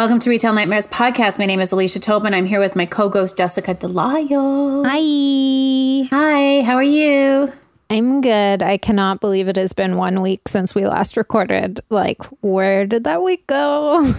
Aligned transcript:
Welcome 0.00 0.18
to 0.20 0.30
Retail 0.30 0.54
Nightmares 0.54 0.88
Podcast. 0.88 1.38
My 1.38 1.44
name 1.44 1.60
is 1.60 1.72
Alicia 1.72 2.00
Tobin. 2.00 2.32
I'm 2.32 2.46
here 2.46 2.58
with 2.58 2.74
my 2.74 2.86
co-ghost 2.86 3.36
Jessica 3.36 3.74
Delayo. 3.74 4.82
Hi. 4.86 6.08
Hi, 6.10 6.62
how 6.62 6.76
are 6.76 6.82
you? 6.82 7.52
I'm 7.90 8.22
good. 8.22 8.62
I 8.62 8.78
cannot 8.78 9.20
believe 9.20 9.46
it 9.46 9.56
has 9.56 9.74
been 9.74 9.98
one 9.98 10.22
week 10.22 10.48
since 10.48 10.74
we 10.74 10.86
last 10.86 11.18
recorded. 11.18 11.80
Like, 11.90 12.22
where 12.40 12.86
did 12.86 13.04
that 13.04 13.22
week 13.22 13.46
go? 13.46 14.10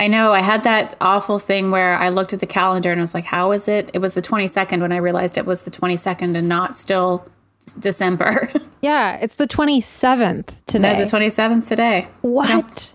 I 0.00 0.08
know 0.08 0.32
I 0.32 0.40
had 0.40 0.64
that 0.64 0.96
awful 1.00 1.38
thing 1.38 1.70
where 1.70 1.94
I 1.94 2.08
looked 2.08 2.32
at 2.32 2.40
the 2.40 2.46
calendar 2.46 2.90
and 2.90 3.00
I 3.00 3.02
was 3.02 3.14
like, 3.14 3.24
how 3.24 3.52
is 3.52 3.68
it? 3.68 3.92
It 3.94 4.00
was 4.00 4.14
the 4.14 4.22
22nd 4.22 4.80
when 4.80 4.90
I 4.90 4.96
realized 4.96 5.38
it 5.38 5.46
was 5.46 5.62
the 5.62 5.70
22nd 5.70 6.36
and 6.36 6.48
not 6.48 6.76
still 6.76 7.24
December. 7.78 8.50
Yeah, 8.80 9.18
it's 9.20 9.36
the 9.36 9.46
27th 9.46 10.56
today. 10.66 10.94
That's 10.94 11.10
the 11.10 11.16
27th 11.16 11.66
today. 11.66 12.08
what? 12.22 12.92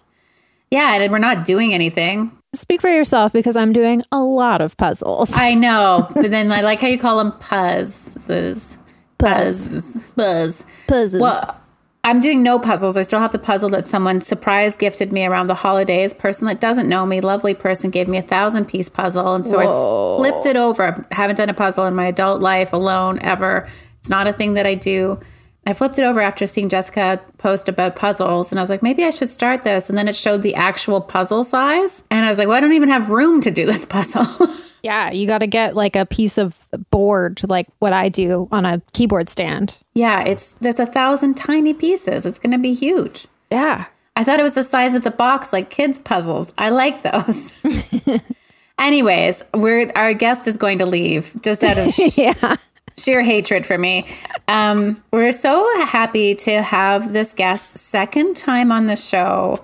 Yeah, 0.74 0.96
and 0.96 1.12
we're 1.12 1.20
not 1.20 1.46
doing 1.46 1.72
anything. 1.72 2.32
Speak 2.56 2.82
for 2.82 2.90
yourself 2.90 3.34
because 3.34 3.58
I'm 3.58 3.74
doing 3.74 4.04
a 4.12 4.20
lot 4.20 4.62
of 4.62 4.78
puzzles. 4.78 5.32
I 5.34 5.56
know, 5.56 6.08
but 6.14 6.30
then 6.30 6.52
I 6.52 6.62
like 6.62 6.82
how 6.82 6.88
you 6.88 7.00
call 7.00 7.18
them 7.18 7.32
puzzes. 7.40 8.78
Puzz. 9.18 9.98
Buzz. 10.16 10.66
Puzzles. 10.88 11.22
Well, 11.22 11.60
I'm 12.04 12.20
doing 12.20 12.44
no 12.44 12.60
puzzles. 12.60 12.98
I 12.98 13.02
still 13.04 13.22
have 13.22 13.32
the 13.32 13.40
puzzle 13.40 13.70
that 13.70 13.88
someone 13.88 14.20
surprise 14.20 14.76
gifted 14.76 15.14
me 15.14 15.26
around 15.26 15.48
the 15.48 15.56
holidays. 15.56 16.14
Person 16.14 16.48
that 16.48 16.60
doesn't 16.60 16.90
know 16.90 17.06
me, 17.06 17.22
lovely 17.22 17.54
person, 17.54 17.90
gave 17.90 18.10
me 18.10 18.18
a 18.18 18.22
thousand 18.22 18.66
piece 18.66 18.90
puzzle. 18.90 19.34
And 19.34 19.48
so 19.48 19.58
Whoa. 19.58 20.16
I 20.16 20.18
flipped 20.18 20.46
it 20.46 20.58
over. 20.58 21.08
I 21.10 21.16
haven't 21.16 21.38
done 21.38 21.50
a 21.50 21.54
puzzle 21.54 21.86
in 21.86 21.96
my 21.96 22.08
adult 22.08 22.42
life 22.42 22.74
alone 22.74 23.20
ever. 23.20 23.68
It's 24.00 24.10
not 24.10 24.28
a 24.28 24.34
thing 24.34 24.56
that 24.56 24.66
I 24.66 24.76
do. 24.76 25.20
I 25.66 25.74
flipped 25.74 25.98
it 25.98 26.04
over 26.04 26.20
after 26.20 26.46
seeing 26.46 26.68
Jessica 26.70 27.22
post 27.38 27.70
about 27.70 27.96
puzzles, 27.96 28.52
and 28.52 28.60
I 28.60 28.64
was 28.64 28.70
like, 28.70 28.84
maybe 28.84 29.04
I 29.06 29.12
should 29.12 29.30
start 29.30 29.62
this. 29.64 29.88
And 29.90 29.98
then 29.98 30.08
it 30.10 30.16
showed 30.16 30.42
the 30.42 30.56
actual 30.56 31.00
puzzle 31.00 31.44
size. 31.44 32.04
And 32.12 32.26
I 32.26 32.30
was 32.30 32.38
like, 32.38 32.48
well, 32.50 32.58
I 32.58 32.60
don't 32.60 32.74
even 32.74 32.90
have 32.90 33.10
room 33.10 33.40
to 33.42 33.52
do 33.52 33.66
this 33.66 33.86
puzzle. 33.96 34.26
yeah, 34.84 35.12
you 35.12 35.26
got 35.26 35.38
to 35.40 35.48
get 35.48 35.74
like 35.76 35.96
a 35.96 36.06
piece 36.06 36.38
of 36.38 36.68
board, 36.92 37.42
like 37.48 37.68
what 37.80 37.94
I 37.94 38.10
do 38.10 38.50
on 38.52 38.66
a 38.66 38.82
keyboard 38.92 39.30
stand. 39.30 39.80
yeah, 39.94 40.22
it's 40.24 40.54
there's 40.56 40.80
a 40.80 40.86
thousand 40.86 41.36
tiny 41.36 41.74
pieces. 41.74 42.26
It's 42.26 42.40
going 42.40 42.52
to 42.52 42.58
be 42.58 42.74
huge. 42.74 43.28
Yeah. 43.50 43.86
I 44.16 44.24
thought 44.24 44.40
it 44.40 44.44
was 44.44 44.56
the 44.56 44.64
size 44.64 44.94
of 44.96 45.04
the 45.04 45.12
box, 45.12 45.52
like 45.54 45.70
kids' 45.70 45.98
puzzles. 45.98 46.54
I 46.58 46.70
like 46.70 47.02
those. 47.04 47.54
Anyways, 48.78 49.44
we're 49.54 49.92
our 49.96 50.14
guest 50.14 50.48
is 50.48 50.58
going 50.58 50.80
to 50.80 50.86
leave 50.86 51.34
just 51.42 51.64
out 51.64 51.78
of 51.78 51.94
sh- 51.94 52.18
Yeah. 52.18 52.56
Sheer 52.98 53.22
hatred 53.22 53.66
for 53.66 53.78
me. 53.78 54.08
Um, 54.48 55.02
we're 55.12 55.32
so 55.32 55.68
happy 55.86 56.36
to 56.36 56.62
have 56.62 57.14
this 57.14 57.34
guest 57.34 57.78
second 57.78 58.36
time 58.36 58.72
on 58.72 58.88
the 58.88 58.96
show. 58.96 59.64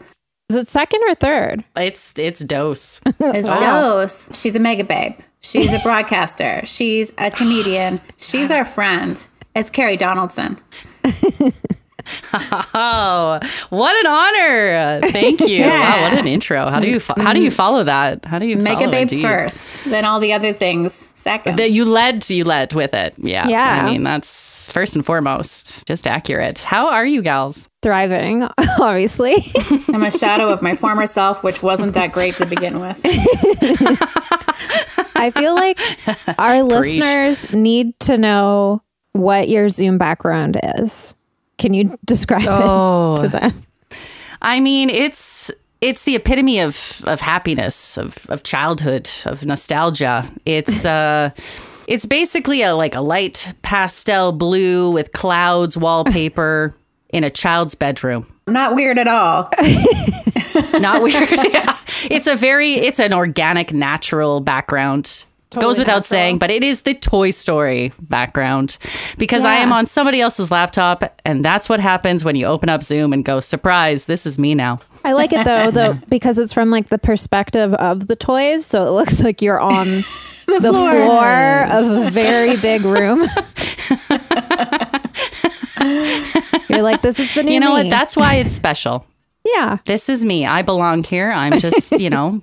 Is 0.49 0.55
it 0.55 0.67
second 0.67 1.01
or 1.07 1.15
third? 1.15 1.63
It's 1.75 2.17
it's 2.17 2.43
dose. 2.43 3.01
Is 3.19 3.45
Dose. 3.45 4.29
She's 4.33 4.55
a 4.55 4.59
mega 4.59 4.83
babe. 4.83 5.13
She's 5.41 5.71
a 5.71 5.79
broadcaster. 5.79 6.61
She's 6.65 7.13
a 7.17 7.31
comedian. 7.31 8.01
She's 8.17 8.51
our 8.51 8.65
friend. 8.65 9.25
It's 9.55 9.69
Carrie 9.69 9.97
Donaldson. 9.97 10.57
oh, 12.33 13.39
what 13.69 14.05
an 14.05 14.11
honor! 14.11 15.11
Thank 15.11 15.41
you. 15.41 15.47
Yeah. 15.47 15.79
Wow, 15.79 16.03
what 16.03 16.19
an 16.19 16.27
intro. 16.27 16.69
How 16.69 16.79
do 16.79 16.87
you 16.87 16.99
fo- 16.99 17.15
how 17.17 17.33
do 17.33 17.41
you 17.41 17.49
mm-hmm. 17.49 17.55
follow 17.55 17.83
that? 17.83 18.25
How 18.25 18.39
do 18.39 18.45
you 18.45 18.57
make 18.57 18.81
it? 18.81 18.91
babe 18.91 19.09
first, 19.21 19.85
then 19.85 20.05
all 20.05 20.19
the 20.19 20.33
other 20.33 20.53
things 20.53 20.93
second. 21.15 21.57
That 21.57 21.71
you 21.71 21.85
led 21.85 22.29
you 22.29 22.43
led 22.43 22.73
with 22.73 22.93
it. 22.93 23.13
Yeah. 23.17 23.47
Yeah. 23.47 23.83
I 23.83 23.91
mean 23.91 24.03
that's 24.03 24.49
first 24.69 24.95
and 24.95 25.05
foremost 25.05 25.85
just 25.85 26.07
accurate. 26.07 26.59
How 26.59 26.89
are 26.89 27.05
you 27.05 27.21
gals? 27.21 27.69
Thriving, 27.81 28.43
obviously. 28.79 29.35
I'm 29.87 30.03
a 30.03 30.11
shadow 30.11 30.49
of 30.49 30.61
my 30.61 30.75
former 30.75 31.07
self, 31.07 31.43
which 31.43 31.63
wasn't 31.63 31.93
that 31.93 32.11
great 32.11 32.35
to 32.35 32.45
begin 32.45 32.79
with. 32.79 32.99
I 35.15 35.31
feel 35.31 35.55
like 35.55 35.79
our 36.37 36.63
listeners 36.63 37.53
need 37.53 37.99
to 38.01 38.17
know 38.17 38.83
what 39.13 39.49
your 39.49 39.69
Zoom 39.69 39.97
background 39.97 40.59
is. 40.77 41.15
Can 41.59 41.73
you 41.75 41.95
describe 42.05 42.47
Oh. 42.47 43.13
it 43.13 43.21
to 43.23 43.27
them? 43.27 43.63
I 44.41 44.59
mean, 44.59 44.89
it's 44.89 45.51
it's 45.81 46.03
the 46.03 46.15
epitome 46.15 46.59
of 46.59 47.01
of 47.05 47.21
happiness, 47.21 47.97
of 47.97 48.25
of 48.29 48.41
childhood, 48.43 49.09
of 49.25 49.45
nostalgia. 49.45 50.25
It's 50.45 50.85
uh 50.85 51.29
it's 51.87 52.05
basically 52.05 52.63
a 52.63 52.73
like 52.75 52.95
a 52.95 53.01
light 53.01 53.53
pastel 53.61 54.31
blue 54.31 54.89
with 54.91 55.11
clouds 55.11 55.77
wallpaper 55.77 56.73
in 57.09 57.23
a 57.23 57.29
child's 57.29 57.75
bedroom. 57.75 58.25
Not 58.47 58.73
weird 58.75 58.97
at 58.97 59.07
all. 59.07 59.49
Not 60.79 61.03
weird. 61.03 61.29
yeah. 61.53 61.77
It's 62.09 62.25
a 62.27 62.35
very 62.35 62.73
it's 62.73 62.99
an 62.99 63.13
organic 63.13 63.73
natural 63.73 64.41
background. 64.41 65.25
Goes 65.55 65.79
without 65.79 65.87
natural. 65.87 66.03
saying, 66.03 66.37
but 66.37 66.51
it 66.51 66.63
is 66.63 66.81
the 66.81 66.93
Toy 66.93 67.31
Story 67.31 67.91
background 67.99 68.77
because 69.17 69.43
I 69.45 69.55
am 69.55 69.73
on 69.73 69.87
somebody 69.87 70.21
else's 70.21 70.51
laptop, 70.51 71.19
and 71.25 71.43
that's 71.43 71.67
what 71.67 71.79
happens 71.79 72.23
when 72.23 72.35
you 72.35 72.45
open 72.45 72.69
up 72.69 72.83
Zoom 72.83 73.13
and 73.13 73.25
go, 73.25 73.39
surprise, 73.39 74.05
this 74.05 74.27
is 74.27 74.37
me 74.37 74.53
now. 74.53 74.79
I 75.03 75.13
like 75.13 75.33
it 75.33 75.45
though, 75.45 75.71
though 75.71 75.93
because 76.09 76.37
it's 76.37 76.53
from 76.53 76.69
like 76.69 76.89
the 76.89 76.99
perspective 76.99 77.73
of 77.73 78.05
the 78.05 78.15
toys, 78.15 78.63
so 78.63 78.85
it 78.85 78.91
looks 78.91 79.23
like 79.23 79.41
you're 79.41 79.59
on 79.59 79.87
the, 80.45 80.59
floor. 80.71 81.63
of 81.71 82.07
a 82.07 82.09
very 82.11 82.55
big 82.61 82.83
room. 82.83 83.27
you're 86.69 86.81
like, 86.83 87.01
this 87.01 87.19
is 87.19 87.33
the 87.33 87.43
new 87.43 87.51
You 87.53 87.59
know 87.59 87.75
me. 87.75 87.83
what? 87.85 87.89
That's 87.89 88.15
why 88.15 88.35
it's 88.35 88.51
special. 88.51 89.05
yeah, 89.45 89.77
This 89.85 90.09
is 90.09 90.23
me. 90.23 90.45
I 90.45 90.61
belong 90.61 91.03
here. 91.03 91.31
I'm 91.31 91.59
just, 91.59 91.91
you 91.93 92.09
know, 92.09 92.41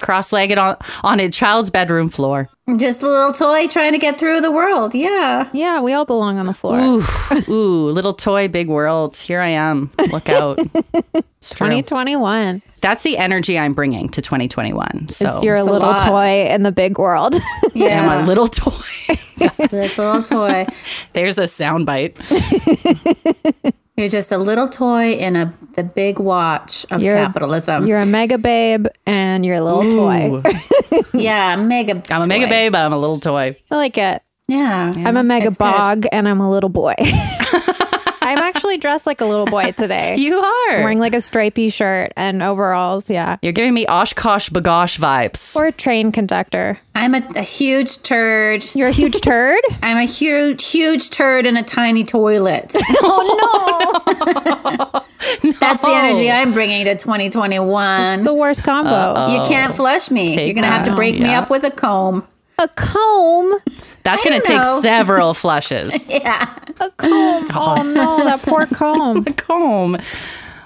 cross 0.00 0.32
legged 0.32 0.58
on, 0.58 0.76
on 1.02 1.20
a 1.20 1.30
child's 1.30 1.70
bedroom 1.70 2.08
floor. 2.08 2.48
Just 2.76 3.02
a 3.02 3.06
little 3.06 3.32
toy 3.32 3.68
trying 3.68 3.92
to 3.92 3.98
get 3.98 4.18
through 4.18 4.40
the 4.40 4.50
world. 4.50 4.94
Yeah. 4.94 5.50
yeah. 5.52 5.80
We 5.80 5.92
all 5.92 6.04
belong 6.06 6.38
on 6.38 6.46
the 6.46 6.54
floor. 6.54 6.78
Ooh, 6.80 7.04
ooh, 7.48 7.90
little 7.90 8.14
toy, 8.14 8.48
big 8.48 8.68
world. 8.68 9.16
Here 9.16 9.40
I 9.40 9.48
am. 9.48 9.90
Look 10.10 10.28
out. 10.28 10.58
It's 11.44 11.54
true. 11.54 11.66
2021. 11.66 12.62
That's 12.80 13.02
the 13.02 13.18
energy 13.18 13.58
I'm 13.58 13.74
bringing 13.74 14.08
to 14.08 14.22
2021. 14.22 15.08
So 15.08 15.28
it's 15.28 15.42
your 15.42 15.56
it's 15.56 15.66
a 15.66 15.70
little 15.70 15.88
lot. 15.88 16.08
toy 16.08 16.46
in 16.46 16.62
the 16.62 16.72
big 16.72 16.98
world. 16.98 17.34
Yeah. 17.74 18.08
I'm 18.08 18.24
a 18.24 18.26
little 18.26 18.46
toy. 18.46 18.72
this 19.68 19.98
little 19.98 20.22
toy. 20.22 20.64
There's 21.12 21.36
a 21.36 21.42
soundbite. 21.42 22.14
You're 23.96 24.08
just 24.08 24.32
a 24.32 24.38
little 24.38 24.68
toy 24.68 25.12
in 25.12 25.36
a 25.36 25.54
the 25.74 25.84
big 25.84 26.18
watch 26.18 26.84
of 26.90 27.00
You're- 27.00 27.16
capitalism. 27.20 27.86
you're 27.86 28.00
a 28.00 28.06
mega 28.06 28.38
babe 28.38 28.86
and 29.06 29.44
you're 29.46 29.56
a 29.56 29.60
little 29.62 29.82
toy. 29.90 30.42
Yeah, 31.12 31.56
mega. 31.56 32.02
I'm 32.10 32.22
a 32.22 32.26
mega 32.26 32.46
toy. 32.46 32.50
babe, 32.50 32.74
I'm 32.74 32.92
a 32.92 32.98
little 32.98 33.18
toy. 33.20 33.56
I 33.70 33.76
like 33.76 33.96
it. 33.98 34.22
Yeah. 34.48 34.92
I'm 34.96 35.16
a 35.16 35.22
mega 35.24 35.46
It's 35.48 35.56
good. 35.58 35.64
bog 35.64 36.06
and 36.12 36.28
I'm 36.28 36.40
a 36.40 36.50
little 36.50 36.68
boy. 36.70 36.94
I'm 38.24 38.38
actually 38.38 38.78
dressed 38.78 39.06
like 39.06 39.20
a 39.20 39.24
little 39.24 39.46
boy 39.46 39.72
today. 39.72 40.16
You 40.24 40.38
are. 40.38 40.70
I'm 40.76 40.82
wearing 40.82 40.98
like 41.00 41.14
a 41.14 41.20
stripy 41.20 41.68
shirt 41.68 42.12
and 42.16 42.42
overalls. 42.42 43.10
Yeah. 43.10 43.36
You're 43.42 43.52
giving 43.52 43.74
me 43.74 43.84
OshKosh 43.86 44.50
B'gosh 44.50 44.98
vibes. 44.98 45.54
Or 45.56 45.66
a 45.66 45.72
train 45.72 46.12
conductor. 46.12 46.78
I'm 46.94 47.14
a, 47.14 47.22
a 47.36 47.42
huge 47.42 48.02
turd. 48.02 48.64
You're 48.74 48.88
a 48.88 48.92
huge 48.92 49.20
turd? 49.22 49.60
I'm 49.82 49.98
a 49.98 50.04
huge, 50.04 50.64
huge 50.66 51.10
turd 51.10 51.46
in 51.46 51.56
a 51.56 51.62
tiny 51.62 52.04
toilet. 52.04 52.74
oh 53.02 54.92
no. 54.94 55.52
That's 55.60 55.80
the 55.82 55.88
energy 55.88 56.30
I'm 56.30 56.52
bringing 56.52 56.84
to 56.86 56.94
2021. 56.96 58.18
no. 58.18 58.24
The 58.24 58.34
worst 58.34 58.62
combo. 58.64 59.26
you 59.32 59.42
can't 59.48 59.74
flush 59.74 60.10
me. 60.10 60.34
Take 60.34 60.46
You're 60.46 60.54
gonna 60.54 60.66
have 60.72 60.84
to 60.84 60.90
that. 60.90 60.96
break 60.96 61.14
me 61.14 61.22
Yeah. 61.26 61.40
up 61.40 61.50
with 61.50 61.64
a 61.64 61.70
comb. 61.70 62.26
A 62.58 62.68
comb. 62.68 63.58
That's 64.02 64.22
going 64.22 64.40
to 64.40 64.46
take 64.46 64.62
know. 64.62 64.80
several 64.82 65.34
flushes. 65.34 66.08
Yeah. 66.08 66.54
A 66.80 66.90
comb. 66.90 67.48
Oh, 67.54 67.76
oh 67.78 67.82
no, 67.82 68.24
that 68.24 68.42
poor 68.42 68.66
comb. 68.66 69.18
A 69.26 69.32
comb. 69.32 69.96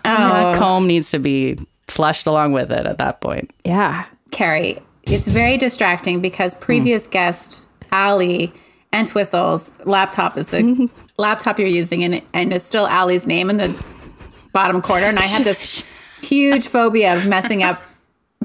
Oh. 0.05 0.53
A 0.53 0.57
comb 0.59 0.87
needs 0.87 1.11
to 1.11 1.19
be 1.19 1.59
flushed 1.87 2.27
along 2.27 2.53
with 2.53 2.71
it 2.71 2.87
at 2.87 2.99
that 2.99 3.21
point. 3.21 3.51
Yeah. 3.65 4.07
Carrie, 4.31 4.79
it's 5.05 5.27
very 5.27 5.57
distracting 5.57 6.21
because 6.21 6.55
hmm. 6.55 6.61
previous 6.61 7.07
guest 7.07 7.65
Ali 7.93 8.53
and 8.93 9.07
Twistle's 9.07 9.71
laptop 9.85 10.37
is 10.37 10.49
the 10.49 10.89
laptop 11.19 11.59
you're 11.59 11.69
using, 11.69 12.05
and 12.05 12.23
and 12.33 12.53
it's 12.53 12.65
still 12.65 12.87
Ali's 12.87 13.27
name 13.27 13.51
in 13.51 13.59
the 13.59 13.85
bottom 14.53 14.81
corner. 14.81 15.07
And 15.07 15.19
I 15.19 15.23
have 15.23 15.45
this 15.45 15.85
huge 16.23 16.67
phobia 16.67 17.17
of 17.17 17.27
messing 17.27 17.63
up 17.63 17.81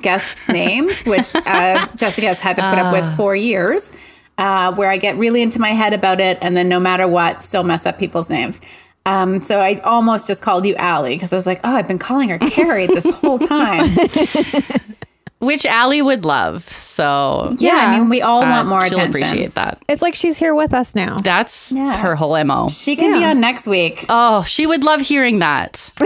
guests' 0.03 0.47
names, 0.49 1.01
which 1.03 1.35
uh, 1.35 1.87
Jessica 1.95 2.27
has 2.27 2.39
had 2.39 2.57
to 2.57 2.61
put 2.61 2.77
up 2.79 2.93
with 2.93 3.17
for 3.17 3.35
years. 3.35 3.91
Uh, 4.35 4.73
where 4.73 4.89
I 4.89 4.97
get 4.97 5.15
really 5.17 5.43
into 5.43 5.59
my 5.59 5.69
head 5.69 5.93
about 5.93 6.19
it, 6.19 6.39
and 6.41 6.57
then 6.57 6.67
no 6.67 6.79
matter 6.79 7.07
what, 7.07 7.39
still 7.39 7.63
mess 7.63 7.85
up 7.85 7.99
people's 7.99 8.31
names. 8.31 8.59
Um, 9.05 9.41
so 9.41 9.59
I 9.59 9.75
almost 9.81 10.25
just 10.25 10.41
called 10.41 10.65
you 10.65 10.75
Allie 10.75 11.13
because 11.15 11.33
I 11.33 11.35
was 11.35 11.45
like, 11.45 11.59
oh, 11.63 11.75
I've 11.75 11.87
been 11.87 11.99
calling 11.99 12.29
her 12.29 12.39
Carrie 12.39 12.87
this 12.87 13.07
whole 13.09 13.37
time. 13.37 13.95
Which 15.43 15.65
Allie 15.65 16.01
would 16.01 16.25
love. 16.25 16.67
So 16.69 17.55
Yeah, 17.59 17.75
I 17.75 17.99
mean, 17.99 18.09
we 18.09 18.21
all 18.21 18.41
uh, 18.43 18.49
want 18.49 18.67
more 18.67 18.81
she'll 18.87 18.99
attention. 18.99 19.23
appreciate 19.23 19.55
that. 19.55 19.81
It's 19.87 20.01
like 20.01 20.15
she's 20.15 20.37
here 20.37 20.55
with 20.55 20.73
us 20.73 20.95
now. 20.95 21.17
That's 21.17 21.71
Yeah. 21.71 21.97
her 21.97 22.15
whole 22.15 22.41
MO. 22.43 22.69
She 22.69 22.95
can 22.95 23.11
be 23.19 23.25
on 23.25 23.39
next 23.39 23.67
week. 23.67 24.05
Oh, 24.09 24.43
she 24.43 24.65
would 24.65 24.83
love 24.83 25.01
hearing 25.01 25.39
that. 25.39 25.91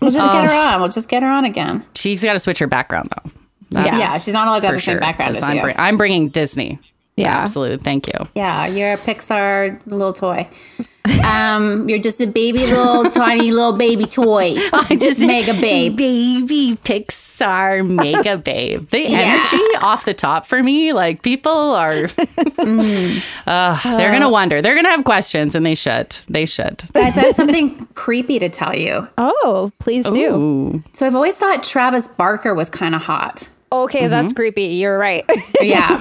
We'll 0.00 0.10
just 0.12 0.30
get 0.30 0.44
her 0.44 0.52
on. 0.52 0.80
We'll 0.80 0.90
just 0.90 1.08
get 1.08 1.22
her 1.22 1.28
on 1.28 1.44
again. 1.44 1.84
She's 1.94 2.22
got 2.22 2.34
to 2.34 2.38
switch 2.38 2.58
her 2.58 2.66
background 2.66 3.10
though. 3.24 3.30
That's 3.70 3.98
Yeah, 3.98 4.18
she's 4.18 4.32
not 4.34 4.46
allowed 4.48 4.60
to 4.60 4.66
have 4.68 4.74
for 4.74 4.78
the 4.78 4.82
same 4.82 4.94
sure, 4.94 5.00
background 5.00 5.34
'cause 5.34 5.42
as 5.42 5.48
I'm, 5.48 5.56
you. 5.56 5.62
bring- 5.62 5.76
I'm 5.78 5.96
bringing 5.96 6.28
Disney. 6.28 6.78
Yeah. 7.22 7.36
absolute. 7.38 7.82
Thank 7.82 8.06
you. 8.06 8.28
Yeah, 8.34 8.66
you're 8.66 8.92
a 8.94 8.96
Pixar 8.96 9.80
little 9.86 10.12
toy. 10.12 10.48
Um, 11.24 11.88
you're 11.88 11.98
just 11.98 12.20
a 12.20 12.26
baby 12.26 12.66
little 12.66 13.10
tiny 13.10 13.50
little 13.50 13.72
baby 13.72 14.04
toy. 14.06 14.54
I 14.72 14.96
just 15.00 15.20
mega 15.20 15.54
babe. 15.60 15.96
baby 15.96 16.76
Pixar 16.84 17.88
mega 17.88 18.36
babe. 18.36 18.88
The 18.90 19.02
Yeah. 19.08 19.46
energy 19.50 19.64
off 19.80 20.04
the 20.04 20.12
top 20.14 20.46
for 20.46 20.62
me, 20.62 20.92
like 20.92 21.22
people 21.22 21.50
are, 21.52 22.08
uh, 23.46 23.96
they're 23.96 24.12
gonna 24.12 24.30
wonder. 24.30 24.60
They're 24.60 24.74
gonna 24.74 24.90
have 24.90 25.04
questions, 25.04 25.54
and 25.54 25.64
they 25.64 25.74
should. 25.74 26.10
They 26.28 26.44
should. 26.46 26.82
Guys, 26.92 27.16
I 27.16 27.22
have 27.26 27.34
something 27.34 27.86
creepy 27.94 28.38
to 28.40 28.48
tell 28.48 28.74
you. 28.76 29.08
Oh, 29.16 29.72
please 29.78 30.04
do. 30.04 30.34
Ooh. 30.34 30.82
So 30.92 31.06
I've 31.06 31.14
always 31.14 31.36
thought 31.38 31.62
Travis 31.62 32.08
Barker 32.08 32.54
was 32.54 32.68
kind 32.68 32.94
of 32.94 33.02
hot. 33.02 33.48
Okay, 33.70 34.06
that's 34.08 34.32
creepy. 34.32 34.64
You're 34.64 34.98
right. 34.98 35.24
Yeah. 35.60 35.98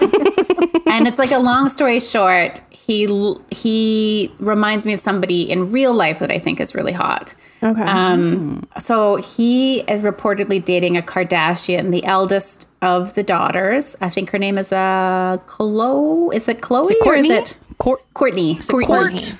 and 0.85 1.07
it's 1.07 1.17
like 1.19 1.31
a 1.31 1.39
long 1.39 1.67
story 1.69 1.99
short, 1.99 2.61
he 2.69 3.07
he 3.51 4.31
reminds 4.39 4.85
me 4.85 4.93
of 4.93 4.99
somebody 4.99 5.49
in 5.49 5.71
real 5.71 5.93
life 5.93 6.19
that 6.19 6.31
I 6.31 6.39
think 6.39 6.59
is 6.61 6.73
really 6.75 6.93
hot. 6.93 7.33
okay. 7.63 7.81
Um, 7.81 8.67
so 8.79 9.17
he 9.17 9.81
is 9.81 10.01
reportedly 10.03 10.63
dating 10.63 10.95
a 10.95 11.01
Kardashian, 11.01 11.91
the 11.91 12.05
eldest 12.05 12.67
of 12.81 13.13
the 13.15 13.23
daughters. 13.23 13.95
I 13.99 14.09
think 14.09 14.29
her 14.29 14.39
name 14.39 14.57
is 14.57 14.71
uh 14.71 15.37
Chloe. 15.47 16.35
Is 16.35 16.47
it 16.47 16.61
Chloe 16.61 16.95
or 17.05 17.15
is 17.15 17.29
it 17.29 17.57
Court. 17.77 18.01
Courtney? 18.13 18.55
Courtney. 18.67 18.87
Court? 18.87 19.35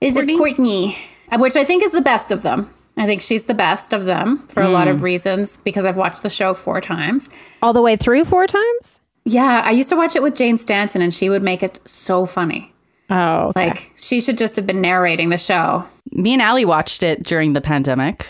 Is 0.00 0.14
Courtney? 0.14 0.34
it 0.34 0.38
Courtney? 0.38 0.96
Uh, 1.30 1.38
Which 1.38 1.56
I 1.56 1.64
think 1.64 1.82
is 1.84 1.92
the 1.92 2.02
best 2.02 2.30
of 2.32 2.42
them. 2.42 2.70
I 2.96 3.06
think 3.06 3.22
she's 3.22 3.44
the 3.44 3.54
best 3.54 3.92
of 3.92 4.04
them 4.04 4.38
for 4.48 4.62
a 4.62 4.68
lot 4.68 4.86
of 4.88 5.02
reasons 5.02 5.56
because 5.58 5.84
I've 5.84 5.96
watched 5.96 6.22
the 6.22 6.28
show 6.30 6.52
four 6.54 6.80
times. 6.80 7.30
All 7.62 7.72
the 7.72 7.80
way 7.82 7.96
through 7.96 8.24
four 8.26 8.46
times? 8.46 9.00
Yeah, 9.24 9.62
I 9.64 9.70
used 9.70 9.88
to 9.90 9.96
watch 9.96 10.14
it 10.16 10.22
with 10.22 10.34
Jane 10.36 10.56
Stanton, 10.56 11.00
and 11.00 11.12
she 11.14 11.30
would 11.30 11.42
make 11.42 11.62
it 11.62 11.80
so 11.86 12.26
funny. 12.26 12.72
Oh, 13.08 13.48
okay. 13.48 13.68
Like 13.70 13.92
she 13.96 14.20
should 14.20 14.36
just 14.38 14.56
have 14.56 14.66
been 14.66 14.80
narrating 14.80 15.30
the 15.30 15.36
show. 15.38 15.84
Me 16.12 16.32
and 16.32 16.42
Allie 16.42 16.64
watched 16.64 17.02
it 17.02 17.22
during 17.22 17.52
the 17.54 17.60
pandemic, 17.60 18.26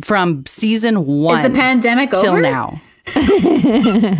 from 0.00 0.44
season 0.46 1.04
one 1.06 1.38
Is 1.44 1.50
the 1.50 1.56
pandemic 1.58 2.10
till 2.10 2.26
over? 2.32 2.40
now. 2.40 2.80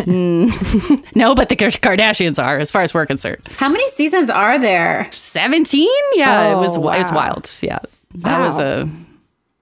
Mm. 0.06 1.14
no, 1.16 1.34
but 1.34 1.48
the 1.48 1.56
Kardashians 1.56 2.42
are, 2.42 2.58
as 2.58 2.70
far 2.70 2.82
as 2.82 2.94
we're 2.94 3.06
concerned. 3.06 3.42
How 3.56 3.68
many 3.68 3.88
seasons 3.90 4.30
are 4.30 4.58
there? 4.58 5.08
17 5.12 5.88
yeah 6.14 6.50
it 6.50 6.54
Oh, 6.54 6.60
was 6.60 6.78
wow. 6.78 6.92
it's 6.92 7.10
wild 7.12 7.50
yeah 7.62 7.78
that 8.16 8.38
was 8.40 8.58
a 8.58 8.88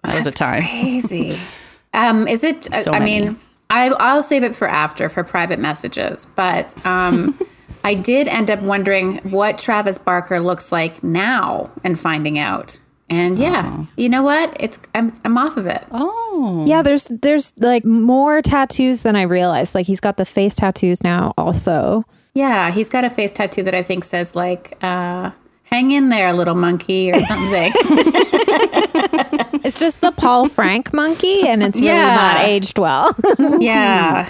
that 0.04 0.14
was 0.16 0.26
a 0.26 0.30
time 0.30 0.62
Crazy. 0.62 1.38
um, 1.94 2.26
is 2.28 2.44
it? 2.44 2.64
So 2.82 2.92
I 2.92 2.98
many. 2.98 3.20
mean, 3.20 3.40
I, 3.70 3.88
I'll 3.88 4.22
save 4.22 4.42
it 4.44 4.54
for 4.54 4.68
after 4.68 5.08
for 5.08 5.24
private 5.24 5.58
messages. 5.58 6.26
But 6.36 6.74
um, 6.86 7.38
I 7.84 7.94
did 7.94 8.28
end 8.28 8.50
up 8.50 8.60
wondering 8.60 9.18
what 9.30 9.58
Travis 9.58 9.98
Barker 9.98 10.40
looks 10.40 10.70
like 10.72 11.02
now, 11.02 11.70
and 11.82 11.98
finding 11.98 12.38
out. 12.38 12.78
And 13.10 13.38
yeah, 13.38 13.84
you 13.96 14.08
know 14.08 14.22
what? 14.22 14.56
It's 14.58 14.78
I'm, 14.94 15.12
I'm 15.24 15.36
off 15.36 15.56
of 15.58 15.66
it. 15.66 15.84
oh 15.90 16.64
yeah, 16.66 16.80
there's 16.82 17.08
there's 17.08 17.52
like 17.58 17.84
more 17.84 18.40
tattoos 18.40 19.02
than 19.02 19.14
I 19.14 19.22
realized. 19.22 19.74
Like 19.74 19.86
he's 19.86 20.00
got 20.00 20.16
the 20.16 20.24
face 20.24 20.56
tattoos 20.56 21.02
now 21.04 21.34
also. 21.36 22.04
Yeah, 22.32 22.70
he's 22.72 22.88
got 22.88 23.04
a 23.04 23.10
face 23.10 23.32
tattoo 23.32 23.62
that 23.64 23.74
I 23.74 23.82
think 23.82 24.04
says 24.04 24.34
like 24.34 24.78
uh, 24.82 25.30
"Hang 25.64 25.90
in 25.90 26.08
there, 26.08 26.32
little 26.32 26.54
monkey" 26.54 27.10
or 27.12 27.18
something. 27.20 27.72
It's 29.64 29.80
just 29.80 30.00
the 30.00 30.12
Paul 30.12 30.48
Frank 30.58 30.92
monkey 30.92 31.48
and 31.48 31.62
it's 31.62 31.80
really 31.80 31.92
Yeah. 31.92 32.14
not 32.14 32.44
aged 32.44 32.78
well. 32.78 33.16
yeah, 33.60 34.28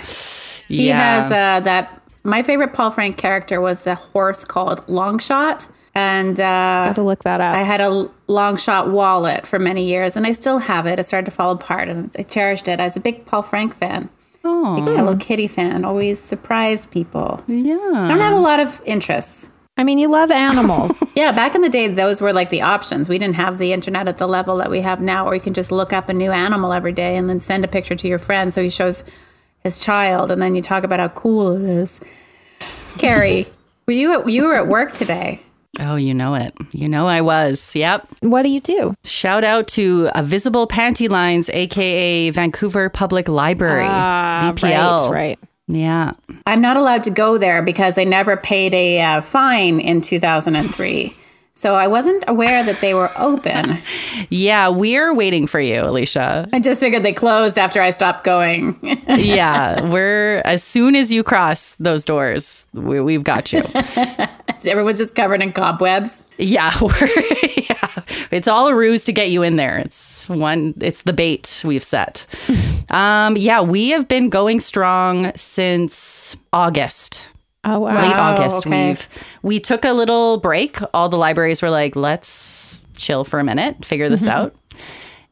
he 0.69 0.89
yeah 0.89 0.99
has 1.23 1.31
uh, 1.31 1.61
that. 1.65 2.01
My 2.27 2.43
favorite 2.43 2.73
Paul 2.73 2.91
Frank 2.91 3.19
character 3.19 3.61
was 3.61 3.83
the 3.83 3.97
horse 3.97 4.45
called 4.47 4.87
Longshot, 4.87 5.69
and 5.95 6.41
uh, 6.41 6.85
Got 6.87 6.95
to 6.95 7.03
look 7.03 7.25
that 7.25 7.43
up. 7.43 7.55
I 7.55 7.63
had 7.63 7.83
a 7.83 8.09
Longshot 8.29 8.91
wallet 8.91 9.47
for 9.47 9.59
many 9.59 9.85
years, 9.85 10.17
and 10.17 10.27
I 10.27 10.33
still 10.33 10.57
have 10.59 10.87
it. 10.87 10.99
It 10.99 11.05
started 11.05 11.27
to 11.27 11.31
fall 11.31 11.51
apart, 11.51 11.89
and 11.89 12.11
I 12.19 12.23
cherished 12.23 12.67
it. 12.67 12.81
I 12.81 12.85
was 12.85 12.97
a 12.97 13.01
big 13.01 13.27
Paul 13.27 13.43
Frank 13.43 13.75
fan, 13.75 14.09
oh 14.43 14.77
big 14.77 14.85
Hello 14.97 15.17
Kitty 15.17 15.49
fan. 15.49 15.85
Always 15.85 16.19
surprised 16.19 16.91
people. 16.91 17.43
Yeah. 17.47 17.75
I 17.77 18.09
don't 18.09 18.21
have 18.21 18.33
a 18.33 18.41
lot 18.41 18.59
of 18.61 18.81
interests. 18.87 19.51
I 19.77 19.83
mean, 19.85 19.99
you 19.99 20.09
love 20.09 20.31
animals. 20.31 20.93
Yeah, 21.15 21.31
back 21.31 21.55
in 21.55 21.61
the 21.63 21.69
day, 21.69 21.87
those 21.87 22.21
were 22.21 22.33
like 22.33 22.51
the 22.51 22.63
options. 22.63 23.09
We 23.09 23.19
didn't 23.19 23.37
have 23.37 23.59
the 23.59 23.73
internet 23.73 24.09
at 24.09 24.19
the 24.19 24.27
level 24.27 24.57
that 24.57 24.69
we 24.69 24.81
have 24.81 25.01
now, 25.01 25.27
where 25.27 25.35
you 25.37 25.41
can 25.41 25.55
just 25.55 25.71
look 25.71 25.93
up 25.93 26.09
a 26.09 26.13
new 26.13 26.33
animal 26.33 26.73
every 26.73 26.91
day 26.91 27.17
and 27.17 27.31
then 27.31 27.39
send 27.39 27.65
a 27.65 27.69
picture 27.69 27.95
to 27.95 28.09
your 28.09 28.19
friend 28.19 28.53
so 28.53 28.61
he 28.61 28.69
shows 28.69 29.05
his 29.63 29.79
child, 29.79 30.33
and 30.33 30.43
then 30.43 30.57
you 30.57 30.61
talk 30.63 30.83
about 30.83 30.99
how 30.99 31.07
cool 31.11 31.53
it 31.53 31.63
is. 31.63 32.01
Carrie, 32.99 33.47
were 33.87 33.93
you 33.93 34.13
at, 34.21 34.29
you 34.29 34.45
were 34.45 34.57
at 34.57 34.67
work 34.67 34.93
today? 34.93 35.41
oh 35.81 35.97
you 35.97 36.15
know 36.15 36.37
it 36.37 36.55
you 36.71 36.89
know 36.89 37.09
i 37.09 37.21
was 37.21 37.75
yep 37.75 38.07
what 38.21 38.43
do 38.43 38.49
you 38.49 38.61
do? 38.61 38.95
shout 39.03 39.43
out 39.43 39.67
to 39.67 40.09
uh, 40.15 40.23
visible 40.23 40.69
panty 40.69 41.09
lines 41.09 41.49
aka 41.51 42.31
vancouver 42.31 42.89
public 42.89 43.29
library 43.29 43.83
vpl 43.85 45.11
Right, 45.11 45.11
right. 45.11 45.39
Yeah 45.67 46.13
I'm 46.47 46.61
not 46.61 46.77
allowed 46.77 47.05
to 47.05 47.11
go 47.11 47.39
there 47.39 47.63
because 47.63 47.97
I 47.99 48.05
never 48.05 48.37
paid 48.37 48.75
a 48.75 49.01
uh, 49.01 49.21
fine 49.21 49.81
in 49.81 50.01
2003. 50.01 51.17
So 51.57 51.77
I 51.77 51.87
wasn't 51.87 52.25
aware 52.27 52.65
that 52.65 52.81
they 52.81 52.95
were 52.95 53.11
open. 53.17 53.81
yeah 54.29 54.69
we're 54.69 55.15
waiting 55.15 55.47
for 55.47 55.61
you 55.61 55.83
alicia 55.83 56.49
I 56.53 56.59
just 56.59 56.81
figured 56.81 57.03
they 57.05 57.13
closed 57.13 57.59
after 57.59 57.81
I 57.81 57.91
stopped 57.91 58.25
going. 58.25 58.79
yeah 59.09 59.89
we're 59.89 60.43
as 60.45 60.63
soon 60.65 60.97
as 60.97 61.13
you 61.13 61.23
cross 61.23 61.75
those 61.79 62.05
doors 62.05 62.67
we, 62.73 63.01
we've 63.01 63.25
got 63.25 63.53
you 63.53 63.63
Everyone's 64.67 64.99
just 64.99 65.15
covered 65.15 65.43
in 65.43 65.53
cobwebs. 65.53 66.25
Yeah, 66.39 66.73
we're, 66.81 67.11
yeah, 67.57 67.91
it's 68.31 68.49
all 68.49 68.69
a 68.69 68.75
ruse 68.75 69.05
to 69.05 69.13
get 69.13 69.31
you 69.31 69.43
in 69.43 69.57
there. 69.57 69.77
It's 69.79 70.27
one, 70.29 70.75
it's 70.81 71.03
the 71.03 71.13
bait 71.13 71.63
we've 71.67 71.85
set. 71.85 72.25
Um, 72.89 73.37
yeah, 73.37 73.61
we 73.61 73.91
have 73.91 74.09
been 74.09 74.31
going 74.31 74.61
strong 74.61 75.33
since 75.37 76.37
August, 76.53 77.29
Oh 77.65 77.81
wow. 77.81 78.03
late 78.03 78.15
August. 78.15 78.67
okay. 78.67 78.89
We've 78.89 79.09
we 79.43 79.61
took 79.61 79.85
a 79.85 79.93
little 79.93 80.39
break. 80.39 80.79
All 80.93 81.09
the 81.09 81.19
libraries 81.19 81.63
were 81.63 81.71
like, 81.71 81.97
let's 81.97 82.81
chill 82.97 83.25
for 83.25 83.41
a 83.41 83.45
minute, 83.45 83.85
figure 83.85 84.09
this 84.09 84.23
mm-hmm. 84.23 84.31
out. 84.31 84.57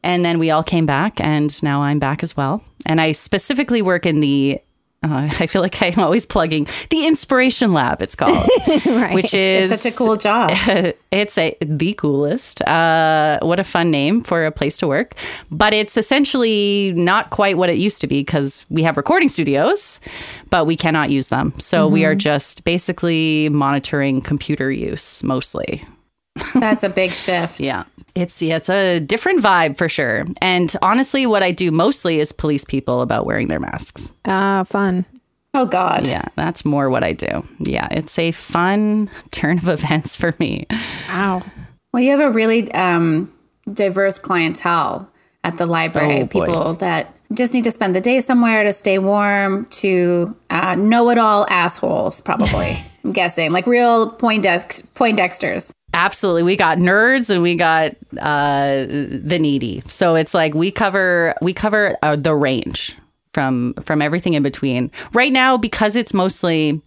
And 0.03 0.25
then 0.25 0.37
we 0.37 0.51
all 0.51 0.63
came 0.63 0.85
back, 0.85 1.21
and 1.21 1.63
now 1.63 1.81
I'm 1.81 1.97
back 1.97 2.23
as 2.23 2.35
well. 2.35 2.61
And 2.85 2.99
I 2.99 3.13
specifically 3.13 3.81
work 3.81 4.05
in 4.05 4.19
the. 4.19 4.59
Uh, 5.03 5.29
I 5.39 5.47
feel 5.47 5.61
like 5.61 5.81
I'm 5.81 5.99
always 5.99 6.25
plugging 6.25 6.67
the 6.89 7.05
Inspiration 7.05 7.73
Lab. 7.73 8.01
It's 8.01 8.15
called, 8.15 8.35
which 9.13 9.33
is 9.33 9.71
It's 9.71 9.83
such 9.83 9.93
a 9.93 9.95
cool 9.95 10.15
job. 10.15 10.51
it's 11.11 11.37
a 11.37 11.55
the 11.61 11.93
coolest. 11.93 12.61
Uh, 12.61 13.39
what 13.41 13.59
a 13.59 13.63
fun 13.63 13.91
name 13.91 14.21
for 14.21 14.45
a 14.45 14.51
place 14.51 14.77
to 14.77 14.87
work. 14.87 15.15
But 15.51 15.73
it's 15.73 15.97
essentially 15.97 16.93
not 16.95 17.29
quite 17.29 17.57
what 17.57 17.69
it 17.69 17.77
used 17.77 18.01
to 18.01 18.07
be 18.07 18.21
because 18.21 18.65
we 18.69 18.83
have 18.83 18.97
recording 18.97 19.29
studios, 19.29 19.99
but 20.49 20.65
we 20.65 20.75
cannot 20.75 21.09
use 21.09 21.27
them. 21.27 21.53
So 21.59 21.87
we 21.87 22.05
are 22.05 22.15
just 22.15 22.63
basically 22.63 23.49
monitoring 23.49 24.21
computer 24.21 24.71
use 24.71 25.23
mostly. 25.23 25.83
That's 26.53 26.83
a 26.83 26.89
big 26.89 27.11
shift. 27.11 27.59
Yeah. 27.63 27.83
It's 28.15 28.43
yeah, 28.43 28.57
it's 28.57 28.69
a 28.69 28.99
different 28.99 29.41
vibe 29.41 29.75
for 29.75 29.89
sure. 29.89 30.25
And 30.39 30.75
honestly, 30.83 31.25
what 31.25 31.41
I 31.41 31.51
do 31.51 31.71
mostly 31.71 32.19
is 32.19 32.31
police 32.31 32.63
people 32.63 33.01
about 33.01 33.25
wearing 33.25 33.47
their 33.47 33.59
masks. 33.59 34.11
Ah, 34.25 34.63
fun. 34.63 35.03
Oh, 35.55 35.65
God. 35.65 36.05
Yeah, 36.07 36.25
that's 36.35 36.63
more 36.65 36.89
what 36.89 37.03
I 37.03 37.13
do. 37.13 37.43
Yeah, 37.59 37.87
it's 37.91 38.17
a 38.19 38.31
fun 38.31 39.09
turn 39.31 39.57
of 39.59 39.67
events 39.67 40.15
for 40.15 40.35
me. 40.39 40.67
Wow. 41.09 41.43
Well, 41.91 42.03
you 42.03 42.11
have 42.11 42.19
a 42.19 42.31
really 42.31 42.71
um, 42.73 43.31
diverse 43.71 44.17
clientele 44.17 45.09
at 45.43 45.57
the 45.57 45.65
library. 45.65 46.21
Oh, 46.21 46.25
boy. 46.25 46.45
People 46.45 46.73
that 46.75 47.15
just 47.33 47.53
need 47.53 47.63
to 47.63 47.71
spend 47.71 47.95
the 47.95 48.01
day 48.01 48.19
somewhere 48.19 48.63
to 48.63 48.71
stay 48.71 48.99
warm, 48.99 49.65
to 49.65 50.35
uh, 50.49 50.75
know 50.75 51.09
it 51.09 51.17
all 51.17 51.45
assholes, 51.49 52.21
probably. 52.21 52.77
I'm 53.03 53.11
guessing. 53.11 53.51
Like 53.51 53.67
real 53.67 54.15
Poindex- 54.15 54.85
Poindexters. 54.95 55.71
Absolutely. 55.93 56.43
We 56.43 56.55
got 56.55 56.77
nerds 56.77 57.29
and 57.29 57.41
we 57.41 57.55
got 57.55 57.91
uh, 58.19 58.85
the 58.87 59.37
needy. 59.39 59.83
So 59.87 60.15
it's 60.15 60.33
like 60.33 60.53
we 60.53 60.71
cover 60.71 61.35
we 61.41 61.53
cover 61.53 61.97
uh, 62.01 62.15
the 62.15 62.33
range 62.33 62.95
from 63.33 63.73
from 63.83 64.01
everything 64.01 64.33
in 64.33 64.43
between. 64.43 64.91
Right 65.13 65.31
now 65.31 65.57
because 65.57 65.95
it's 65.95 66.13
mostly 66.13 66.81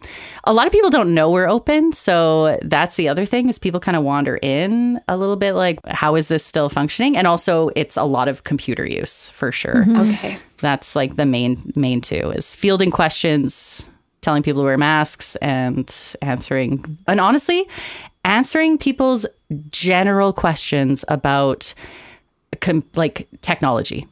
a 0.45 0.53
lot 0.53 0.67
of 0.67 0.73
people 0.73 0.91
don't 0.91 1.15
know 1.15 1.31
we're 1.31 1.49
open, 1.49 1.93
so 1.93 2.59
that's 2.63 2.97
the 2.97 3.09
other 3.09 3.27
thing 3.27 3.49
is 3.49 3.59
people 3.59 3.81
kind 3.81 3.97
of 3.97 4.05
wander 4.05 4.39
in 4.43 5.01
a 5.09 5.17
little 5.17 5.37
bit 5.37 5.53
like 5.53 5.85
how 5.87 6.15
is 6.15 6.29
this 6.29 6.45
still 6.45 6.69
functioning? 6.69 7.17
And 7.17 7.27
also 7.27 7.71
it's 7.77 7.97
a 7.97 8.05
lot 8.05 8.29
of 8.29 8.45
computer 8.45 8.87
use 8.87 9.31
for 9.31 9.53
sure. 9.53 9.85
Mm-hmm. 9.85 10.15
Okay. 10.15 10.39
That's 10.59 10.97
like 10.97 11.17
the 11.17 11.27
main 11.27 11.73
main 11.75 12.01
two 12.01 12.31
is 12.31 12.55
fielding 12.55 12.91
questions, 12.91 13.87
telling 14.21 14.43
people 14.43 14.63
to 14.63 14.67
wear 14.67 14.79
masks 14.79 15.37
and 15.37 15.93
answering 16.23 16.99
and 17.07 17.21
honestly 17.21 17.69
answering 18.25 18.77
people's 18.77 19.25
general 19.71 20.33
questions 20.33 21.05
about 21.09 21.73
com- 22.61 22.85
like 22.95 23.29
technology 23.41 24.07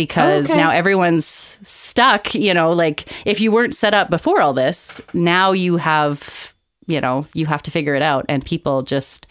Oh, 0.00 0.06
because 0.06 0.50
Okay. 0.50 0.56
now 0.58 0.70
everyone's 0.70 1.58
stuck. 1.62 2.34
You 2.34 2.54
know, 2.54 2.72
like 2.72 3.04
if 3.26 3.40
you 3.40 3.52
weren't 3.52 3.74
set 3.74 3.94
up 3.94 4.10
before 4.10 4.40
all 4.40 4.52
this, 4.54 5.00
now 5.14 5.52
you 5.52 5.76
have, 5.76 6.54
you 6.86 7.00
know, 7.00 7.26
you 7.34 7.46
have 7.46 7.62
to 7.64 7.70
figure 7.70 7.94
it 7.94 8.02
out. 8.02 8.24
And 8.28 8.44
people 8.44 8.82
just 8.82 9.26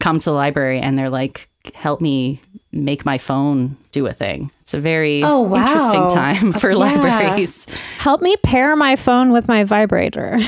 come 0.00 0.18
to 0.18 0.24
the 0.30 0.32
library 0.34 0.80
and 0.80 0.98
they're 0.98 1.10
like, 1.10 1.48
help 1.74 2.00
me 2.00 2.40
make 2.72 3.04
my 3.06 3.18
phone 3.18 3.76
do 3.92 4.06
a 4.06 4.12
thing. 4.12 4.50
It's 4.62 4.74
a 4.74 4.80
very 4.80 5.22
Oh, 5.22 5.42
wow. 5.42 5.60
interesting 5.60 6.08
time 6.08 6.52
for 6.54 6.70
Yeah. 6.72 6.76
libraries. 6.78 7.66
Help 7.98 8.20
me 8.22 8.36
pair 8.38 8.74
my 8.76 8.96
phone 8.96 9.30
with 9.30 9.46
my 9.46 9.62
vibrator. 9.64 10.38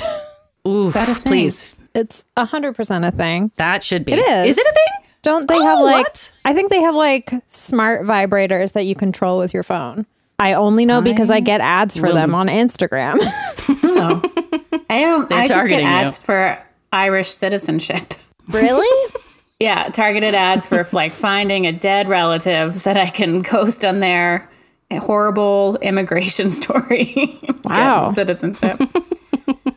Ooh, 0.66 0.90
that 0.92 1.08
a 1.08 1.14
thing? 1.14 1.30
please. 1.30 1.74
It's 1.94 2.24
a 2.36 2.44
hundred 2.44 2.74
percent 2.76 3.04
a 3.04 3.10
thing. 3.10 3.50
That 3.56 3.82
should 3.82 4.04
be. 4.04 4.12
It 4.14 4.18
is. 4.18 4.50
Is 4.50 4.58
it 4.58 4.66
a 4.66 4.72
thing? 4.72 5.05
Don't 5.26 5.48
they 5.48 5.56
Oh, 5.58 5.62
have 5.64 5.78
like? 5.80 6.06
what? 6.06 6.30
I 6.44 6.52
think 6.54 6.70
they 6.70 6.80
have 6.82 6.94
like 6.94 7.32
smart 7.48 8.06
vibrators 8.06 8.72
that 8.74 8.84
you 8.86 8.94
control 8.94 9.38
with 9.38 9.52
your 9.52 9.64
phone. 9.64 10.06
I 10.38 10.52
only 10.52 10.84
know 10.86 11.00
because 11.02 11.30
I 11.32 11.40
get 11.40 11.60
ads 11.60 11.96
for 11.98 12.12
them 12.12 12.32
on 12.34 12.46
Instagram. 12.46 13.16
Oh. 13.18 14.22
I 14.90 15.00
don't. 15.00 15.28
They're 15.28 15.38
I 15.38 15.46
just 15.46 15.52
get 15.52 15.54
targeting 15.58 15.80
you. 15.80 15.92
ads 15.92 16.18
for 16.20 16.56
Irish 16.92 17.30
citizenship. 17.30 18.14
really? 18.48 19.12
Yeah, 19.58 19.88
targeted 19.88 20.34
ads 20.34 20.66
for 20.66 20.86
like 20.92 21.10
finding 21.10 21.66
a 21.66 21.72
dead 21.72 22.08
relative 22.08 22.76
so 22.76 22.92
that 22.92 23.00
I 23.00 23.10
can 23.10 23.42
post 23.42 23.84
on 23.84 23.98
their 24.00 24.48
horrible 24.92 25.76
immigration 25.82 26.50
story. 26.50 27.40
Wow. 27.64 28.08
citizenship. 28.10 28.80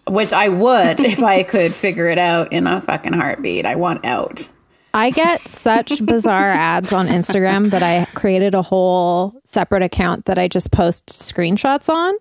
Which 0.08 0.32
I 0.34 0.50
would 0.50 1.00
if 1.00 1.24
I 1.24 1.42
could 1.44 1.74
figure 1.74 2.08
it 2.08 2.18
out 2.20 2.54
in 2.54 2.68
a 2.68 2.82
fucking 2.82 3.14
heartbeat. 3.14 3.66
I 3.66 3.76
want 3.76 4.06
out. 4.06 4.48
I 4.94 5.12
get 5.12 5.48
such 5.48 6.06
bizarre 6.06 6.52
ads 6.52 6.94
on 6.94 7.08
Instagram 7.08 7.72
that 7.72 7.84
I 7.84 8.06
created 8.14 8.56
a 8.56 8.62
whole 8.62 9.40
separate 9.44 9.84
account 9.84 10.26
that 10.26 10.38
I 10.38 10.48
just 10.48 10.72
post 10.72 11.08
screenshots 11.08 11.90
on. 11.90 12.16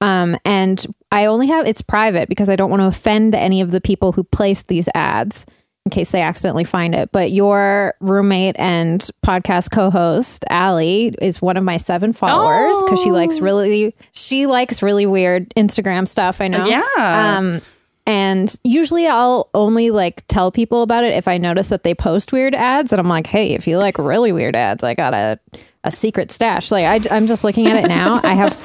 Um, 0.00 0.36
and 0.44 0.84
I 1.12 1.26
only 1.26 1.46
have 1.48 1.66
it's 1.66 1.82
private 1.82 2.28
because 2.28 2.48
I 2.48 2.56
don't 2.56 2.70
want 2.70 2.80
to 2.80 2.86
offend 2.86 3.34
any 3.34 3.60
of 3.60 3.70
the 3.70 3.80
people 3.80 4.12
who 4.12 4.24
placed 4.24 4.68
these 4.68 4.88
ads 4.94 5.46
in 5.86 5.90
case 5.90 6.10
they 6.10 6.22
accidentally 6.22 6.64
find 6.64 6.94
it. 6.94 7.12
But 7.12 7.30
your 7.30 7.94
roommate 8.00 8.56
and 8.58 9.06
podcast 9.24 9.70
co-host 9.70 10.44
Allie 10.48 11.14
is 11.20 11.42
one 11.42 11.56
of 11.56 11.64
my 11.64 11.76
seven 11.76 12.12
followers 12.12 12.76
because 12.82 13.02
she 13.02 13.10
likes 13.10 13.40
really 13.40 13.94
she 14.12 14.46
likes 14.46 14.82
really 14.82 15.06
weird 15.06 15.50
Instagram 15.54 16.08
stuff. 16.08 16.40
I 16.40 16.48
know. 16.48 16.66
Yeah. 16.66 17.36
Um, 17.38 17.60
and 18.06 18.54
usually 18.64 19.06
I'll 19.06 19.48
only 19.54 19.90
like 19.90 20.26
tell 20.28 20.50
people 20.52 20.82
about 20.82 21.04
it 21.04 21.14
if 21.14 21.26
I 21.26 21.38
notice 21.38 21.68
that 21.70 21.82
they 21.84 21.94
post 21.94 22.32
weird 22.32 22.54
ads. 22.54 22.92
And 22.92 23.00
I'm 23.00 23.08
like, 23.08 23.26
hey, 23.26 23.54
if 23.54 23.66
you 23.66 23.78
like 23.78 23.96
really 23.98 24.30
weird 24.32 24.54
ads, 24.54 24.84
I 24.84 24.92
got 24.94 25.14
a, 25.14 25.38
a 25.84 25.90
secret 25.90 26.30
stash. 26.30 26.70
Like, 26.70 26.84
I, 27.10 27.16
am 27.16 27.26
just 27.26 27.44
looking 27.44 27.66
at 27.66 27.82
it 27.82 27.88
now. 27.88 28.20
I 28.22 28.34
have 28.34 28.52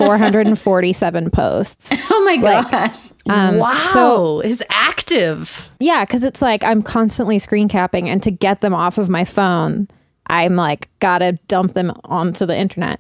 447 0.53 1.29
posts. 1.31 1.91
Oh 2.11 2.23
my 2.25 2.35
Like, 2.35 2.69
gosh. 2.69 3.11
wow. 3.25 3.89
so- 3.93 4.41
is 4.41 4.61
active. 4.69 5.69
Yeah, 5.79 6.03
because 6.05 6.23
it's 6.23 6.41
like 6.41 6.63
I'm 6.63 6.81
constantly 6.83 7.39
screen 7.39 7.69
capping. 7.69 8.09
And 8.09 8.21
to 8.23 8.31
get 8.31 8.61
them 8.61 8.73
off 8.73 8.97
of 8.97 9.09
my 9.09 9.23
phone, 9.23 9.87
I'm 10.27 10.55
like, 10.55 10.89
gotta 10.99 11.33
dump 11.47 11.73
them 11.73 11.91
onto 12.03 12.45
the 12.45 12.57
internet. 12.57 12.99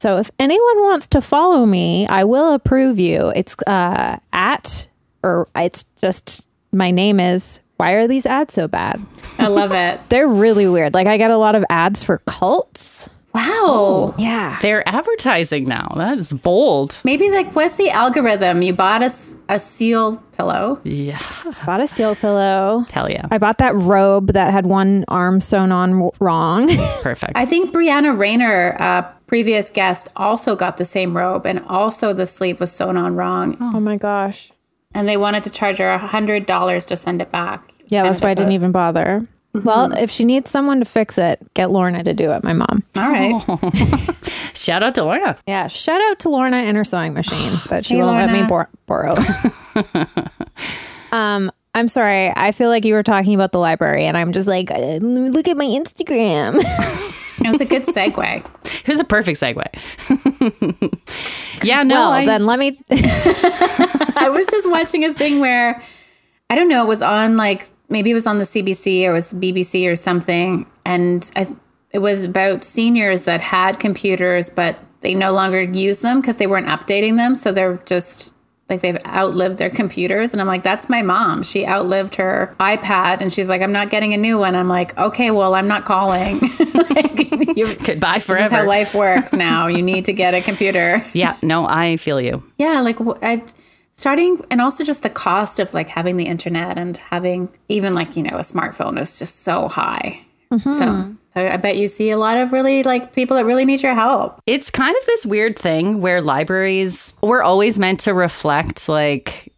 So 0.00 0.16
if 0.18 0.30
anyone 0.38 0.80
wants 0.82 1.08
to 1.08 1.20
follow 1.20 1.66
me, 1.66 2.06
I 2.06 2.24
will 2.24 2.54
approve 2.54 2.98
you. 2.98 3.32
It's 3.36 3.54
uh, 3.66 4.18
at, 4.32 4.88
or 5.22 5.48
it's 5.54 5.84
just, 6.00 6.46
my 6.72 6.90
name 6.90 7.20
is, 7.20 7.60
why 7.76 7.92
are 7.92 8.06
these 8.06 8.26
ads 8.26 8.54
so 8.54 8.68
bad? 8.68 9.00
I 9.38 9.46
love 9.48 9.72
it. 9.72 10.00
They're 10.10 10.28
really 10.28 10.68
weird. 10.68 10.94
Like 10.94 11.06
I 11.06 11.16
get 11.16 11.30
a 11.30 11.36
lot 11.38 11.54
of 11.54 11.64
ads 11.70 12.04
for 12.04 12.18
cults. 12.26 13.08
Wow. 13.32 14.12
Yeah. 14.18 14.58
They're 14.60 14.86
advertising 14.88 15.64
now. 15.68 15.92
That 15.96 16.18
is 16.18 16.32
bold. 16.32 17.00
Maybe 17.04 17.30
like 17.30 17.54
what's 17.54 17.76
the 17.76 17.88
algorithm? 17.90 18.60
You 18.62 18.72
bought 18.74 19.02
a, 19.02 19.06
s- 19.06 19.36
a 19.48 19.60
seal 19.60 20.16
pillow. 20.32 20.80
Yeah. 20.82 21.20
Bought 21.64 21.80
a 21.80 21.86
seal 21.86 22.16
pillow. 22.16 22.84
Hell 22.90 23.08
yeah. 23.08 23.28
I 23.30 23.38
bought 23.38 23.58
that 23.58 23.74
robe 23.76 24.32
that 24.32 24.52
had 24.52 24.66
one 24.66 25.04
arm 25.06 25.40
sewn 25.40 25.70
on 25.70 26.10
wrong. 26.18 26.68
Perfect. 27.02 27.32
I 27.36 27.46
think 27.46 27.72
Brianna 27.72 28.18
Rayner, 28.18 28.76
uh, 28.80 29.02
previous 29.28 29.70
guest, 29.70 30.08
also 30.16 30.56
got 30.56 30.76
the 30.76 30.84
same 30.84 31.16
robe, 31.16 31.46
and 31.46 31.60
also 31.68 32.12
the 32.12 32.26
sleeve 32.26 32.58
was 32.58 32.72
sewn 32.72 32.96
on 32.96 33.14
wrong, 33.14 33.56
oh 33.60 33.78
my 33.78 33.96
gosh. 33.96 34.50
And 34.94 35.08
they 35.08 35.16
wanted 35.16 35.42
to 35.44 35.50
charge 35.50 35.78
her 35.78 35.88
a 35.90 35.98
hundred 35.98 36.46
dollars 36.46 36.86
to 36.86 36.96
send 36.96 37.20
it 37.22 37.30
back. 37.30 37.72
Yeah, 37.88 38.02
that's 38.04 38.20
why 38.20 38.30
I 38.30 38.34
didn't 38.34 38.52
even 38.52 38.72
bother. 38.72 39.26
Well, 39.52 39.92
if 39.98 40.10
she 40.12 40.24
needs 40.24 40.48
someone 40.48 40.78
to 40.78 40.84
fix 40.84 41.18
it, 41.18 41.44
get 41.54 41.70
Lorna 41.72 42.04
to 42.04 42.14
do 42.14 42.30
it, 42.30 42.44
my 42.44 42.52
mom. 42.52 42.84
All 42.94 43.10
right. 43.10 43.42
Shout 44.54 44.84
out 44.84 44.94
to 44.94 45.02
Lorna. 45.02 45.36
Yeah, 45.46 45.66
shout 45.68 46.00
out 46.10 46.18
to 46.20 46.28
Lorna 46.28 46.56
and 46.58 46.76
her 46.76 46.84
sewing 46.84 47.14
machine 47.14 47.52
that 47.68 47.84
she 47.84 47.96
Hey, 47.96 48.02
won't 48.02 48.16
let 48.16 48.30
me 48.32 48.46
bor- 48.46 48.68
borrow. 48.86 49.14
um, 51.12 51.50
I'm 51.74 51.88
sorry. 51.88 52.32
I 52.36 52.52
feel 52.52 52.68
like 52.68 52.84
you 52.84 52.94
were 52.94 53.02
talking 53.02 53.34
about 53.34 53.52
the 53.52 53.58
library, 53.58 54.06
and 54.06 54.16
I'm 54.16 54.32
just 54.32 54.46
like, 54.46 54.70
uh, 54.70 54.78
look 55.00 55.48
at 55.48 55.56
my 55.56 55.64
Instagram. 55.64 56.60
It 57.40 57.48
was 57.48 57.60
a 57.60 57.64
good 57.64 57.84
segue. 57.84 58.46
It 58.80 58.88
was 58.88 59.00
a 59.00 59.04
perfect 59.04 59.38
segue. 59.40 59.64
yeah, 61.64 61.82
no, 61.82 61.94
well, 61.94 62.10
I, 62.12 62.24
then 62.24 62.46
let 62.46 62.58
me. 62.58 62.80
I 62.90 64.28
was 64.32 64.46
just 64.46 64.68
watching 64.70 65.04
a 65.04 65.12
thing 65.12 65.38
where 65.38 65.82
I 66.48 66.54
don't 66.54 66.68
know, 66.68 66.82
it 66.82 66.88
was 66.88 67.02
on 67.02 67.36
like 67.36 67.68
maybe 67.88 68.10
it 68.10 68.14
was 68.14 68.26
on 68.26 68.38
the 68.38 68.44
CBC 68.44 69.06
or 69.06 69.10
it 69.10 69.12
was 69.12 69.32
BBC 69.34 69.86
or 69.90 69.96
something, 69.96 70.66
and 70.84 71.30
I, 71.36 71.54
it 71.90 71.98
was 71.98 72.24
about 72.24 72.64
seniors 72.64 73.24
that 73.24 73.40
had 73.40 73.78
computers 73.78 74.48
but 74.50 74.78
they 75.00 75.14
no 75.14 75.32
longer 75.32 75.62
use 75.62 76.00
them 76.00 76.20
because 76.20 76.38
they 76.38 76.46
weren't 76.46 76.68
updating 76.68 77.16
them, 77.16 77.34
so 77.34 77.52
they're 77.52 77.76
just 77.84 78.32
like 78.70 78.80
they've 78.80 78.98
outlived 79.06 79.58
their 79.58 79.68
computers 79.68 80.32
and 80.32 80.40
i'm 80.40 80.46
like 80.46 80.62
that's 80.62 80.88
my 80.88 81.02
mom. 81.02 81.42
She 81.42 81.66
outlived 81.66 82.14
her 82.16 82.54
ipad 82.60 83.20
and 83.20 83.32
she's 83.32 83.48
like 83.48 83.60
i'm 83.60 83.72
not 83.72 83.90
getting 83.90 84.14
a 84.14 84.16
new 84.16 84.38
one. 84.38 84.54
I'm 84.54 84.68
like 84.68 84.96
okay 84.96 85.30
well 85.30 85.54
i'm 85.54 85.68
not 85.68 85.84
calling. 85.84 86.40
Like, 86.90 87.56
you, 87.56 87.76
goodbye 87.76 88.18
this 88.26 88.28
is 88.28 88.50
how 88.50 88.66
life 88.66 88.94
works 88.94 89.32
now. 89.32 89.68
You 89.68 89.80
need 89.80 90.06
to 90.06 90.12
get 90.12 90.34
a 90.34 90.40
computer. 90.40 91.04
Yeah, 91.12 91.36
no, 91.42 91.66
I 91.66 91.96
feel 91.98 92.20
you. 92.20 92.42
yeah 92.58 92.80
like 92.80 92.98
I, 93.22 93.42
starting 93.92 94.44
and 94.50 94.60
also 94.60 94.82
just 94.84 95.02
the 95.02 95.10
cost 95.10 95.58
of 95.60 95.72
like 95.72 95.88
having 95.88 96.16
the 96.16 96.24
internet 96.24 96.78
and 96.78 96.96
having 96.96 97.48
even 97.68 97.94
like 97.94 98.16
you 98.16 98.22
know 98.22 98.36
a 98.36 98.40
smartphone 98.40 98.98
is 99.00 99.18
just 99.18 99.40
so 99.40 99.68
high. 99.68 100.20
Mm-hmm. 100.52 100.72
So 100.72 101.16
I, 101.34 101.50
I 101.50 101.56
bet 101.56 101.76
you 101.76 101.88
see 101.88 102.10
a 102.10 102.16
lot 102.18 102.36
of 102.38 102.52
really 102.52 102.82
like 102.82 103.12
people 103.12 103.36
that 103.36 103.44
really 103.44 103.64
need 103.64 103.82
your 103.82 103.94
help 103.94 104.40
It's 104.46 104.70
kind 104.70 104.96
of 104.96 105.06
this 105.06 105.24
weird 105.26 105.58
thing 105.58 106.00
where 106.00 106.20
libraries 106.20 107.16
we're 107.22 107.42
always 107.42 107.78
meant 107.78 108.00
to 108.00 108.14
reflect 108.14 108.88
like 108.88 109.52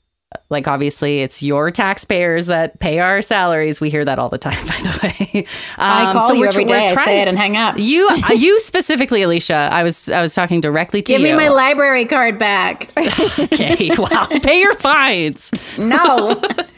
like 0.48 0.68
obviously 0.68 1.20
it's 1.20 1.42
your 1.42 1.70
taxpayers 1.70 2.46
that 2.46 2.78
pay 2.78 2.98
our 2.98 3.22
salaries. 3.22 3.80
We 3.80 3.90
hear 3.90 4.04
that 4.04 4.18
all 4.18 4.28
the 4.28 4.38
time, 4.38 4.66
by 4.66 4.74
the 4.82 5.00
way. 5.02 5.46
i 5.78 6.06
Um, 6.06 6.12
call 6.12 6.28
so 6.28 6.34
you 6.34 6.40
we're 6.40 6.48
every 6.48 6.64
we're 6.64 6.68
day 6.68 6.88
i 6.90 7.04
say 7.04 7.22
it 7.22 7.28
and 7.28 7.36
hang 7.38 7.56
up 7.56 7.76
You, 7.78 8.08
uh, 8.30 8.32
you 8.32 8.60
specifically, 8.60 9.22
Alicia. 9.22 9.68
I 9.72 9.82
was, 9.82 10.10
I 10.10 10.20
was 10.22 10.34
talking 10.34 10.60
directly 10.60 11.02
to 11.02 11.12
give 11.12 11.20
you. 11.20 11.26
Give 11.26 11.36
me 11.36 11.44
my 11.44 11.48
library 11.48 12.04
card 12.06 12.38
back 12.38 12.90
okay, 12.98 13.90
wow, 13.96 14.26
pay 14.42 14.60
your 14.60 14.74
fines. 14.74 15.50
no 15.78 16.34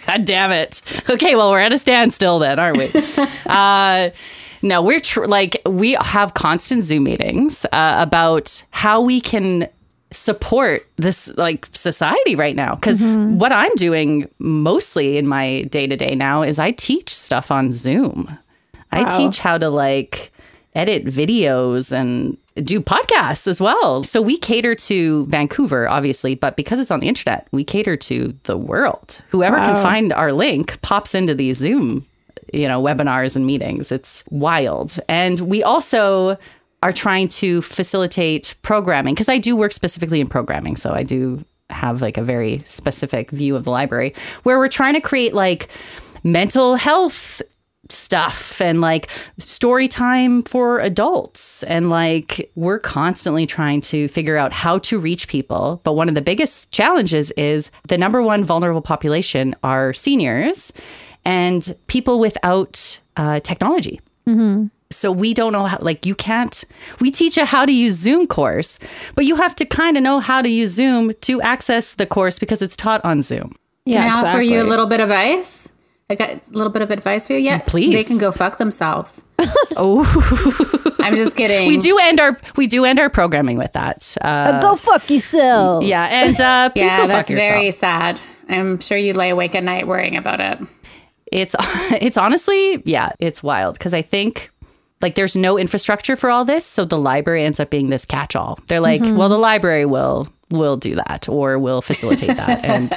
God 0.07 0.25
damn 0.25 0.53
it. 0.53 0.83
Okay, 1.09 1.35
well, 1.35 1.51
we're 1.51 1.61
at 1.61 1.73
a 1.73 1.79
standstill 1.79 2.39
then, 2.39 2.59
aren't 2.59 2.77
we? 2.77 2.93
uh, 3.47 4.11
no, 4.65 4.83
we're 4.83 4.99
tr- 4.99 5.27
like, 5.27 5.61
we 5.67 5.93
have 6.01 6.33
constant 6.35 6.85
Zoom 6.85 7.05
meetings 7.05 7.67
uh, 7.67 7.97
about 7.99 8.65
how 8.71 9.03
we 9.03 9.21
can 9.21 9.69
support 10.11 10.87
this 10.97 11.33
like 11.37 11.69
society 11.73 12.35
right 12.35 12.57
now. 12.57 12.75
Because 12.77 13.01
what 13.01 13.51
i'm 13.53 13.75
doing 13.75 14.29
mostly 14.39 15.19
in 15.19 15.27
my 15.27 15.63
day 15.65 15.89
to 15.89 15.97
day 15.97 16.15
now 16.15 16.43
is 16.43 16.59
i 16.59 16.71
teach 16.71 17.13
stuff 17.13 17.51
on 17.51 17.73
zoom. 17.73 18.39
I 18.93 19.05
teach 19.17 19.41
how 19.41 19.59
to 19.59 19.71
like 19.71 20.31
edit 20.77 21.05
videos 21.05 21.91
and 21.91 22.39
do 22.65 22.81
podcasts 22.81 23.49
as 23.49 23.61
well. 23.61 24.05
So 24.05 24.23
we 24.23 24.37
cater 24.37 24.77
to 24.77 25.27
vancouver 25.27 25.89
obviously 25.89 26.37
but 26.37 26.57
because 26.57 26.79
it's 26.79 26.93
on 26.93 27.01
the 27.01 27.09
internet 27.09 27.49
we 27.51 27.65
cater 27.65 27.97
to 27.97 28.35
the 28.45 28.57
world. 28.57 29.21
Whoever 29.31 29.57
can 29.57 29.83
find 29.83 30.13
our 30.13 30.33
link 30.33 30.81
pops 30.81 31.13
into 31.15 31.35
these 31.35 31.59
zoom 31.59 32.07
you 32.55 32.69
know 32.69 32.83
webinars 32.83 33.37
and 33.37 33.47
meetings. 33.47 33.93
It's 33.93 34.25
wild. 34.31 34.99
And 35.09 35.41
we 35.41 35.63
also 35.63 36.39
are 36.83 36.93
trying 36.93 37.29
to 37.29 37.63
facilitate 37.63 38.55
programming 38.63 39.15
because 39.15 39.29
I 39.29 39.39
do 39.39 39.57
work 39.57 39.73
specifically 39.73 40.21
in 40.21 40.29
programming. 40.29 40.77
So 40.77 40.93
I 40.93 41.03
do 41.03 41.45
have 41.71 42.03
like 42.03 42.19
a 42.19 42.23
very 42.23 42.63
specific 42.67 43.31
view 43.31 43.57
of 43.57 43.65
the 43.65 43.71
library 43.71 44.15
where 44.43 44.59
we're 44.59 44.69
trying 44.69 44.95
to 44.95 45.01
create 45.01 45.33
like 45.33 45.71
mental 46.23 46.77
health 46.77 47.41
stuff 47.91 48.61
and 48.61 48.81
like 48.81 49.11
story 49.39 49.89
time 49.89 50.43
for 50.43 50.81
adults. 50.81 51.63
And 51.65 51.91
like 51.91 52.51
we're 52.55 52.79
constantly 52.79 53.47
trying 53.47 53.81
to 53.83 54.09
figure 54.09 54.37
out 54.37 54.53
how 54.53 54.79
to 54.81 54.99
reach 54.99 55.29
people. 55.29 55.81
But 55.85 55.93
one 55.93 56.09
of 56.09 56.15
the 56.15 56.23
biggest 56.23 56.73
challenges 56.73 57.31
is 57.33 57.71
the 57.89 57.99
number 57.99 58.23
one 58.23 58.45
vulnerable 58.45 58.83
population 58.83 59.55
are 59.63 59.93
seniors 59.93 60.73
and 61.25 61.75
people 61.87 62.19
without 62.19 63.01
uh, 63.17 63.41
technology 63.41 64.01
So 64.91 65.11
we 65.11 65.35
don't 65.35 65.53
know 65.53 65.65
how, 65.65 65.79
like, 65.81 66.07
you 66.07 66.15
can't, 66.15 66.63
we 67.01 67.11
teach 67.11 67.37
a 67.37 67.45
how 67.45 67.67
to 67.67 67.73
use 67.73 67.95
Zoom 67.95 68.27
course, 68.29 68.79
but 69.17 69.25
you 69.25 69.35
have 69.37 69.55
to 69.57 69.65
kind 69.65 69.97
of 69.97 70.03
know 70.05 70.21
how 70.21 70.41
to 70.41 70.49
use 70.49 70.71
Zoom 70.71 71.13
to 71.23 71.43
access 71.43 71.95
the 71.95 72.07
course 72.07 72.39
because 72.39 72.63
it's 72.63 72.77
taught 72.77 73.05
on 73.05 73.21
Zoom. 73.23 73.57
Yeah, 73.87 74.07
Can 74.07 74.25
I 74.25 74.31
offer 74.31 74.43
you 74.43 74.63
a 74.63 74.69
little 74.73 74.87
bit 74.87 75.01
of 75.01 75.11
advice? 75.11 75.69
I 76.11 76.15
got 76.15 76.31
a 76.31 76.41
little 76.53 76.71
bit 76.73 76.83
of 76.83 76.91
advice 76.91 77.27
for 77.27 77.33
you. 77.33 77.41
Yeah, 77.41 77.59
Please. 77.59 77.93
They 77.95 78.05
can 78.05 78.19
go 78.19 78.31
fuck 78.31 78.59
themselves. 78.59 79.25
Oh, 79.77 80.05
I'm 81.01 81.17
just 81.17 81.35
kidding. 81.37 81.67
we 81.67 81.77
do 81.79 81.99
end 81.99 82.21
our, 82.21 82.39
we 82.57 82.67
do 82.69 82.85
end 82.85 83.01
our 83.01 83.11
programming 83.11 83.59
with 83.59 83.73
that. 83.73 84.17
Uh, 84.21 84.61
Go 84.61 84.77
fuck 84.77 85.11
yourself. 85.11 85.83
yeah. 85.83 86.07
And 86.25 86.41
uh, 86.41 86.71
please 86.71 86.83
Yeah, 86.83 86.97
go 86.99 87.07
that's 87.09 87.29
yourself. 87.31 87.51
very 87.51 87.71
sad. 87.73 88.21
I'm 88.49 88.79
sure 88.81 88.97
you 88.97 89.15
lay 89.15 89.31
awake 89.31 89.55
at 89.57 89.65
night 89.65 89.89
worrying 89.89 90.17
about 90.17 90.41
it. 90.41 90.59
It's 91.35 91.55
it's 92.01 92.17
honestly 92.17 92.83
yeah 92.87 93.13
it's 93.19 93.43
wild. 93.43 93.77
Because 93.77 93.93
i 93.93 94.03
think 94.03 94.51
like 95.03 95.17
there's 95.17 95.37
no 95.37 95.59
infrastructure 95.59 96.17
for 96.17 96.31
all 96.31 96.45
this 96.45 96.65
so 96.65 96.85
the 96.85 96.97
library 96.99 97.45
ends 97.45 97.61
up 97.61 97.69
being 97.69 97.91
this 97.91 98.05
catch-all. 98.05 98.59
They're 98.69 98.81
like 98.81 99.03
mm-hmm. 99.03 99.17
well 99.17 99.29
the 99.29 99.39
library 99.39 99.85
will 99.85 100.29
will 100.51 100.77
do 100.77 100.95
that 100.95 101.29
or 101.29 101.59
will 101.59 101.83
facilitate 101.83 102.37
that. 102.37 102.65
And 102.65 102.93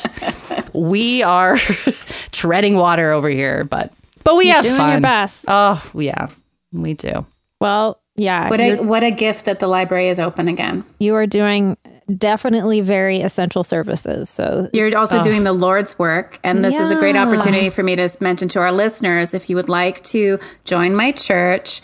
we 0.74 1.24
are 1.24 1.58
treading 2.32 2.76
water 2.76 3.12
over 3.12 3.30
here 3.30 3.64
but 3.64 3.92
but 4.24 4.36
we 4.36 4.48
have 4.48 4.64
doing 4.64 4.78
fun. 4.78 4.92
your 4.92 5.02
best. 5.02 5.46
oh 5.48 5.84
yeah 5.96 6.28
we 6.72 6.94
do. 6.94 7.26
Well, 7.60 8.00
yeah, 8.16 8.50
What 8.50 8.60
a 8.60 8.76
what 8.78 9.04
a 9.04 9.12
gift 9.12 9.46
that 9.46 9.60
the 9.60 9.68
library 9.68 10.10
is 10.10 10.20
open 10.20 10.48
again. 10.48 10.84
you 11.00 11.16
are 11.16 11.26
doing 11.26 11.78
definitely 12.16 12.82
very 12.82 13.22
essential 13.22 13.64
services. 13.64 14.30
So 14.30 14.70
You're 14.74 14.98
also 14.98 15.20
uh, 15.20 15.24
doing 15.24 15.44
the 15.44 15.54
Lord's 15.54 15.98
work, 16.00 16.40
and 16.44 16.64
this 16.64 16.80
is 16.80 16.92
a 16.92 16.96
great 16.96 17.16
opportunity 17.16 17.70
for 17.70 17.84
me 17.84 17.96
to 17.96 18.10
mention 18.22 18.48
to 18.50 18.60
our 18.60 18.72
listeners 18.72 19.34
if 19.34 19.50
you 19.50 19.56
would 19.56 19.70
like 19.70 20.04
to 20.06 20.40
join 20.66 20.96
my 20.96 21.12
church, 21.12 21.82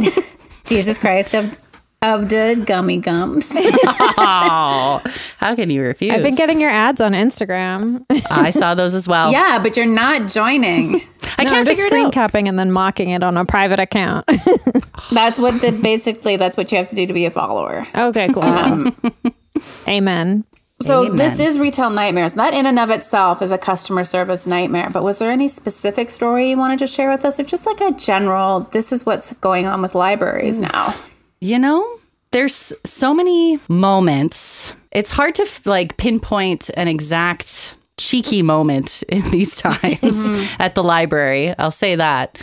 Jesus 0.64 0.98
Christ 0.98 1.34
of 1.34 1.56
of 2.02 2.28
the 2.28 2.62
gummy 2.66 2.98
gums. 2.98 3.50
oh 3.56 5.02
how 5.38 5.54
can 5.54 5.70
you 5.70 5.80
refuse 5.80 6.12
I've 6.12 6.22
been 6.22 6.34
getting 6.34 6.60
your 6.60 6.70
ads 6.70 7.00
on 7.00 7.12
Instagram. 7.12 8.04
i 8.30 8.50
saw 8.50 8.74
those 8.74 8.94
as 8.94 9.08
well 9.08 9.32
yeah, 9.32 9.58
but 9.62 9.76
you're 9.76 9.86
not 9.86 10.28
joining. 10.28 11.00
i 11.38 11.44
No, 11.44 11.50
can't 11.50 11.58
I'm 11.60 11.64
just 11.64 11.70
figure 11.80 11.86
it 11.86 11.90
screen 11.90 12.06
out 12.06 12.12
capping 12.12 12.48
and 12.48 12.58
then 12.58 12.70
mocking 12.70 13.10
it 13.10 13.22
on 13.22 13.36
a 13.36 13.44
private 13.44 13.80
account. 13.80 14.26
That's 15.12 15.38
what 15.38 15.60
the 15.60 15.70
basically 15.82 16.36
that's 16.36 16.56
what 16.56 16.70
you 16.72 16.78
have 16.78 16.88
to 16.90 16.94
do 16.94 17.06
to 17.06 17.12
be 17.12 17.24
a 17.26 17.30
follower. 17.30 17.86
okay, 17.94 18.28
cool. 18.32 18.42
Um, 18.42 18.96
Amen. 19.88 20.44
So 20.82 21.04
Amen. 21.06 21.16
this 21.16 21.38
is 21.38 21.58
retail 21.58 21.90
nightmares. 21.90 22.34
That 22.34 22.52
in 22.52 22.66
and 22.66 22.78
of 22.78 22.90
itself 22.90 23.40
is 23.42 23.52
a 23.52 23.58
customer 23.58 24.04
service 24.04 24.46
nightmare. 24.46 24.90
But 24.92 25.02
was 25.02 25.18
there 25.18 25.30
any 25.30 25.48
specific 25.48 26.10
story 26.10 26.50
you 26.50 26.58
wanted 26.58 26.78
to 26.80 26.86
share 26.86 27.10
with 27.10 27.24
us, 27.24 27.38
or 27.38 27.44
just 27.44 27.64
like 27.66 27.80
a 27.80 27.92
general? 27.92 28.60
This 28.72 28.92
is 28.92 29.06
what's 29.06 29.32
going 29.34 29.66
on 29.66 29.82
with 29.82 29.94
libraries 29.94 30.58
now. 30.60 30.94
You 31.40 31.58
know, 31.58 32.00
there's 32.32 32.72
so 32.84 33.14
many 33.14 33.58
moments. 33.68 34.74
It's 34.90 35.10
hard 35.10 35.34
to 35.36 35.46
like 35.64 35.96
pinpoint 35.96 36.70
an 36.76 36.88
exact 36.88 37.76
cheeky 37.96 38.42
moment 38.42 39.02
in 39.08 39.22
these 39.30 39.56
times 39.60 40.26
at 40.58 40.74
the 40.74 40.82
library. 40.82 41.54
I'll 41.58 41.70
say 41.70 41.96
that. 41.96 42.40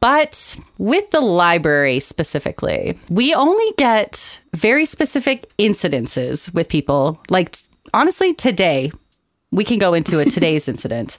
But 0.00 0.56
with 0.78 1.10
the 1.12 1.20
library 1.20 2.00
specifically, 2.00 2.98
we 3.08 3.34
only 3.34 3.72
get 3.78 4.40
very 4.52 4.84
specific 4.84 5.48
incidences 5.58 6.52
with 6.52 6.68
people. 6.68 7.22
Like, 7.30 7.54
honestly, 7.94 8.34
today, 8.34 8.90
we 9.52 9.62
can 9.62 9.78
go 9.78 9.94
into 9.94 10.18
a 10.18 10.24
today's 10.24 10.66
incident. 10.74 11.18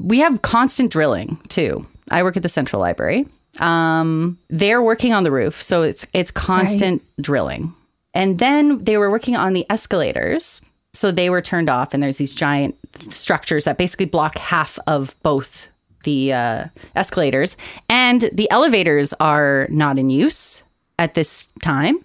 We 0.00 0.20
have 0.20 0.40
constant 0.40 0.90
drilling 0.90 1.38
too. 1.48 1.86
I 2.10 2.22
work 2.22 2.38
at 2.38 2.42
the 2.42 2.48
Central 2.48 2.80
Library. 2.80 3.26
Um, 3.60 4.38
they're 4.48 4.82
working 4.82 5.12
on 5.12 5.24
the 5.24 5.30
roof, 5.30 5.60
so 5.62 5.82
it's 5.82 6.06
it's 6.14 6.30
constant 6.30 7.02
drilling. 7.20 7.74
And 8.14 8.38
then 8.38 8.82
they 8.82 8.96
were 8.96 9.10
working 9.10 9.36
on 9.36 9.52
the 9.52 9.66
escalators, 9.70 10.62
so 10.92 11.10
they 11.10 11.30
were 11.30 11.40
turned 11.40 11.68
off. 11.68 11.94
And 11.94 12.02
there's 12.02 12.18
these 12.18 12.34
giant 12.34 12.76
structures 13.10 13.64
that 13.64 13.78
basically 13.78 14.06
block 14.06 14.38
half 14.38 14.78
of 14.86 15.16
both 15.22 15.68
the 16.04 16.32
uh, 16.32 16.64
escalators, 16.96 17.56
and 17.88 18.28
the 18.32 18.50
elevators 18.50 19.12
are 19.20 19.68
not 19.70 19.98
in 19.98 20.10
use 20.10 20.62
at 20.98 21.14
this 21.14 21.48
time. 21.62 22.04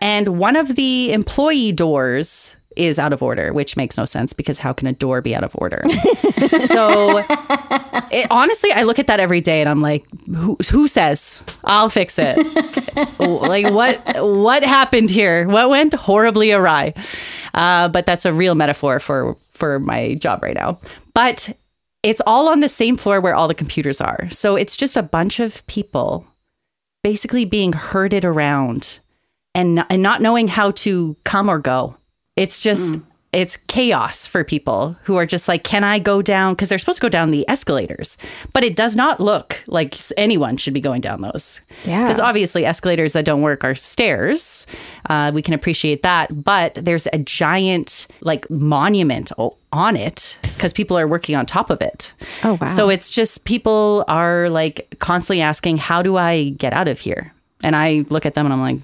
And 0.00 0.38
one 0.38 0.56
of 0.56 0.76
the 0.76 1.12
employee 1.12 1.72
doors 1.72 2.56
is 2.76 2.98
out 2.98 3.12
of 3.12 3.22
order, 3.22 3.52
which 3.52 3.76
makes 3.76 3.98
no 3.98 4.04
sense 4.04 4.32
because 4.32 4.58
how 4.58 4.72
can 4.72 4.86
a 4.86 4.92
door 4.92 5.20
be 5.20 5.34
out 5.34 5.42
of 5.42 5.50
order? 5.56 5.82
so 6.56 7.24
it, 8.10 8.26
honestly, 8.30 8.70
I 8.72 8.84
look 8.84 8.98
at 8.98 9.08
that 9.08 9.18
every 9.18 9.40
day 9.40 9.60
and 9.60 9.68
I'm 9.68 9.82
like, 9.82 10.06
who, 10.26 10.56
who 10.70 10.86
says 10.86 11.42
I'll 11.64 11.90
fix 11.90 12.18
it? 12.18 12.38
like 13.18 13.72
what 13.72 14.00
what 14.24 14.62
happened 14.62 15.10
here? 15.10 15.48
What 15.48 15.68
went 15.68 15.92
horribly 15.92 16.52
awry? 16.52 16.94
Uh, 17.58 17.88
but 17.88 18.06
that's 18.06 18.24
a 18.24 18.32
real 18.32 18.54
metaphor 18.54 19.00
for 19.00 19.36
for 19.50 19.80
my 19.80 20.14
job 20.14 20.42
right 20.42 20.54
now. 20.54 20.78
But 21.12 21.50
it's 22.04 22.22
all 22.24 22.48
on 22.48 22.60
the 22.60 22.68
same 22.68 22.96
floor 22.96 23.20
where 23.20 23.34
all 23.34 23.48
the 23.48 23.54
computers 23.54 24.00
are. 24.00 24.28
So 24.30 24.54
it's 24.54 24.76
just 24.76 24.96
a 24.96 25.02
bunch 25.02 25.40
of 25.40 25.66
people 25.66 26.24
basically 27.02 27.44
being 27.44 27.72
herded 27.72 28.24
around 28.24 29.00
and 29.56 29.84
and 29.90 30.02
not 30.02 30.22
knowing 30.22 30.46
how 30.46 30.70
to 30.70 31.16
come 31.24 31.50
or 31.50 31.58
go. 31.58 31.96
It's 32.36 32.60
just 32.62 32.94
it's 33.32 33.58
chaos 33.66 34.26
for 34.26 34.42
people 34.42 34.96
who 35.02 35.16
are 35.16 35.26
just 35.26 35.48
like, 35.48 35.62
can 35.62 35.84
I 35.84 35.98
go 35.98 36.22
down? 36.22 36.54
Because 36.54 36.70
they're 36.70 36.78
supposed 36.78 36.98
to 36.98 37.02
go 37.02 37.08
down 37.10 37.30
the 37.30 37.48
escalators, 37.48 38.16
but 38.52 38.64
it 38.64 38.74
does 38.74 38.96
not 38.96 39.20
look 39.20 39.62
like 39.66 39.96
anyone 40.16 40.56
should 40.56 40.72
be 40.72 40.80
going 40.80 41.02
down 41.02 41.20
those. 41.20 41.60
Yeah. 41.84 42.02
Because 42.04 42.20
obviously, 42.20 42.64
escalators 42.64 43.12
that 43.12 43.26
don't 43.26 43.42
work 43.42 43.64
are 43.64 43.74
stairs. 43.74 44.66
Uh, 45.10 45.30
we 45.34 45.42
can 45.42 45.52
appreciate 45.52 46.02
that, 46.02 46.42
but 46.42 46.74
there's 46.74 47.06
a 47.12 47.18
giant 47.18 48.06
like 48.20 48.48
monument 48.48 49.30
on 49.72 49.96
it 49.96 50.38
because 50.42 50.72
people 50.72 50.98
are 50.98 51.06
working 51.06 51.36
on 51.36 51.44
top 51.44 51.68
of 51.68 51.82
it. 51.82 52.14
Oh, 52.44 52.58
wow. 52.60 52.74
So 52.74 52.88
it's 52.88 53.10
just 53.10 53.44
people 53.44 54.04
are 54.08 54.48
like 54.48 54.94
constantly 55.00 55.42
asking, 55.42 55.76
how 55.76 56.00
do 56.00 56.16
I 56.16 56.50
get 56.50 56.72
out 56.72 56.88
of 56.88 56.98
here? 56.98 57.34
And 57.64 57.74
I 57.74 58.04
look 58.08 58.24
at 58.24 58.34
them 58.34 58.46
and 58.46 58.52
I'm 58.52 58.60
like, 58.60 58.78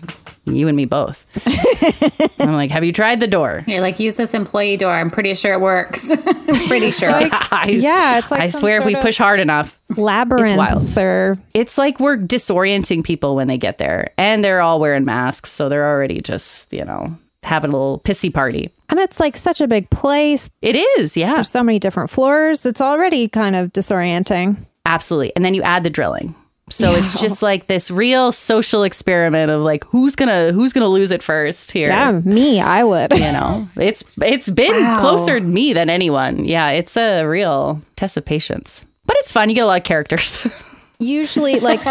you 0.47 0.67
and 0.69 0.77
me 0.77 0.85
both. 0.85 1.25
I'm 2.41 2.53
like, 2.55 2.71
have 2.71 2.85
you 2.85 2.93
tried 2.93 3.21
the 3.21 3.27
door? 3.29 3.63
You're 3.67 3.81
like, 3.81 4.01
use 4.01 4.17
this 4.17 4.35
employee 4.35 4.77
door. 4.77 4.91
I'm 4.93 5.11
pretty 5.11 5.35
sure 5.35 5.53
it 5.53 5.61
works. 5.61 6.11
I'm 6.11 6.19
pretty 6.69 6.91
sure. 6.91 7.09
I, 7.13 7.67
Yeah, 7.79 8.19
it's 8.19 8.31
like 8.31 8.41
I 8.41 8.49
swear 8.51 8.79
if 8.81 8.85
we 8.85 8.97
push 8.97 9.17
hard 9.17 9.39
enough, 9.41 9.79
Labyrinth 9.97 10.51
It's 10.51 10.57
wild. 10.59 10.99
or 10.99 11.39
it's 11.55 11.79
like 11.79 12.01
we're 12.01 12.17
disorienting 12.19 13.05
people 13.05 13.37
when 13.37 13.47
they 13.47 13.59
get 13.59 13.79
there, 13.79 14.13
and 14.19 14.45
they're 14.45 14.61
all 14.61 14.81
wearing 14.81 15.05
masks, 15.05 15.51
so 15.53 15.69
they're 15.69 15.89
already 15.89 16.21
just 16.21 16.73
you 16.73 16.85
know 16.85 17.17
having 17.45 17.71
a 17.71 17.73
little 17.73 18.01
pissy 18.01 18.33
party. 18.33 18.73
and 18.89 18.99
it's 18.99 19.21
like 19.21 19.37
such 19.37 19.61
a 19.61 19.69
big 19.69 19.89
place. 19.91 20.51
It 20.63 20.77
is, 20.77 21.17
yeah, 21.17 21.35
There's 21.35 21.51
so 21.51 21.63
many 21.63 21.79
different 21.79 22.11
floors. 22.11 22.67
It's 22.67 22.81
already 22.81 23.29
kind 23.29 23.55
of 23.55 23.73
disorienting. 23.73 24.57
absolutely. 24.85 25.33
And 25.37 25.45
then 25.45 25.55
you 25.55 25.63
add 25.63 25.85
the 25.85 25.91
drilling. 25.91 26.35
So 26.71 26.95
it's 26.95 27.21
just 27.21 27.43
like 27.43 27.67
this 27.67 27.91
real 27.91 28.33
social 28.33 28.85
experiment 28.85 29.51
of 29.51 29.61
like 29.61 29.85
who's 29.85 30.17
gonna 30.17 30.51
who's 30.53 30.73
gonna 30.73 30.89
lose 30.89 31.11
it 31.11 31.23
first 31.23 31.71
here. 31.73 31.89
Yeah, 31.89 32.13
me, 32.25 32.61
I 32.61 32.83
would. 32.85 33.13
You 33.13 33.19
know, 33.33 33.69
it's 33.77 34.03
it's 34.23 34.49
been 34.49 34.73
Wow. 34.83 34.99
closer 34.99 35.39
to 35.39 35.45
me 35.47 35.75
than 35.75 35.91
anyone. 35.91 36.45
Yeah, 36.45 36.71
it's 36.71 36.97
a 36.97 37.25
real 37.25 37.83
test 37.97 38.17
of 38.17 38.25
patience. 38.25 38.85
But 39.07 39.17
it's 39.19 39.31
fun. 39.31 39.51
You 39.51 39.55
get 39.55 39.65
a 39.65 39.67
lot 39.67 39.79
of 39.81 39.85
characters. 39.85 40.39
Usually, 40.99 41.61
like 41.61 41.81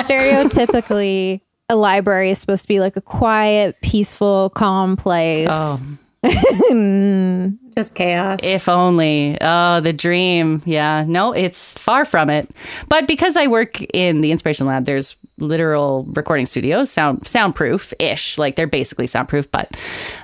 stereotypically, 0.53 1.41
a 1.69 1.75
library 1.75 2.31
is 2.31 2.39
supposed 2.39 2.63
to 2.63 2.67
be 2.67 2.79
like 2.79 2.95
a 2.95 3.01
quiet, 3.01 3.79
peaceful, 3.81 4.49
calm 4.49 4.95
place. 4.97 5.47
oh, 5.49 5.79
Just 7.75 7.95
chaos. 7.95 8.39
If 8.43 8.69
only. 8.69 9.38
Oh, 9.41 9.79
the 9.81 9.93
dream. 9.93 10.62
Yeah. 10.65 11.03
No, 11.07 11.33
it's 11.33 11.77
far 11.77 12.05
from 12.05 12.29
it. 12.29 12.49
But 12.88 13.07
because 13.07 13.36
I 13.36 13.47
work 13.47 13.81
in 13.93 14.21
the 14.21 14.31
Inspiration 14.31 14.67
Lab, 14.67 14.86
there's 14.86 15.15
literal 15.38 16.05
recording 16.09 16.45
studios, 16.45 16.89
sound 16.89 17.27
soundproof 17.27 17.93
ish. 17.99 18.38
Like 18.38 18.55
they're 18.55 18.67
basically 18.67 19.07
soundproof, 19.07 19.49
but 19.51 19.75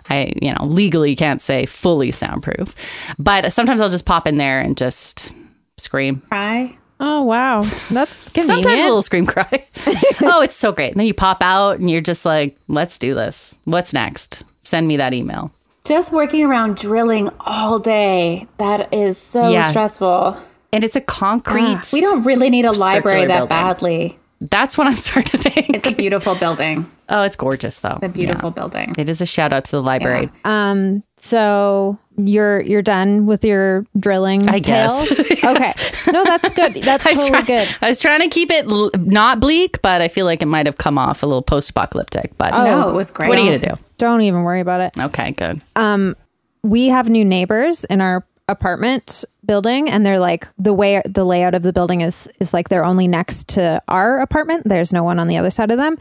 I, 0.09 0.33
you 0.41 0.53
know, 0.53 0.65
legally 0.65 1.15
can't 1.15 1.41
say 1.41 1.65
fully 1.65 2.11
soundproof. 2.11 2.75
But 3.17 3.51
sometimes 3.51 3.81
I'll 3.81 3.89
just 3.89 4.05
pop 4.05 4.27
in 4.27 4.37
there 4.37 4.61
and 4.61 4.77
just 4.77 5.33
scream. 5.77 6.21
Cry. 6.29 6.77
Oh 7.01 7.23
wow, 7.23 7.61
that's 7.91 8.29
convenient. 8.29 8.65
Sometimes 8.65 8.81
a 8.81 8.85
little 8.85 9.01
scream 9.01 9.25
cry. 9.25 9.65
oh, 10.21 10.41
it's 10.41 10.55
so 10.55 10.73
great. 10.73 10.91
And 10.91 10.99
then 10.99 11.07
you 11.07 11.13
pop 11.13 11.41
out 11.41 11.79
and 11.79 11.89
you're 11.89 12.01
just 12.01 12.25
like, 12.25 12.57
let's 12.67 12.97
do 12.99 13.15
this. 13.15 13.55
What's 13.63 13.93
next? 13.93 14.43
Send 14.63 14.87
me 14.87 14.97
that 14.97 15.13
email. 15.13 15.51
Just 15.85 16.11
working 16.11 16.45
around 16.45 16.77
drilling 16.77 17.29
all 17.39 17.79
day. 17.79 18.47
That 18.57 18.93
is 18.93 19.17
so 19.17 19.49
Yeah. 19.49 19.69
stressful. 19.69 20.37
And 20.71 20.83
it's 20.83 20.95
a 20.95 21.01
concrete. 21.01 21.89
We 21.91 22.01
don't 22.01 22.23
really 22.23 22.49
need 22.49 22.65
a 22.65 22.71
library 22.71 23.25
that 23.25 23.37
building. 23.37 23.49
badly. 23.49 24.19
That's 24.41 24.77
what 24.77 24.87
I'm 24.87 24.95
starting 25.07 25.39
to 25.41 25.49
think. 25.49 25.69
It's 25.71 25.87
a 25.87 25.95
beautiful 25.95 26.35
building. 26.35 26.85
Oh, 27.09 27.23
it's 27.23 27.35
gorgeous 27.35 27.79
though. 27.79 27.93
It's 27.93 28.03
a 28.03 28.09
beautiful 28.09 28.51
building. 28.51 28.93
It 28.97 29.09
is 29.09 29.19
a 29.19 29.25
shout 29.25 29.51
out 29.51 29.65
to 29.65 29.71
the 29.71 29.81
library. 29.81 30.29
Um, 30.45 31.03
so 31.17 31.97
you're 32.27 32.61
you're 32.61 32.81
done 32.81 33.25
with 33.25 33.43
your 33.45 33.85
drilling 33.97 34.47
I 34.49 34.59
tale? 34.59 34.89
guess. 35.05 35.43
okay. 35.43 35.73
No, 36.11 36.23
that's 36.23 36.49
good. 36.51 36.73
That's 36.83 37.05
I 37.05 37.11
was, 37.11 37.19
totally 37.19 37.29
try- 37.29 37.41
good. 37.43 37.77
I 37.81 37.87
was 37.87 37.99
trying 37.99 38.21
to 38.21 38.29
keep 38.29 38.49
it 38.51 38.65
l- 38.69 38.91
not 38.97 39.39
bleak, 39.39 39.81
but 39.81 40.01
I 40.01 40.07
feel 40.07 40.25
like 40.25 40.41
it 40.41 40.47
might 40.47 40.65
have 40.65 40.77
come 40.77 40.97
off 40.97 41.23
a 41.23 41.25
little 41.25 41.41
post-apocalyptic. 41.41 42.31
But 42.37 42.51
No, 42.51 42.89
it 42.89 42.93
was 42.93 43.11
great. 43.11 43.29
what 43.29 43.37
are 43.37 43.41
you 43.41 43.57
gonna 43.59 43.75
do? 43.75 43.81
Don't 43.97 44.21
even 44.21 44.43
worry 44.43 44.61
about 44.61 44.81
it. 44.81 44.93
Okay, 44.99 45.31
good. 45.31 45.61
Um 45.75 46.15
we 46.63 46.87
have 46.89 47.09
new 47.09 47.23
neighbors 47.23 47.85
in 47.85 48.01
our 48.01 48.25
apartment 48.49 49.23
building 49.45 49.89
and 49.89 50.05
they're 50.05 50.19
like 50.19 50.47
the 50.57 50.73
way 50.73 51.01
the 51.05 51.23
layout 51.23 51.53
of 51.55 51.61
the 51.63 51.71
building 51.71 52.01
is 52.01 52.27
is 52.39 52.53
like 52.53 52.67
they're 52.69 52.83
only 52.83 53.07
next 53.07 53.47
to 53.47 53.81
our 53.87 54.19
apartment 54.21 54.63
there's 54.67 54.91
no 54.91 55.03
one 55.03 55.19
on 55.19 55.27
the 55.27 55.37
other 55.37 55.49
side 55.51 55.69
of 55.71 55.77
them 55.77 55.97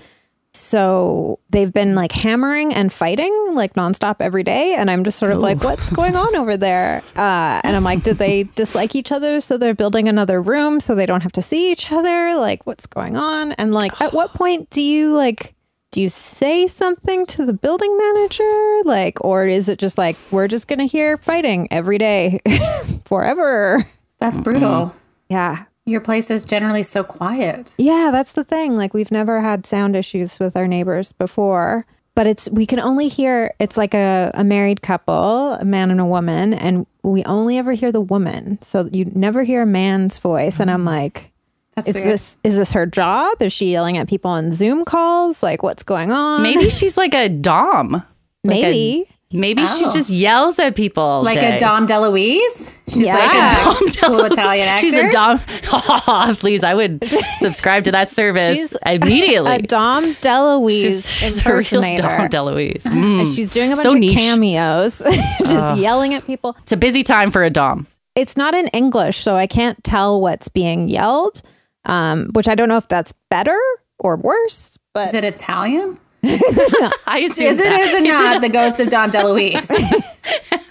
so 0.59 1.39
they've 1.51 1.73
been 1.73 1.95
like 1.95 2.13
hammering 2.13 2.75
and 2.75 2.93
fighting 2.93 3.51
like 3.55 3.75
nonstop 3.75 4.17
every 4.21 4.43
day 4.43 4.75
and 4.75 4.91
i'm 4.91 5.05
just 5.05 5.19
sort 5.19 5.33
of 5.33 5.39
like 5.41 5.63
what's 5.63 5.91
going 5.91 6.17
on 6.17 6.35
over 6.37 6.57
there? 6.57 7.03
Uh, 7.19 7.61
and 7.65 7.75
i'm 7.77 7.83
like 7.85 8.03
did 8.03 8.19
they 8.19 8.45
dislike 8.45 8.95
each 8.95 9.11
other 9.11 9.41
so 9.41 9.57
they're 9.59 9.75
building 9.75 10.09
another 10.09 10.41
room 10.41 10.79
so 10.81 10.95
they 10.95 11.07
don't 11.07 11.23
have 11.23 11.33
to 11.33 11.43
see 11.43 11.73
each 11.73 11.91
other? 11.91 12.37
Like 12.37 12.67
what's 12.67 12.87
going 12.87 13.17
on? 13.17 13.53
And 13.53 13.73
like 13.75 14.01
at 14.01 14.13
what 14.13 14.35
point 14.35 14.71
do 14.71 14.81
you 14.83 15.15
like 15.17 15.55
do 15.91 16.01
you 16.03 16.09
say 16.09 16.67
something 16.67 17.27
to 17.27 17.45
the 17.47 17.53
building 17.53 17.97
manager? 17.97 18.81
Like 18.85 19.25
or 19.25 19.47
is 19.47 19.69
it 19.69 19.79
just 19.79 19.99
like 19.99 20.17
we're 20.31 20.49
just 20.49 20.69
gonna 20.69 20.85
hear 20.87 21.17
fighting 21.17 21.69
every 21.73 21.99
day 21.99 22.41
forever? 23.05 23.85
That's 24.19 24.37
brutal. 24.37 24.95
yeah 25.29 25.65
Your 25.89 26.01
place 26.01 26.31
is 26.31 26.45
generally 26.45 26.83
so 26.83 27.03
quiet. 27.03 27.73
yeah 27.79 28.11
that's 28.13 28.35
the 28.35 28.45
thing. 28.45 28.77
Like 28.77 28.95
we've 28.95 29.11
never 29.11 29.41
had 29.41 29.67
sound 29.67 29.97
issues 29.97 30.39
with 30.39 30.57
our 30.57 30.69
neighbors 30.69 31.13
before 31.13 31.87
but 32.19 32.27
it's 32.27 32.51
we 32.51 32.67
can 32.67 32.81
only 32.81 33.07
hear 33.07 33.55
it's 33.61 33.77
like 33.77 33.95
a, 33.95 34.33
a 34.35 34.43
married 34.43 34.83
couple 34.83 35.53
a 35.53 35.65
man 35.65 35.93
and 35.93 36.01
a 36.01 36.05
woman 36.05 36.53
and 36.53 36.85
we 37.05 37.23
only 37.23 37.59
ever 37.59 37.73
hear 37.75 37.93
the 37.93 38.01
woman. 38.01 38.59
So 38.63 38.89
you 38.93 39.05
never 39.15 39.45
hear 39.45 39.63
a 39.63 39.67
man's 39.67 40.19
voice 40.19 40.59
and 40.59 40.69
i'm 40.69 40.81
mm-hmm. 40.81 40.89
like 40.89 41.33
That's 41.77 41.91
is 41.91 41.95
weird. 41.95 42.09
this 42.11 42.39
is 42.43 42.57
this 42.57 42.73
her 42.73 42.87
job? 42.87 43.41
Is 43.41 43.53
she 43.53 43.71
yelling 43.71 43.99
at 43.99 44.09
people 44.09 44.33
on 44.33 44.53
zoom 44.53 44.85
calls? 44.85 45.45
Like 45.45 45.63
what's 45.63 45.85
going 45.85 46.11
on? 46.11 46.43
Maybe 46.43 46.69
she's 46.71 46.97
like 46.97 47.15
a 47.15 47.29
dom. 47.29 48.03
Like 48.43 48.65
a- 48.65 49.05
maybe 49.33 49.63
maybe 49.63 49.67
she 49.67 49.85
Oh. 49.87 49.93
just 49.93 50.11
yells 50.11 50.59
at 50.59 50.75
people. 50.77 51.03
all 51.03 51.23
like 51.23 51.39
day. 51.41 51.57
a 51.57 51.61
Dom 51.61 51.87
DeLuise? 51.87 52.77
She's 52.89 52.97
Yeah. 52.99 53.15
like 53.17 53.33
Like 53.35 53.53
a 53.53 53.57
a 53.61 53.65
Dom 53.65 53.89
cool 54.11 54.25
Italian 54.25 54.69
actor. 54.69 54.81
She's 54.81 54.95
a 54.95 55.11
dom. 55.11 55.39
Please, 56.37 56.65
I 56.65 56.75
would 56.75 57.05
subscribe 57.39 57.85
to 57.85 57.93
that 57.93 58.11
service 58.11 58.57
She's 58.57 58.77
immediately. 58.87 59.51
a 59.53 59.63
Dom 59.63 60.15
DeLuise 60.17 60.71
she's, 60.83 61.11
she's 61.11 61.39
a 61.41 61.45
real 61.45 61.53
impersonator. 61.59 62.03
Dom 62.03 62.29
DeLuise. 62.29 62.83
Mm. 62.85 63.19
and 63.21 63.29
she's 63.29 63.53
doing 63.53 63.73
a 63.73 63.77
bunch 63.77 63.87
So 63.89 63.93
of 63.95 63.99
niche. 64.01 64.15
cameos, 64.17 65.03
just 65.45 65.77
yelling 65.77 66.15
at 66.15 66.27
people. 66.27 66.57
It's 66.63 66.73
a 66.73 66.77
busy 66.77 67.03
time 67.03 67.31
for 67.31 67.43
a 67.45 67.51
dom. 67.51 67.87
It's 68.15 68.37
not 68.37 68.55
in 68.55 68.67
English, 68.69 69.19
so 69.19 69.37
I 69.37 69.47
can't 69.47 69.83
tell 69.85 70.21
what's 70.21 70.49
being 70.49 70.89
yelled, 70.89 71.43
um, 71.85 72.31
which 72.33 72.49
I 72.49 72.55
don't 72.55 72.69
know 72.69 72.77
if 72.79 72.89
that's 72.89 73.13
better 73.31 73.59
or 73.99 74.17
worse. 74.17 74.77
But 74.95 75.09
Is 75.09 75.15
it 75.15 75.25
Italian? 75.25 75.99
I 76.25 77.21
assume 77.29 77.47
Is 77.47 77.59
it 77.59 77.65
that. 77.65 77.81
is 77.81 77.95
or 77.95 78.01
not 78.01 78.41
the 78.43 78.49
ghost 78.49 78.81
of 78.81 78.89
Dom 78.91 79.11
DeLuise? 79.11 79.71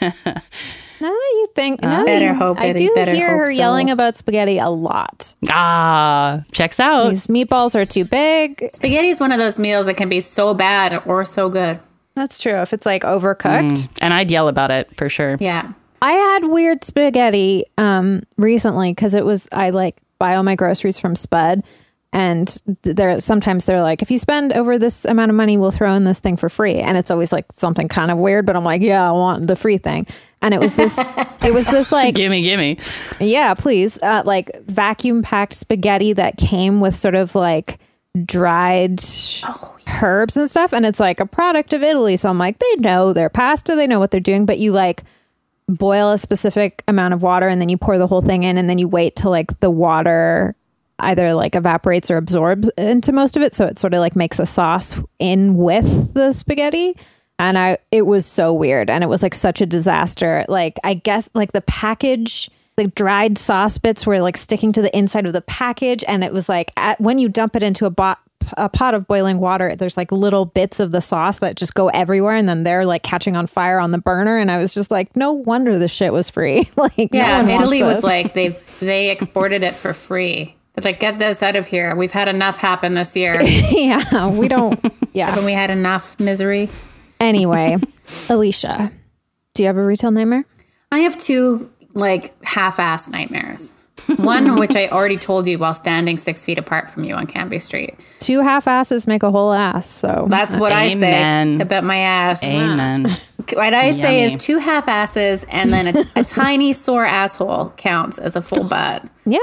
now 0.00 1.10
that 1.10 1.32
you 1.34 1.48
think, 1.54 1.80
now 1.82 1.98
that 1.98 2.06
Better 2.06 2.26
you- 2.26 2.34
hope 2.34 2.58
I 2.60 2.72
do 2.72 2.90
better 2.94 3.14
hear 3.14 3.28
hope 3.30 3.38
her 3.38 3.52
so. 3.52 3.58
yelling 3.58 3.90
about 3.90 4.16
spaghetti 4.16 4.58
a 4.58 4.68
lot. 4.68 5.34
Ah, 5.48 6.42
checks 6.52 6.80
out. 6.80 7.10
These 7.10 7.28
meatballs 7.28 7.74
are 7.74 7.84
too 7.86 8.04
big. 8.04 8.68
Spaghetti 8.72 9.08
is 9.08 9.20
one 9.20 9.32
of 9.32 9.38
those 9.38 9.58
meals 9.58 9.86
that 9.86 9.94
can 9.96 10.08
be 10.08 10.20
so 10.20 10.54
bad 10.54 11.02
or 11.06 11.24
so 11.24 11.48
good. 11.48 11.78
That's 12.14 12.38
true. 12.40 12.60
If 12.60 12.72
it's 12.72 12.84
like 12.84 13.02
overcooked, 13.02 13.88
And 14.00 14.12
I'd 14.12 14.30
yell 14.30 14.48
about 14.48 14.70
it 14.72 14.94
for 14.96 15.08
sure. 15.08 15.36
Yeah. 15.40 15.72
I 16.02 16.12
had 16.12 16.44
weird 16.44 16.84
spaghetti 16.84 17.64
um 17.76 18.22
recently 18.36 18.92
because 18.92 19.14
it 19.14 19.24
was 19.24 19.48
I 19.52 19.70
like 19.70 19.96
buy 20.18 20.34
all 20.36 20.42
my 20.42 20.54
groceries 20.56 20.98
from 20.98 21.14
Spud 21.16 21.62
and 22.12 22.48
th- 22.82 22.96
they're 22.96 23.20
sometimes 23.20 23.66
they're 23.66 23.82
like 23.82 24.00
if 24.00 24.10
you 24.10 24.18
spend 24.18 24.52
over 24.54 24.78
this 24.78 25.04
amount 25.04 25.30
of 25.30 25.34
money 25.36 25.58
we'll 25.58 25.70
throw 25.70 25.94
in 25.94 26.04
this 26.04 26.20
thing 26.20 26.36
for 26.36 26.48
free. 26.48 26.76
And 26.76 26.96
it's 26.96 27.10
always 27.10 27.32
like 27.32 27.52
something 27.52 27.88
kind 27.88 28.10
of 28.10 28.18
weird 28.18 28.46
but 28.46 28.56
I'm 28.56 28.64
like 28.64 28.82
yeah 28.82 29.06
I 29.06 29.12
want 29.12 29.46
the 29.46 29.56
free 29.56 29.78
thing. 29.78 30.06
And 30.40 30.54
it 30.54 30.60
was 30.60 30.74
this 30.74 30.98
it 31.44 31.52
was 31.52 31.66
this 31.66 31.92
like 31.92 32.14
Gimme, 32.14 32.42
gimme. 32.42 32.78
yeah 33.20 33.54
please. 33.54 33.98
Uh, 34.02 34.22
like 34.24 34.50
vacuum 34.66 35.22
packed 35.22 35.52
spaghetti 35.54 36.14
that 36.14 36.36
came 36.38 36.80
with 36.80 36.94
sort 36.94 37.14
of 37.14 37.34
like 37.34 37.78
dried 38.24 39.00
herbs 40.02 40.36
and 40.36 40.48
stuff. 40.48 40.72
And 40.72 40.86
it's 40.86 41.00
like 41.00 41.20
a 41.20 41.26
product 41.26 41.72
of 41.72 41.82
Italy. 41.82 42.16
So 42.16 42.28
I'm 42.30 42.38
like 42.38 42.58
they 42.58 42.74
know 42.76 43.12
their 43.12 43.28
pasta. 43.28 43.74
They 43.76 43.86
know 43.86 43.98
what 43.98 44.10
they're 44.10 44.20
doing. 44.20 44.46
But 44.46 44.58
you 44.58 44.72
like 44.72 45.04
boil 45.68 46.12
a 46.12 46.18
specific 46.18 46.82
amount 46.88 47.12
of 47.12 47.22
water 47.22 47.46
and 47.46 47.60
then 47.60 47.68
you 47.68 47.76
pour 47.76 47.98
the 47.98 48.06
whole 48.06 48.22
thing 48.22 48.42
in 48.44 48.56
and 48.56 48.70
then 48.70 48.78
you 48.78 48.88
wait 48.88 49.14
till 49.14 49.30
like 49.30 49.60
the 49.60 49.70
water 49.70 50.56
either 51.00 51.34
like 51.34 51.54
evaporates 51.54 52.10
or 52.10 52.16
absorbs 52.16 52.68
into 52.76 53.12
most 53.12 53.36
of 53.36 53.42
it 53.42 53.54
so 53.54 53.66
it 53.66 53.78
sort 53.78 53.94
of 53.94 54.00
like 54.00 54.16
makes 54.16 54.38
a 54.38 54.46
sauce 54.46 54.96
in 55.18 55.56
with 55.56 56.12
the 56.14 56.32
spaghetti 56.32 56.96
and 57.38 57.56
i 57.58 57.78
it 57.92 58.02
was 58.02 58.26
so 58.26 58.52
weird 58.52 58.90
and 58.90 59.04
it 59.04 59.08
was 59.08 59.22
like 59.22 59.34
such 59.34 59.60
a 59.60 59.66
disaster 59.66 60.44
like 60.48 60.78
i 60.84 60.94
guess 60.94 61.28
like 61.34 61.52
the 61.52 61.60
package 61.62 62.50
the 62.76 62.86
dried 62.88 63.38
sauce 63.38 63.76
bits 63.78 64.06
were 64.06 64.20
like 64.20 64.36
sticking 64.36 64.72
to 64.72 64.82
the 64.82 64.96
inside 64.96 65.26
of 65.26 65.32
the 65.32 65.40
package 65.42 66.04
and 66.06 66.22
it 66.22 66.32
was 66.32 66.48
like 66.48 66.70
at, 66.76 67.00
when 67.00 67.18
you 67.18 67.28
dump 67.28 67.54
it 67.56 67.62
into 67.62 67.86
a 67.86 67.90
bot 67.90 68.18
a 68.56 68.68
pot 68.68 68.94
of 68.94 69.06
boiling 69.06 69.40
water 69.40 69.76
there's 69.76 69.96
like 69.96 70.10
little 70.10 70.46
bits 70.46 70.80
of 70.80 70.90
the 70.90 71.00
sauce 71.02 71.38
that 71.38 71.54
just 71.54 71.74
go 71.74 71.88
everywhere 71.88 72.34
and 72.34 72.48
then 72.48 72.64
they're 72.64 72.86
like 72.86 73.02
catching 73.02 73.36
on 73.36 73.46
fire 73.46 73.78
on 73.78 73.90
the 73.90 73.98
burner 73.98 74.38
and 74.38 74.50
i 74.50 74.56
was 74.56 74.72
just 74.72 74.90
like 74.90 75.14
no 75.16 75.32
wonder 75.32 75.78
this 75.78 75.92
shit 75.92 76.12
was 76.12 76.30
free 76.30 76.68
like 76.76 77.10
Yeah. 77.12 77.42
wants 77.42 77.52
Italy 77.52 77.82
was 77.82 78.02
like 78.02 78.32
they've 78.34 78.58
they 78.80 79.10
exported 79.10 79.62
it 79.64 79.74
for 79.74 79.92
free. 79.92 80.54
It's 80.78 80.84
like 80.84 81.00
get 81.00 81.18
this 81.18 81.42
out 81.42 81.56
of 81.56 81.66
here. 81.66 81.96
We've 81.96 82.12
had 82.12 82.28
enough 82.28 82.56
happen 82.58 82.94
this 82.94 83.16
year. 83.16 83.40
yeah 83.42 84.28
we 84.28 84.46
don't 84.48 84.78
yeah 85.12 85.34
When 85.34 85.44
we 85.44 85.52
had 85.52 85.70
enough 85.70 86.18
misery. 86.20 86.68
anyway 87.20 87.78
alicia 88.30 88.92
do 89.54 89.64
you 89.64 89.66
have 89.66 89.76
a 89.76 89.84
retail 89.84 90.12
nightmare 90.12 90.44
I 90.92 91.00
have 91.00 91.18
two 91.18 91.68
like 91.94 92.32
half-ass 92.44 93.08
nightmares. 93.08 93.74
One 94.16 94.58
which 94.58 94.74
I 94.74 94.88
already 94.88 95.16
told 95.18 95.46
you 95.46 95.58
while 95.58 95.74
standing 95.74 96.16
six 96.18 96.44
feet 96.44 96.56
apart 96.58 96.88
from 96.90 97.04
you 97.04 97.14
on 97.14 97.26
Canby 97.26 97.58
Street. 97.58 97.94
two 98.20 98.40
half 98.40 98.66
asses 98.66 99.06
make 99.06 99.22
a 99.22 99.30
whole 99.30 99.52
ass 99.52 99.90
so 99.90 100.26
That's 100.30 100.56
what 100.56 100.72
I 100.72 100.88
Amen. 100.88 101.58
say 101.58 101.62
about 101.62 101.84
my 101.84 101.98
ass. 101.98 102.42
Amen. 102.44 103.06
What 103.54 103.72
I 103.72 103.92
say 103.92 104.20
Yummy. 104.24 104.34
is 104.34 104.44
two 104.44 104.58
half 104.58 104.88
asses 104.88 105.44
and 105.48 105.72
then 105.72 105.96
a, 105.96 106.04
a 106.16 106.24
tiny 106.24 106.74
sore 106.74 107.06
asshole 107.06 107.70
counts 107.78 108.18
as 108.18 108.36
a 108.36 108.42
full 108.42 108.64
butt. 108.64 109.02
yeah 109.24 109.38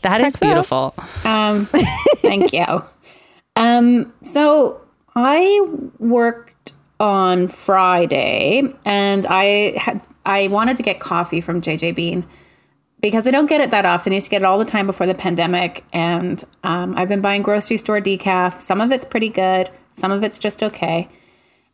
That 0.00 0.18
is 0.22 0.32
Checks 0.32 0.42
out. 0.42 0.46
beautiful. 0.46 0.94
Um, 1.24 1.66
thank 1.66 2.54
you. 2.54 2.82
Um, 3.56 4.14
so 4.22 4.80
I 5.14 5.60
worked 5.98 6.72
on 6.98 7.48
Friday, 7.48 8.62
and 8.84 9.26
I 9.26 9.76
had 9.78 10.00
I 10.24 10.48
wanted 10.48 10.76
to 10.78 10.82
get 10.82 11.00
coffee 11.00 11.40
from 11.40 11.60
JJ 11.60 11.94
Bean 11.94 12.24
because 13.00 13.26
I 13.26 13.30
don't 13.30 13.46
get 13.46 13.60
it 13.60 13.70
that 13.70 13.86
often. 13.86 14.12
I 14.12 14.16
used 14.16 14.26
to 14.26 14.30
get 14.30 14.42
it 14.42 14.44
all 14.44 14.58
the 14.58 14.64
time 14.64 14.86
before 14.86 15.06
the 15.06 15.14
pandemic, 15.14 15.84
and 15.92 16.42
um, 16.62 16.94
I've 16.96 17.08
been 17.08 17.20
buying 17.20 17.42
grocery 17.42 17.78
store 17.78 18.00
decaf. 18.00 18.60
Some 18.60 18.80
of 18.80 18.92
it's 18.92 19.04
pretty 19.04 19.30
good, 19.30 19.70
some 19.92 20.12
of 20.12 20.22
it's 20.22 20.38
just 20.38 20.62
okay. 20.62 21.08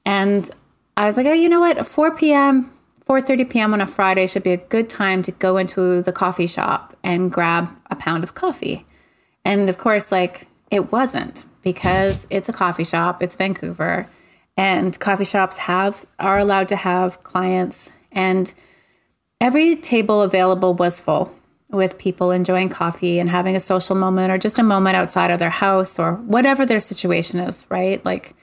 And 0.05 0.49
I 0.97 1.07
was 1.07 1.17
like, 1.17 1.27
oh, 1.27 1.33
you 1.33 1.49
know 1.49 1.61
what? 1.61 1.85
4 1.87 2.17
p.m., 2.17 2.73
4:30 3.09 3.51
p.m. 3.51 3.73
on 3.73 3.81
a 3.81 3.87
Friday 3.87 4.27
should 4.27 4.43
be 4.43 4.53
a 4.53 4.57
good 4.57 4.89
time 4.89 5.23
to 5.23 5.33
go 5.33 5.57
into 5.57 6.03
the 6.03 6.13
coffee 6.13 6.47
shop 6.47 6.97
and 7.05 7.31
grab 7.31 7.69
a 7.91 7.97
pound 7.97 8.25
of 8.25 8.35
coffee. 8.35 8.85
And 9.45 9.69
of 9.69 9.79
course, 9.79 10.11
like 10.11 10.49
it 10.71 10.91
wasn't 10.91 11.45
because 11.63 12.27
it's 12.31 12.49
a 12.49 12.53
coffee 12.53 12.85
shop, 12.85 13.23
it's 13.23 13.37
Vancouver, 13.37 14.09
and 14.57 14.99
coffee 14.99 15.25
shops 15.25 15.57
have 15.59 16.05
are 16.19 16.39
allowed 16.39 16.69
to 16.69 16.77
have 16.77 17.23
clients 17.23 17.93
and 18.11 18.53
every 19.41 19.77
table 19.77 20.23
available 20.23 20.75
was 20.75 21.01
full 21.01 21.33
with 21.71 21.99
people 21.99 22.31
enjoying 22.31 22.69
coffee 22.69 23.19
and 23.19 23.29
having 23.29 23.57
a 23.57 23.61
social 23.61 23.97
moment 23.97 24.31
or 24.31 24.39
just 24.39 24.59
a 24.59 24.63
moment 24.63 24.97
outside 24.97 25.31
of 25.31 25.39
their 25.39 25.51
house 25.51 25.99
or 25.99 26.15
whatever 26.15 26.65
their 26.65 26.79
situation 26.79 27.41
is, 27.41 27.67
right? 27.69 28.05
Like 28.05 28.35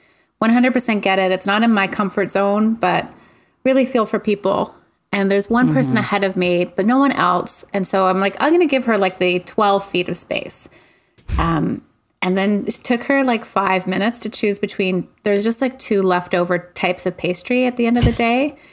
100% 0.42 1.00
get 1.00 1.18
it. 1.18 1.32
It's 1.32 1.46
not 1.46 1.62
in 1.62 1.72
my 1.72 1.86
comfort 1.86 2.30
zone, 2.30 2.74
but 2.74 3.10
really 3.64 3.86
feel 3.86 4.04
for 4.04 4.18
people. 4.18 4.74
And 5.10 5.30
there's 5.30 5.48
one 5.48 5.72
person 5.72 5.96
ahead 5.96 6.24
of 6.24 6.36
me, 6.36 6.64
but 6.64 6.86
no 6.86 6.98
one 6.98 7.12
else. 7.12 7.64
And 7.72 7.86
so 7.86 8.08
I'm 8.08 8.18
like, 8.18 8.36
I'm 8.40 8.50
going 8.50 8.66
to 8.66 8.70
give 8.70 8.84
her 8.86 8.98
like 8.98 9.18
the 9.18 9.38
12 9.40 9.84
feet 9.84 10.08
of 10.08 10.16
space. 10.16 10.68
Um, 11.38 11.84
and 12.20 12.36
then 12.36 12.64
it 12.66 12.74
took 12.74 13.04
her 13.04 13.22
like 13.22 13.44
five 13.44 13.86
minutes 13.86 14.20
to 14.20 14.28
choose 14.28 14.58
between, 14.58 15.08
there's 15.22 15.44
just 15.44 15.60
like 15.60 15.78
two 15.78 16.02
leftover 16.02 16.70
types 16.74 17.06
of 17.06 17.16
pastry 17.16 17.66
at 17.66 17.76
the 17.76 17.86
end 17.86 17.96
of 17.96 18.04
the 18.04 18.12
day. 18.12 18.58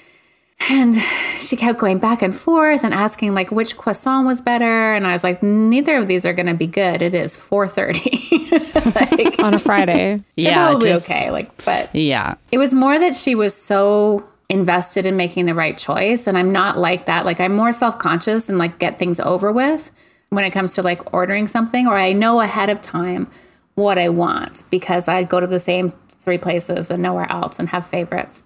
And 0.69 0.95
she 1.39 1.55
kept 1.55 1.79
going 1.79 1.97
back 1.97 2.21
and 2.21 2.35
forth 2.35 2.83
and 2.83 2.93
asking 2.93 3.33
like 3.33 3.51
which 3.51 3.77
croissant 3.77 4.27
was 4.27 4.41
better. 4.41 4.93
And 4.93 5.07
I 5.07 5.13
was 5.13 5.23
like, 5.23 5.41
neither 5.41 5.97
of 5.97 6.07
these 6.07 6.25
are 6.25 6.33
going 6.33 6.45
to 6.45 6.53
be 6.53 6.67
good. 6.67 7.01
It 7.01 7.15
is 7.15 7.35
4.30. 7.35 8.95
like, 9.17 9.39
on 9.39 9.53
a 9.55 9.59
friday 9.59 10.15
they're 10.35 10.45
Yeah, 10.45 10.69
probably 10.69 10.89
just- 10.89 11.09
okay. 11.09 11.31
Like, 11.31 11.65
but 11.65 11.93
Yeah. 11.95 12.35
it 12.51 12.57
was 12.57 12.73
more 12.73 12.97
that 12.97 13.15
she 13.15 13.35
was 13.35 13.55
so 13.55 14.27
invested 14.49 15.05
in 15.05 15.15
making 15.17 15.45
the 15.45 15.55
right 15.55 15.77
choice. 15.77 16.27
And 16.27 16.37
I'm 16.37 16.51
not 16.51 16.77
like 16.77 17.05
that. 17.05 17.25
Like 17.25 17.39
I'm 17.39 17.55
more 17.55 17.71
self 17.71 17.97
conscious 17.97 18.49
and 18.49 18.57
like 18.57 18.77
get 18.79 18.99
things 18.99 19.19
over 19.19 19.51
with 19.51 19.91
when 20.29 20.45
it 20.45 20.51
comes 20.51 20.75
to 20.75 20.83
like 20.83 21.13
ordering 21.13 21.47
something, 21.47 21.87
or 21.87 21.95
I 21.97 22.13
know 22.13 22.39
ahead 22.39 22.69
of 22.69 22.81
time 22.81 23.29
what 23.75 23.97
I 23.97 24.09
want 24.09 24.63
because 24.69 25.07
I 25.07 25.23
go 25.23 25.39
to 25.39 25.47
the 25.47 25.59
same 25.59 25.91
three 26.19 26.37
places 26.37 26.91
and 26.91 27.01
nowhere 27.01 27.29
else 27.31 27.57
and 27.59 27.67
have 27.69 27.85
favorites. 27.85 28.43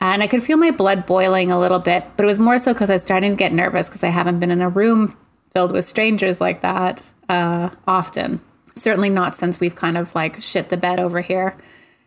And 0.00 0.22
I 0.22 0.26
could 0.26 0.42
feel 0.42 0.56
my 0.58 0.70
blood 0.70 1.06
boiling 1.06 1.50
a 1.50 1.58
little 1.58 1.78
bit, 1.78 2.04
but 2.16 2.24
it 2.24 2.26
was 2.26 2.38
more 2.38 2.58
so 2.58 2.72
because 2.74 2.90
I 2.90 2.94
was 2.94 3.02
starting 3.02 3.30
to 3.30 3.36
get 3.36 3.52
nervous 3.52 3.88
because 3.88 4.04
I 4.04 4.08
haven't 4.08 4.38
been 4.38 4.50
in 4.50 4.60
a 4.60 4.68
room 4.68 5.16
filled 5.52 5.72
with 5.72 5.84
strangers 5.86 6.40
like 6.40 6.60
that 6.60 7.08
uh, 7.28 7.70
often. 7.86 8.40
Certainly 8.74 9.10
not 9.10 9.34
since 9.34 9.60
we've 9.60 9.74
kind 9.76 9.96
of 9.96 10.14
like 10.14 10.42
shit 10.42 10.68
the 10.68 10.76
bed 10.76 11.00
over 11.00 11.20
here. 11.20 11.56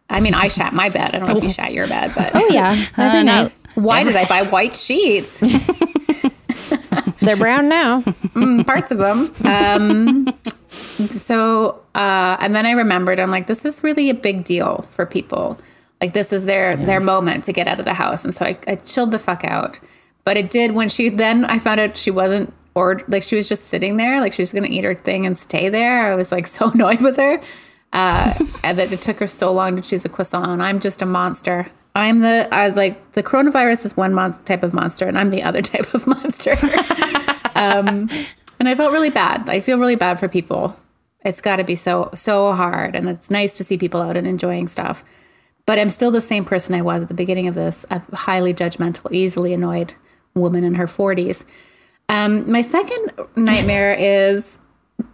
I 0.10 0.20
mean, 0.20 0.34
I 0.34 0.48
shat 0.48 0.74
my 0.74 0.90
bed. 0.90 1.16
I 1.16 1.20
don't 1.20 1.28
know 1.30 1.38
if 1.38 1.44
you 1.44 1.50
shat 1.52 1.74
your 1.74 1.88
bed, 1.88 2.12
but 2.16 2.32
Oh 2.36 2.48
yeah, 2.52 2.76
every 2.98 3.24
night. 3.24 3.52
why 3.76 4.04
did 4.04 4.16
I 4.16 4.26
buy 4.26 4.44
white 4.44 4.76
sheets? 4.76 5.40
They're 7.22 7.36
brown 7.36 7.68
now. 7.68 8.02
Mm, 8.02 8.66
Parts 8.66 8.92
of 8.92 9.00
them. 9.00 9.34
Um, 9.46 10.28
so, 11.18 11.82
uh, 11.96 12.38
and 12.40 12.56
then 12.56 12.66
I 12.66 12.72
remembered, 12.72 13.20
I'm 13.20 13.32
like, 13.32 13.48
this 13.48 13.66
is 13.66 13.84
really 13.84 14.10
a 14.10 14.14
big 14.14 14.44
deal 14.44 14.86
for 14.90 15.06
people. 15.06 15.58
Like 16.02 16.14
this 16.14 16.32
is 16.32 16.46
their 16.46 16.76
their 16.76 17.00
moment 17.00 17.44
to 17.46 17.54
get 17.54 17.68
out 17.68 17.80
of 17.80 17.86
the 17.86 17.94
house, 17.94 18.24
and 18.24 18.34
so 18.34 18.46
I, 18.46 18.58
I 18.68 18.76
chilled 18.76 19.12
the 19.12 19.20
fuck 19.20 19.44
out. 19.44 19.80
But 20.24 20.38
it 20.38 20.50
did 20.50 20.72
when 20.72 20.90
she 20.90 21.10
then 21.10 21.46
I 21.46 21.60
found 21.60 21.80
out 21.80 21.98
she 21.98 22.12
wasn't 22.12 22.54
or 22.76 23.02
like 23.08 23.24
she 23.24 23.36
was 23.36 23.50
just 23.50 23.66
sitting 23.66 23.98
there, 23.98 24.20
like 24.20 24.34
she 24.34 24.42
was 24.42 24.54
gonna 24.54 24.68
eat 24.68 24.84
her 24.84 24.94
thing 24.94 25.26
and 25.26 25.38
stay 25.38 25.70
there. 25.70 26.12
I 26.12 26.16
was 26.16 26.32
like 26.32 26.48
so 26.58 26.70
annoyed 26.72 27.02
with 27.02 27.18
her. 27.18 27.42
Uh, 27.94 28.34
and 28.66 28.78
that 28.78 28.92
it 28.92 29.02
took 29.02 29.18
her 29.20 29.28
so 29.28 29.52
long 29.52 29.76
to 29.78 29.82
choose 29.82 30.04
a 30.04 30.10
croissant. 30.10 30.62
I'm 30.62 30.80
just 30.80 31.02
a 31.02 31.06
monster. 31.06 31.68
I'm 31.96 32.20
the 32.20 32.48
I 32.52 32.68
was 32.68 32.78
like 32.78 33.14
the 33.14 33.24
coronavirus 33.24 33.86
is 33.86 33.98
one 33.98 34.14
month 34.14 34.46
type 34.46 34.62
of 34.62 34.74
monster, 34.74 35.08
and 35.08 35.18
I'm 35.18 35.32
the 35.32 35.42
other 35.42 35.62
type 35.74 35.94
of 35.94 36.06
monster. 36.06 36.52
um, 37.56 38.10
and 38.60 38.70
I 38.70 38.76
felt 38.76 38.92
really 38.92 39.10
bad. 39.10 39.50
I 39.50 39.62
feel 39.62 39.80
really 39.80 39.96
bad 39.96 40.20
for 40.20 40.28
people. 40.28 40.78
It's 41.26 41.42
got 41.42 41.56
to 41.56 41.64
be 41.64 41.76
so 41.76 42.12
so 42.14 42.54
hard, 42.54 42.96
and 42.96 43.10
it's 43.10 43.32
nice 43.32 43.58
to 43.58 43.64
see 43.64 43.78
people 43.78 44.02
out 44.02 44.16
and 44.16 44.28
enjoying 44.28 44.68
stuff. 44.68 45.04
But 45.68 45.78
I'm 45.78 45.92
still 45.92 46.10
the 46.10 46.22
same 46.22 46.46
person 46.46 46.74
I 46.74 46.82
was 46.82 47.04
at 47.04 47.10
the 47.10 47.14
beginning 47.14 47.48
of 47.48 47.54
this. 47.54 47.86
A 47.92 48.02
highly 48.16 48.54
judgmental, 48.56 49.12
easily 49.12 49.54
annoyed 49.54 49.94
woman 50.34 50.64
in 50.64 50.74
her 50.76 50.88
40s. 50.88 51.46
Um, 52.10 52.50
my 52.50 52.62
second 52.62 53.12
nightmare 53.36 53.94
is 54.00 54.58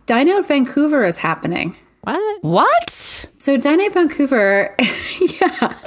Dine 0.06 0.30
Out 0.30 0.48
Vancouver 0.48 1.04
is 1.04 1.18
happening. 1.18 1.76
What? 2.02 2.44
What? 2.44 2.90
So 3.38 3.58
Dine 3.58 3.82
Out 3.82 3.94
Vancouver, 3.94 4.76
yeah, 5.20 5.80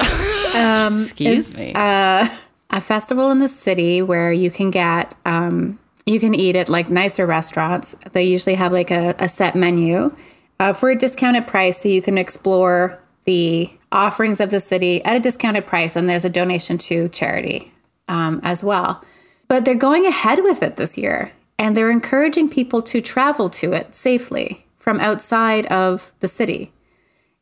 um, 0.87 1.01
Excuse 1.01 1.51
is 1.51 1.59
me. 1.59 1.73
uh, 1.75 2.29
a 2.71 2.81
festival 2.81 3.31
in 3.31 3.39
the 3.39 3.49
city 3.49 4.03
where 4.03 4.33
you 4.33 4.51
can 4.51 4.71
get 4.71 5.15
um, 5.27 5.79
you 6.07 6.19
can 6.19 6.35
eat 6.35 6.57
at 6.57 6.69
like 6.69 6.89
nicer 6.91 7.27
restaurants. 7.27 7.95
They 8.13 8.25
usually 8.25 8.55
have 8.55 8.73
like 8.73 8.91
a, 8.91 9.15
a 9.19 9.29
set 9.29 9.55
menu 9.55 10.15
uh, 10.59 10.73
for 10.73 10.91
a 10.91 10.97
discounted 10.97 11.47
price, 11.47 11.83
so 11.83 11.89
you 11.89 12.01
can 12.01 12.17
explore 12.17 12.99
the 13.25 13.71
offerings 13.97 14.41
of 14.41 14.51
the 14.51 14.61
city 14.61 15.05
at 15.05 15.17
a 15.17 15.21
discounted 15.21 15.67
price, 15.67 15.97
and 15.97 16.09
there's 16.09 16.25
a 16.25 16.31
donation 16.31 16.79
to 16.79 17.09
charity 17.09 17.73
um, 18.09 18.41
as 18.43 18.63
well. 18.63 19.03
But 19.49 19.65
they're 19.65 19.75
going 19.75 20.07
ahead 20.07 20.43
with 20.43 20.63
it 20.63 20.77
this 20.77 20.99
year, 20.99 21.33
and 21.59 21.77
they're 21.77 21.91
encouraging 21.91 22.49
people 22.51 22.83
to 22.83 23.01
travel 23.01 23.49
to 23.51 23.73
it 23.73 23.95
safely 23.95 24.65
from 24.79 25.01
outside 25.01 25.67
of 25.67 26.13
the 26.21 26.29
city. 26.29 26.73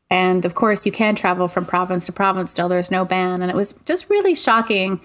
And 0.09 0.45
of 0.45 0.55
course, 0.55 0.85
you 0.85 0.91
can 0.91 1.15
travel 1.15 1.47
from 1.47 1.65
province 1.65 2.05
to 2.05 2.11
province 2.11 2.51
still. 2.51 2.69
There's 2.69 2.91
no 2.91 3.05
ban. 3.05 3.41
And 3.41 3.51
it 3.51 3.55
was 3.55 3.73
just 3.85 4.09
really 4.09 4.35
shocking 4.35 5.01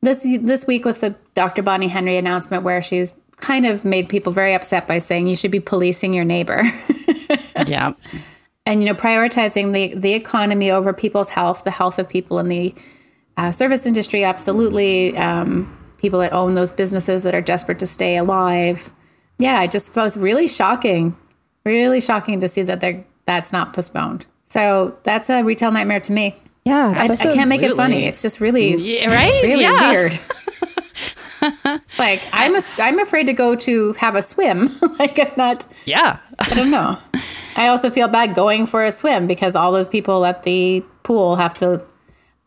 this 0.00 0.22
this 0.22 0.66
week 0.66 0.84
with 0.84 1.00
the 1.00 1.14
Dr. 1.34 1.62
Bonnie 1.62 1.88
Henry 1.88 2.16
announcement 2.18 2.62
where 2.62 2.80
she's 2.82 3.12
kind 3.36 3.66
of 3.66 3.84
made 3.84 4.08
people 4.08 4.32
very 4.32 4.54
upset 4.54 4.86
by 4.86 4.98
saying 4.98 5.26
you 5.26 5.36
should 5.36 5.50
be 5.50 5.60
policing 5.60 6.12
your 6.12 6.24
neighbor. 6.24 6.62
Yeah. 7.66 7.94
And 8.68 8.82
you 8.82 8.86
know 8.88 8.94
prioritizing 8.94 9.72
the 9.72 9.94
the 9.98 10.12
economy 10.12 10.70
over 10.70 10.92
people's 10.92 11.30
health, 11.30 11.64
the 11.64 11.70
health 11.70 11.98
of 11.98 12.08
people 12.08 12.38
in 12.38 12.48
the 12.48 12.74
uh, 13.36 13.50
service 13.50 13.86
industry, 13.86 14.24
absolutely. 14.24 15.16
Um, 15.16 15.74
people 15.98 16.20
that 16.20 16.32
own 16.32 16.54
those 16.54 16.70
businesses 16.70 17.22
that 17.24 17.34
are 17.34 17.40
desperate 17.40 17.78
to 17.80 17.86
stay 17.86 18.16
alive. 18.16 18.92
Yeah, 19.38 19.62
it 19.62 19.70
just 19.70 19.94
was 19.96 20.16
really 20.16 20.46
shocking, 20.48 21.16
really 21.64 22.00
shocking 22.00 22.38
to 22.40 22.48
see 22.48 22.62
that 22.62 22.80
they're 22.80 23.04
that's 23.24 23.52
not 23.52 23.72
postponed. 23.72 24.26
So 24.44 24.96
that's 25.02 25.28
a 25.30 25.42
retail 25.42 25.70
nightmare 25.72 26.00
to 26.00 26.12
me. 26.12 26.36
Yeah, 26.64 26.92
I, 26.96 27.04
I 27.04 27.16
can't 27.16 27.48
make 27.48 27.62
it 27.62 27.74
funny. 27.76 28.04
It's 28.04 28.20
just 28.22 28.40
really, 28.40 28.76
Yeah, 28.76 29.06
right? 29.12 29.42
really 29.42 29.62
Yeah. 29.62 29.90
weird. 29.90 30.18
like 31.98 32.22
I'm, 32.32 32.54
a, 32.56 32.62
I'm 32.78 32.98
afraid 32.98 33.26
to 33.26 33.32
go 33.32 33.54
to 33.56 33.92
have 33.94 34.14
a 34.16 34.22
swim. 34.22 34.70
like 34.98 35.18
I'm 35.18 35.32
not. 35.36 35.66
Yeah. 35.84 36.18
I 36.38 36.54
don't 36.54 36.70
know. 36.70 36.98
I 37.56 37.68
also 37.68 37.90
feel 37.90 38.08
bad 38.08 38.34
going 38.34 38.66
for 38.66 38.84
a 38.84 38.92
swim 38.92 39.26
because 39.26 39.56
all 39.56 39.72
those 39.72 39.88
people 39.88 40.24
at 40.24 40.42
the 40.44 40.84
pool 41.02 41.36
have 41.36 41.54
to 41.54 41.84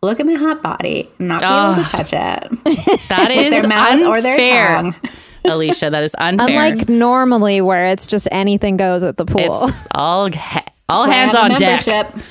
look 0.02 0.20
at 0.20 0.26
my 0.26 0.34
hot 0.36 0.64
body 0.64 1.10
and 1.20 1.28
not 1.28 1.42
be 1.42 1.46
able 1.46 1.84
to 1.84 1.90
touch 1.90 2.14
it. 2.14 3.08
That 3.10 3.30
is 3.32 3.50
their 3.52 3.68
mouth 3.68 3.94
unfair. 3.94 4.08
or 4.08 4.22
their 4.22 4.76
tongue. 4.82 4.96
Alicia, 5.44 5.90
that 5.90 6.04
is 6.04 6.16
unfair. 6.18 6.48
Unlike 6.48 6.88
normally, 6.90 7.62
where 7.62 7.88
it's 7.88 8.08
just 8.08 8.28
anything 8.32 8.78
goes 8.78 9.04
at 9.04 9.18
the 9.18 9.26
pool. 9.26 9.68
it's 9.68 9.88
all 9.92 10.32
ha- 10.32 10.66
all 10.88 11.04
I 11.04 11.14
hands 11.14 11.36
have 11.36 11.50
a 11.50 11.54
on 11.54 11.60
deck. 11.60 11.86
membership. 11.88 12.26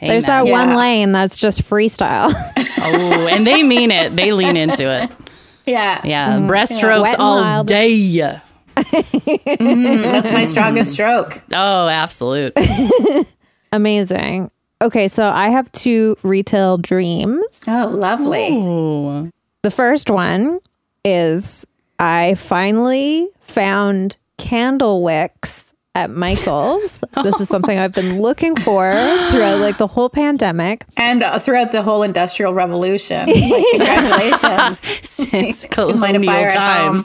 There's 0.00 0.24
Amen. 0.26 0.44
that 0.44 0.50
one 0.52 0.76
lane 0.76 1.12
that's 1.12 1.36
just 1.38 1.62
freestyle. 1.62 2.30
Oh, 2.78 3.28
and 3.28 3.46
they 3.46 3.62
mean 3.62 3.90
it. 3.90 4.14
They 4.14 4.32
lean 4.32 4.56
into 4.56 4.84
it. 4.84 5.10
Yeah. 5.66 6.00
Yeah, 6.04 6.32
mm-hmm. 6.34 6.48
breaststrokes 6.50 7.02
Wet 7.02 7.12
and 7.14 7.20
all 7.20 7.40
wild. 7.40 7.66
day. 7.66 7.90
Mm-hmm. 8.76 10.02
That's 10.02 10.30
my 10.30 10.44
strongest 10.44 10.92
stroke. 10.92 11.42
Oh, 11.52 11.88
absolute. 11.88 12.52
Amazing. 13.72 14.50
Okay, 14.82 15.08
so 15.08 15.30
I 15.30 15.48
have 15.48 15.70
two 15.72 16.16
retail 16.22 16.76
dreams. 16.78 17.64
Oh, 17.66 17.88
lovely. 17.88 18.52
Ooh. 18.52 19.30
The 19.62 19.70
first 19.70 20.10
one 20.10 20.60
is 21.04 21.66
I 21.98 22.34
finally 22.34 23.28
found 23.40 24.16
candle 24.36 25.02
wicks 25.02 25.65
at 25.96 26.10
Michael's. 26.10 27.00
this 27.24 27.40
is 27.40 27.48
something 27.48 27.78
I've 27.78 27.92
been 27.92 28.20
looking 28.20 28.54
for 28.54 28.92
throughout 29.30 29.60
like 29.60 29.78
the 29.78 29.86
whole 29.86 30.10
pandemic. 30.10 30.84
And 30.98 31.22
uh, 31.22 31.38
throughout 31.38 31.72
the 31.72 31.82
whole 31.82 32.02
industrial 32.02 32.52
revolution. 32.54 33.28
Like, 33.46 33.64
congratulations. 33.70 34.78
Since 35.08 35.62
light 35.64 35.70
colonial 35.70 36.24
fire 36.24 36.48
at 36.48 36.82
home. 36.82 37.00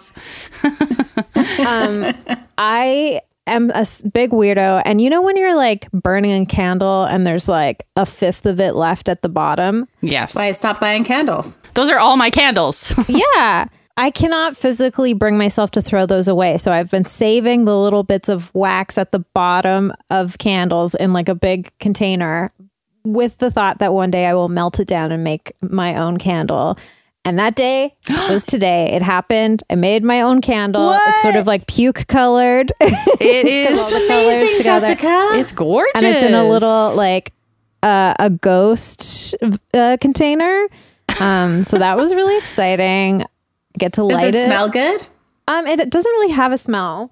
times. 1.35 2.43
I 2.57 3.21
am 3.47 3.69
a 3.71 3.85
big 4.11 4.31
weirdo. 4.31 4.81
And 4.85 4.99
you 4.99 5.09
know, 5.09 5.21
when 5.21 5.37
you're 5.37 5.55
like 5.55 5.89
burning 5.91 6.41
a 6.41 6.45
candle 6.45 7.03
and 7.03 7.25
there's 7.27 7.47
like 7.47 7.85
a 7.95 8.05
fifth 8.05 8.45
of 8.45 8.59
it 8.59 8.73
left 8.75 9.07
at 9.07 9.21
the 9.21 9.29
bottom? 9.29 9.87
Yes. 10.01 10.35
Why 10.35 10.47
I 10.47 10.51
stopped 10.51 10.81
buying 10.81 11.03
candles. 11.03 11.55
Those 11.75 11.89
are 11.89 11.99
all 11.99 12.17
my 12.17 12.29
candles. 12.29 12.93
yeah. 13.07 13.65
I 13.97 14.11
cannot 14.11 14.55
physically 14.55 15.13
bring 15.13 15.37
myself 15.37 15.71
to 15.71 15.81
throw 15.81 16.05
those 16.05 16.27
away. 16.27 16.57
So 16.57 16.71
I've 16.71 16.89
been 16.89 17.05
saving 17.05 17.65
the 17.65 17.77
little 17.77 18.03
bits 18.03 18.29
of 18.29 18.53
wax 18.53 18.97
at 18.97 19.11
the 19.11 19.19
bottom 19.33 19.93
of 20.09 20.37
candles 20.37 20.95
in 20.95 21.13
like 21.13 21.29
a 21.29 21.35
big 21.35 21.71
container 21.79 22.51
with 23.03 23.37
the 23.39 23.51
thought 23.51 23.79
that 23.79 23.93
one 23.93 24.11
day 24.11 24.25
I 24.25 24.33
will 24.33 24.49
melt 24.49 24.79
it 24.79 24.87
down 24.87 25.11
and 25.11 25.23
make 25.23 25.53
my 25.61 25.95
own 25.95 26.17
candle. 26.17 26.77
And 27.23 27.37
that 27.37 27.55
day 27.55 27.95
was 28.09 28.45
today. 28.45 28.91
It 28.93 29.01
happened. 29.01 29.63
I 29.69 29.75
made 29.75 30.03
my 30.03 30.21
own 30.21 30.41
candle. 30.41 30.93
It's 31.07 31.21
sort 31.21 31.35
of 31.35 31.47
like 31.47 31.67
puke 31.67 32.07
colored. 32.07 32.71
it 32.81 33.47
is. 33.47 33.79
the. 33.89 34.63
Jessica. 34.63 35.29
It's 35.33 35.51
gorgeous. 35.51 35.91
and 35.95 36.05
it's 36.05 36.23
in 36.23 36.33
a 36.33 36.47
little 36.47 36.95
like 36.95 37.33
uh, 37.83 38.13
a 38.19 38.29
ghost 38.29 39.35
uh, 39.73 39.97
container. 39.99 40.67
Um, 41.19 41.63
so 41.63 41.77
that 41.77 41.97
was 41.97 42.13
really 42.13 42.37
exciting. 42.37 43.25
Get 43.77 43.93
to 43.93 44.03
light 44.03 44.29
it, 44.29 44.31
Does 44.33 44.43
it. 44.43 44.47
smell 44.47 44.69
good? 44.69 45.07
Um, 45.47 45.65
it, 45.67 45.79
it 45.79 45.89
doesn't 45.89 46.11
really 46.11 46.33
have 46.33 46.51
a 46.51 46.57
smell. 46.57 47.11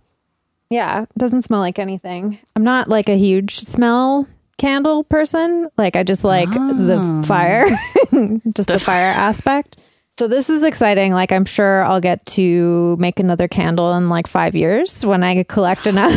Yeah, 0.70 1.04
it 1.04 1.10
doesn't 1.18 1.42
smell 1.44 1.62
like 1.62 1.80
anything. 1.80 2.38
I'm 2.56 2.64
not 2.64 2.90
like 2.90 3.10
a 3.10 3.18
huge 3.18 3.56
smell 3.60 4.28
candle 4.58 5.04
person. 5.04 5.70
Like 5.78 5.96
I 5.96 6.04
just 6.04 6.24
like 6.24 6.52
the 6.52 7.24
fire, 7.26 7.66
just 8.56 8.68
the 8.68 8.80
fire 8.80 9.08
aspect. 9.16 9.78
So 10.20 10.28
this 10.28 10.50
is 10.50 10.64
exciting. 10.64 11.14
Like 11.14 11.32
I'm 11.32 11.46
sure 11.46 11.84
I'll 11.86 12.02
get 12.02 12.26
to 12.28 12.98
make 12.98 13.20
another 13.20 13.48
candle 13.48 13.94
in 13.94 14.10
like 14.10 14.28
five 14.28 14.56
years 14.56 15.06
when 15.06 15.24
I 15.24 15.44
collect 15.44 15.88
enough 15.88 16.14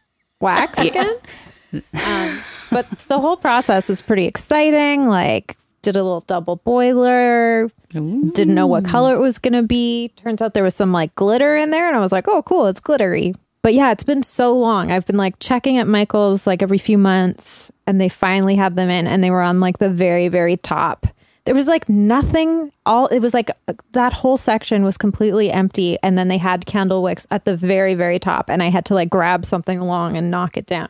wax 0.40 0.78
again. 0.78 1.16
Um, 1.74 2.40
but 2.70 2.86
the 3.08 3.18
whole 3.18 3.36
process 3.36 3.88
was 3.88 4.00
pretty 4.00 4.26
exciting. 4.26 5.06
Like 5.06 5.56
did 5.82 5.96
a 5.96 6.02
little 6.02 6.20
double 6.22 6.56
boiler, 6.56 7.68
didn't 7.92 8.54
know 8.54 8.66
what 8.66 8.84
color 8.84 9.14
it 9.14 9.18
was 9.20 9.38
going 9.38 9.52
to 9.52 9.62
be. 9.62 10.08
Turns 10.16 10.40
out 10.40 10.54
there 10.54 10.62
was 10.64 10.74
some 10.74 10.92
like 10.92 11.14
glitter 11.14 11.56
in 11.56 11.70
there, 11.70 11.86
and 11.86 11.96
I 11.96 12.00
was 12.00 12.12
like, 12.12 12.26
oh, 12.28 12.42
cool, 12.42 12.66
it's 12.66 12.80
glittery. 12.80 13.34
But 13.62 13.74
yeah, 13.74 13.92
it's 13.92 14.02
been 14.04 14.22
so 14.22 14.56
long. 14.56 14.90
I've 14.90 15.06
been 15.06 15.16
like 15.16 15.38
checking 15.38 15.78
at 15.78 15.86
Michael's 15.86 16.46
like 16.46 16.62
every 16.62 16.78
few 16.78 16.98
months, 16.98 17.70
and 17.86 18.00
they 18.00 18.08
finally 18.08 18.56
had 18.56 18.76
them 18.76 18.90
in, 18.90 19.06
and 19.06 19.22
they 19.22 19.30
were 19.30 19.42
on 19.42 19.60
like 19.60 19.78
the 19.78 19.90
very, 19.90 20.28
very 20.28 20.56
top. 20.56 21.06
there 21.44 21.54
was 21.54 21.66
like 21.68 21.88
nothing 21.88 22.70
all 22.86 23.06
it 23.08 23.18
was 23.18 23.34
like 23.34 23.50
that 23.92 24.12
whole 24.12 24.36
section 24.36 24.84
was 24.84 24.96
completely 24.96 25.50
empty 25.50 25.98
and 26.02 26.16
then 26.16 26.28
they 26.28 26.38
had 26.38 26.66
candle 26.66 27.02
wicks 27.02 27.26
at 27.30 27.44
the 27.44 27.56
very 27.56 27.94
very 27.94 28.18
top 28.18 28.48
and 28.48 28.62
I 28.62 28.70
had 28.70 28.84
to 28.86 28.94
like 28.94 29.10
grab 29.10 29.44
something 29.44 29.78
along 29.78 30.16
and 30.16 30.30
knock 30.30 30.56
it 30.56 30.66
down. 30.66 30.88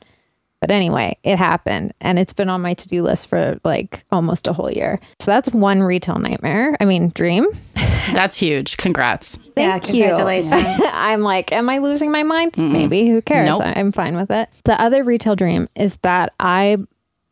But 0.62 0.70
anyway, 0.70 1.18
it 1.25 1.38
happened 1.38 1.92
and 2.01 2.20
it's 2.20 2.33
been 2.33 2.48
on 2.48 2.62
my 2.62 2.75
to-do 2.75 3.03
list 3.03 3.29
for 3.29 3.59
like 3.64 4.05
almost 4.12 4.46
a 4.46 4.53
whole 4.53 4.70
year. 4.70 5.01
So 5.18 5.33
that's 5.33 5.51
one 5.51 5.83
retail 5.83 6.20
nightmare. 6.20 6.77
I 6.79 6.85
mean, 6.85 7.09
dream. 7.11 7.46
That's 8.12 8.37
huge. 8.37 8.77
Congrats. 8.77 9.38
yeah, 9.57 9.79
Thank 9.79 9.94
you. 9.94 10.05
congratulations. 10.07 10.62
I'm 10.92 11.20
like, 11.22 11.51
am 11.53 11.68
I 11.68 11.79
losing 11.79 12.11
my 12.11 12.22
mind? 12.25 12.57
Maybe. 12.59 13.09
Who 13.09 13.22
cares? 13.22 13.48
Nope. 13.59 13.62
I'm 13.77 13.90
fine 13.92 14.16
with 14.16 14.31
it. 14.31 14.48
The 14.64 14.81
other 14.81 15.03
retail 15.05 15.35
dream 15.37 15.68
is 15.77 15.96
that 15.98 16.33
I, 16.40 16.79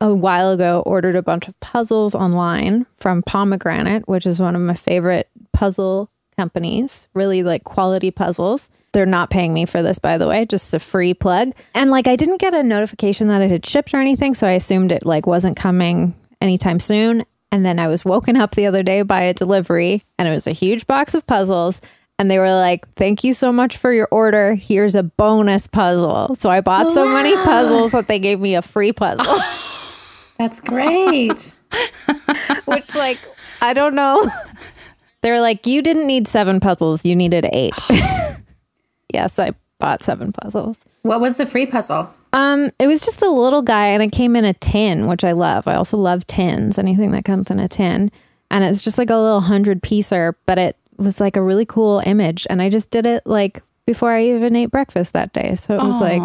a 0.00 0.14
while 0.14 0.52
ago, 0.52 0.82
ordered 0.86 1.16
a 1.16 1.22
bunch 1.22 1.48
of 1.48 1.58
puzzles 1.60 2.14
online 2.14 2.86
from 2.98 3.22
Pomegranate, 3.22 4.08
which 4.08 4.26
is 4.26 4.40
one 4.40 4.54
of 4.56 4.60
my 4.62 4.74
favorite 4.74 5.28
puzzle 5.52 6.10
companies, 6.40 7.06
really 7.12 7.42
like 7.42 7.64
quality 7.64 8.10
puzzles. 8.10 8.70
They're 8.92 9.04
not 9.04 9.28
paying 9.28 9.52
me 9.52 9.66
for 9.66 9.82
this, 9.82 9.98
by 9.98 10.16
the 10.16 10.26
way, 10.26 10.46
just 10.46 10.72
a 10.72 10.78
free 10.78 11.12
plug. 11.12 11.52
And 11.74 11.90
like, 11.90 12.08
I 12.08 12.16
didn't 12.16 12.40
get 12.40 12.54
a 12.54 12.62
notification 12.62 13.28
that 13.28 13.42
it 13.42 13.50
had 13.50 13.66
shipped 13.66 13.92
or 13.92 13.98
anything. 13.98 14.32
So 14.32 14.46
I 14.46 14.52
assumed 14.52 14.90
it 14.90 15.04
like 15.04 15.26
wasn't 15.26 15.58
coming 15.58 16.14
anytime 16.40 16.78
soon. 16.78 17.26
And 17.52 17.66
then 17.66 17.78
I 17.78 17.88
was 17.88 18.06
woken 18.06 18.38
up 18.38 18.54
the 18.54 18.64
other 18.64 18.82
day 18.82 19.02
by 19.02 19.20
a 19.20 19.34
delivery 19.34 20.02
and 20.18 20.26
it 20.26 20.30
was 20.30 20.46
a 20.46 20.52
huge 20.52 20.86
box 20.86 21.14
of 21.14 21.26
puzzles. 21.26 21.82
And 22.18 22.30
they 22.30 22.38
were 22.38 22.48
like, 22.48 22.90
thank 22.94 23.22
you 23.22 23.34
so 23.34 23.52
much 23.52 23.76
for 23.76 23.92
your 23.92 24.08
order. 24.10 24.54
Here's 24.54 24.94
a 24.94 25.02
bonus 25.02 25.66
puzzle. 25.66 26.34
So 26.36 26.48
I 26.48 26.62
bought 26.62 26.90
so 26.92 27.06
many 27.06 27.34
puzzles 27.34 27.92
that 27.92 28.08
they 28.08 28.18
gave 28.18 28.40
me 28.40 28.54
a 28.54 28.62
free 28.62 28.92
puzzle, 28.92 29.42
That's 30.38 30.60
great. 30.60 31.52
which, 32.64 32.94
like, 32.94 33.18
I 33.60 33.74
don't 33.74 33.94
know. 33.94 34.26
They're 35.22 35.40
like, 35.40 35.66
you 35.66 35.82
didn't 35.82 36.06
need 36.06 36.26
seven 36.26 36.60
puzzles, 36.60 37.04
you 37.04 37.14
needed 37.14 37.48
eight. 37.52 37.74
yes, 39.12 39.38
I 39.38 39.52
bought 39.78 40.02
seven 40.02 40.32
puzzles. 40.32 40.78
what 41.02 41.20
was 41.20 41.36
the 41.36 41.46
free 41.46 41.66
puzzle? 41.66 42.12
Um, 42.32 42.70
it 42.78 42.86
was 42.86 43.04
just 43.04 43.22
a 43.22 43.28
little 43.28 43.62
guy 43.62 43.86
and 43.86 44.02
it 44.02 44.12
came 44.12 44.36
in 44.36 44.44
a 44.44 44.54
tin, 44.54 45.06
which 45.06 45.24
I 45.24 45.32
love. 45.32 45.66
I 45.66 45.74
also 45.74 45.96
love 45.96 46.26
tins, 46.26 46.78
anything 46.78 47.10
that 47.12 47.24
comes 47.24 47.50
in 47.50 47.58
a 47.58 47.68
tin. 47.68 48.10
And 48.50 48.64
it's 48.64 48.84
just 48.84 48.98
like 48.98 49.10
a 49.10 49.16
little 49.16 49.40
hundred 49.40 49.82
piecer, 49.82 50.36
but 50.46 50.58
it 50.58 50.76
was 50.96 51.20
like 51.20 51.36
a 51.36 51.42
really 51.42 51.64
cool 51.64 52.02
image. 52.06 52.46
And 52.48 52.62
I 52.62 52.68
just 52.68 52.90
did 52.90 53.06
it 53.06 53.26
like 53.26 53.62
before 53.86 54.12
I 54.12 54.26
even 54.26 54.54
ate 54.54 54.70
breakfast 54.70 55.12
that 55.14 55.32
day. 55.32 55.54
So 55.56 55.74
it 55.74 55.82
was 55.82 56.00
like 56.00 56.22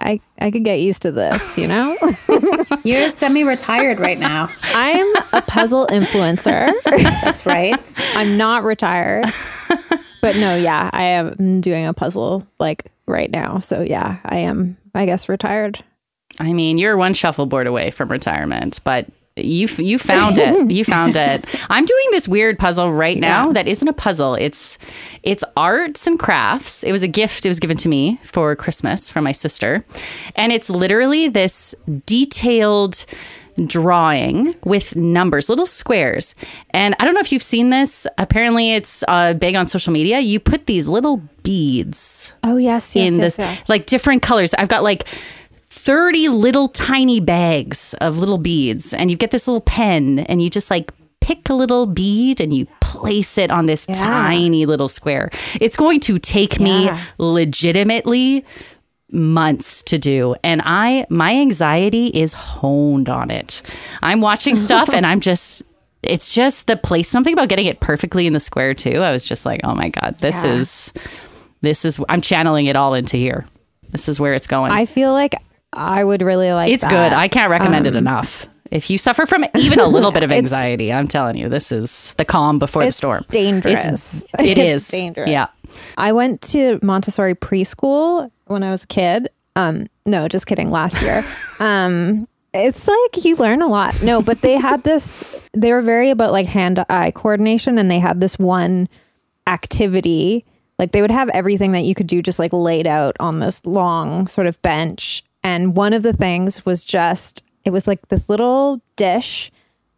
I, 0.00 0.20
I 0.40 0.50
could 0.50 0.64
get 0.64 0.80
used 0.80 1.02
to 1.02 1.12
this, 1.12 1.58
you 1.58 1.68
know? 1.68 1.96
You're 2.84 3.10
semi-retired 3.10 4.00
right 4.00 4.18
now. 4.18 4.50
I'm 4.62 5.14
a 5.32 5.42
puzzle 5.42 5.86
influencer. 5.88 6.72
That's 6.84 7.44
right. 7.44 7.92
I'm 8.14 8.36
not 8.36 8.64
retired. 8.64 9.26
But 10.20 10.36
no, 10.36 10.54
yeah, 10.54 10.90
I 10.92 11.02
am 11.02 11.60
doing 11.60 11.86
a 11.86 11.94
puzzle 11.94 12.46
like 12.58 12.92
right 13.06 13.30
now. 13.30 13.60
So 13.60 13.82
yeah, 13.82 14.18
I 14.24 14.38
am 14.38 14.76
I 14.94 15.06
guess 15.06 15.28
retired. 15.28 15.82
I 16.38 16.52
mean, 16.52 16.78
you're 16.78 16.96
one 16.96 17.14
shuffleboard 17.14 17.66
away 17.66 17.90
from 17.90 18.10
retirement, 18.10 18.80
but 18.84 19.06
you 19.36 19.68
you 19.78 19.98
found 19.98 20.38
it. 20.38 20.70
You 20.70 20.84
found 20.84 21.16
it. 21.16 21.46
I'm 21.70 21.84
doing 21.84 22.06
this 22.10 22.26
weird 22.28 22.58
puzzle 22.58 22.92
right 22.92 23.16
now 23.18 23.46
Yeah. 23.46 23.52
that 23.54 23.68
isn't 23.68 23.86
a 23.88 23.92
puzzle. 23.92 24.34
It's 24.34 24.78
it's 25.22 25.44
arts 25.56 26.06
and 26.06 26.18
crafts. 26.18 26.82
It 26.84 26.92
was 26.92 27.02
a 27.02 27.08
gift. 27.08 27.44
It 27.46 27.48
was 27.48 27.60
given 27.60 27.76
to 27.78 27.88
me 27.88 28.18
for 28.22 28.54
Christmas 28.56 29.08
from 29.10 29.24
my 29.24 29.32
sister, 29.32 29.84
and 30.36 30.52
it's 30.52 30.68
literally 30.68 31.28
this 31.28 31.74
detailed 32.06 33.04
drawing 33.66 34.54
with 34.64 34.96
numbers, 34.96 35.48
little 35.48 35.66
squares. 35.66 36.34
And 36.70 36.94
I 36.98 37.04
don't 37.04 37.14
know 37.14 37.20
if 37.20 37.30
you've 37.32 37.42
seen 37.42 37.70
this. 37.70 38.06
Apparently, 38.18 38.72
it's 38.74 39.04
uh, 39.08 39.34
big 39.34 39.54
on 39.54 39.66
social 39.66 39.92
media. 39.92 40.20
You 40.20 40.40
put 40.40 40.66
these 40.66 40.88
little 40.88 41.18
beads 41.42 42.32
Oh 42.44 42.56
yes, 42.56 42.94
in 42.96 43.18
this 43.18 43.38
like 43.68 43.86
different 43.86 44.22
colors. 44.22 44.54
I've 44.54 44.68
got 44.68 44.82
like 44.82 45.06
30 45.84 46.28
little 46.28 46.68
tiny 46.68 47.20
bags 47.20 47.94
of 48.00 48.18
little 48.18 48.38
beads 48.38 48.92
and 48.92 49.10
you 49.10 49.16
get 49.16 49.30
this 49.30 49.48
little 49.48 49.62
pen 49.62 50.20
and 50.20 50.42
you 50.42 50.50
just 50.50 50.70
like 50.70 50.92
pick 51.20 51.48
a 51.48 51.54
little 51.54 51.86
bead 51.86 52.38
and 52.40 52.54
you 52.54 52.66
place 52.80 53.38
it 53.38 53.50
on 53.50 53.64
this 53.66 53.86
tiny 53.86 54.66
little 54.66 54.88
square. 54.88 55.30
It's 55.60 55.76
going 55.76 56.00
to 56.00 56.18
take 56.18 56.60
me 56.60 56.90
legitimately 57.18 58.44
months 59.12 59.82
to 59.82 59.98
do 59.98 60.36
and 60.44 60.62
I 60.64 61.04
my 61.08 61.34
anxiety 61.34 62.08
is 62.08 62.32
honed 62.32 63.08
on 63.08 63.30
it. 63.30 63.62
I'm 64.02 64.20
watching 64.20 64.56
stuff 64.56 64.88
and 64.90 65.04
I'm 65.10 65.20
just 65.20 65.62
it's 66.02 66.32
just 66.34 66.66
the 66.66 66.76
place 66.76 67.08
something 67.08 67.32
about 67.32 67.48
getting 67.48 67.66
it 67.66 67.80
perfectly 67.80 68.26
in 68.26 68.32
the 68.34 68.40
square 68.40 68.72
too. 68.74 69.00
I 69.02 69.12
was 69.12 69.26
just 69.26 69.44
like, 69.44 69.60
"Oh 69.64 69.74
my 69.74 69.88
god, 69.88 70.18
this 70.18 70.34
Yeah. 70.44 70.54
is 70.54 70.92
this 71.62 71.84
is 71.84 71.98
I'm 72.08 72.20
channeling 72.20 72.66
it 72.66 72.76
all 72.76 72.94
into 72.94 73.16
here. 73.16 73.46
This 73.90 74.08
is 74.08 74.20
where 74.20 74.34
it's 74.34 74.46
going. 74.46 74.70
I 74.72 74.84
feel 74.86 75.12
like 75.12 75.34
I 75.72 76.02
would 76.04 76.22
really 76.22 76.52
like 76.52 76.70
it's 76.72 76.82
that. 76.82 76.90
good. 76.90 77.12
I 77.12 77.28
can't 77.28 77.50
recommend 77.50 77.86
Um, 77.86 77.94
it 77.94 77.96
enough. 77.98 78.46
If 78.70 78.88
you 78.90 78.98
suffer 78.98 79.26
from 79.26 79.44
even 79.56 79.80
a 79.80 79.86
little 79.86 80.12
bit 80.12 80.22
of 80.22 80.30
anxiety, 80.40 80.92
I'm 80.92 81.08
telling 81.08 81.36
you, 81.36 81.48
this 81.48 81.72
is 81.72 82.14
the 82.14 82.24
calm 82.24 82.58
before 82.58 82.84
the 82.84 82.92
storm. 82.92 83.24
dangerous. 83.30 84.24
It's, 84.38 84.42
it 84.48 84.58
It's 84.58 84.84
is. 84.84 84.88
dangerous. 84.88 85.28
Yeah. 85.28 85.46
I 85.98 86.12
went 86.12 86.40
to 86.42 86.78
Montessori 86.82 87.34
preschool 87.34 88.30
when 88.46 88.62
I 88.62 88.70
was 88.70 88.84
a 88.84 88.86
kid. 88.86 89.28
Um, 89.56 89.86
no, 90.06 90.28
just 90.28 90.46
kidding. 90.46 90.70
Last 90.70 91.00
year. 91.02 91.22
um, 91.60 92.26
it's 92.52 92.88
like 92.88 93.24
you 93.24 93.36
learn 93.36 93.62
a 93.62 93.66
lot. 93.68 94.02
No, 94.02 94.22
but 94.22 94.40
they 94.40 94.56
had 94.56 94.82
this. 94.84 95.24
They 95.52 95.72
were 95.72 95.82
very 95.82 96.10
about 96.10 96.32
like 96.32 96.46
hand-eye 96.46 97.12
coordination, 97.12 97.78
and 97.78 97.88
they 97.90 97.98
had 98.00 98.20
this 98.20 98.38
one 98.38 98.88
activity. 99.46 100.44
Like 100.78 100.92
they 100.92 101.02
would 101.02 101.10
have 101.10 101.28
everything 101.30 101.72
that 101.72 101.82
you 101.84 101.94
could 101.94 102.06
do 102.06 102.22
just 102.22 102.38
like 102.38 102.52
laid 102.52 102.86
out 102.86 103.16
on 103.20 103.40
this 103.40 103.64
long 103.66 104.26
sort 104.26 104.46
of 104.46 104.60
bench. 104.62 105.22
And 105.42 105.76
one 105.76 105.92
of 105.92 106.02
the 106.02 106.12
things 106.12 106.64
was 106.66 106.84
just 106.84 107.42
it 107.64 107.70
was 107.70 107.86
like 107.86 108.08
this 108.08 108.28
little 108.28 108.80
dish 108.96 109.50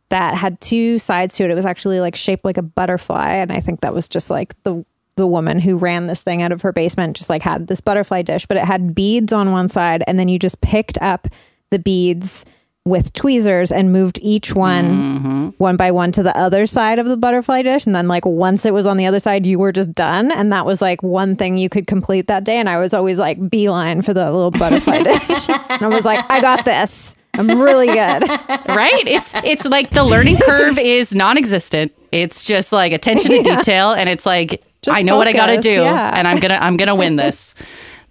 that 0.09 0.35
had 0.35 0.61
two 0.61 0.99
sides 0.99 1.37
to 1.37 1.45
it. 1.45 1.51
It 1.51 1.55
was 1.55 1.67
actually 1.67 2.01
like 2.01 2.17
shaped 2.17 2.45
like 2.45 2.59
a 2.59 2.63
butterfly, 2.63 3.31
and 3.35 3.53
I 3.53 3.61
think 3.61 3.81
that 3.81 3.95
was 3.95 4.09
just 4.09 4.31
like 4.31 4.61
the 4.63 4.85
the 5.17 5.27
woman 5.27 5.61
who 5.61 5.77
ran 5.77 6.07
this 6.07 6.23
thing 6.23 6.43
out 6.43 6.53
of 6.53 6.63
her 6.63 6.73
basement 6.73 7.17
just 7.17 7.29
like 7.29 7.43
had 7.43 7.67
this 7.67 7.81
butterfly 7.81 8.23
dish, 8.23 8.47
but 8.47 8.57
it 8.57 8.65
had 8.65 8.95
beads 8.95 9.33
on 9.33 9.53
one 9.53 9.69
side, 9.69 10.03
and 10.07 10.19
then 10.19 10.29
you 10.29 10.39
just 10.39 10.61
picked 10.61 10.99
up 10.99 11.29
the 11.71 11.79
beads 11.79 12.45
with 12.85 13.13
tweezers 13.13 13.71
and 13.71 13.93
moved 13.93 14.19
each 14.23 14.55
one 14.55 14.85
mm-hmm. 14.85 15.49
one 15.59 15.77
by 15.77 15.91
one 15.93 16.11
to 16.11 16.23
the 16.23 16.37
other 16.37 16.67
side 16.67 16.99
of 16.99 17.07
the 17.07 17.17
butterfly 17.17 17.63
dish. 17.63 17.87
And 17.87 17.95
then 17.95 18.09
like 18.09 18.27
once 18.27 18.67
it 18.67 18.75
was 18.75 18.87
on 18.87 18.97
the 18.97 19.07
other 19.07 19.21
side 19.21 19.47
you 19.47 19.59
were 19.59 19.71
just 19.71 19.93
done. 19.95 20.33
And 20.33 20.53
that 20.53 20.67
was 20.67 20.83
like 20.83 21.03
one 21.03 21.37
thing 21.37 21.59
you 21.59 21.69
could 21.69 21.87
complete 21.87 22.27
that 22.27 22.43
day. 22.45 22.57
And 22.57 22.69
i 22.69 22.79
was 22.79 22.93
always 22.93 23.19
like 23.19 23.49
beeline 23.49 24.03
for 24.03 24.13
the 24.13 24.25
little 24.25 24.51
butterfly 24.51 25.03
dish. 25.03 25.49
And 25.49 25.83
i 25.83 25.89
was 25.89 26.05
like 26.05 26.25
i 26.29 26.41
got 26.41 26.65
this. 26.65 27.15
I'm 27.35 27.61
really 27.61 27.87
good. 27.87 28.29
Right? 28.69 29.07
It's 29.07 29.33
it's 29.37 29.65
like 29.65 29.91
the 29.91 30.05
learning 30.05 30.39
curve 30.39 30.79
is 30.79 31.15
non-existent. 31.15 31.93
It's 32.11 32.45
just 32.45 32.73
like 32.73 32.93
attention 32.93 33.31
to 33.33 33.43
detail. 33.57 33.93
And 33.93 34.09
it's 34.09 34.25
like 34.25 34.63
Just 34.83 34.99
I 34.99 35.03
know 35.03 35.17
what 35.17 35.29
I 35.29 35.33
got 35.33 35.47
to 35.47 35.61
do 35.61 35.71
yeah. 35.71 36.13
and 36.15 36.27
I'm 36.27 36.39
going 36.39 36.51
to 36.51 36.63
I'm 36.63 36.77
going 36.77 36.89
to 36.89 36.95
win 36.95 37.17
this. 37.17 37.55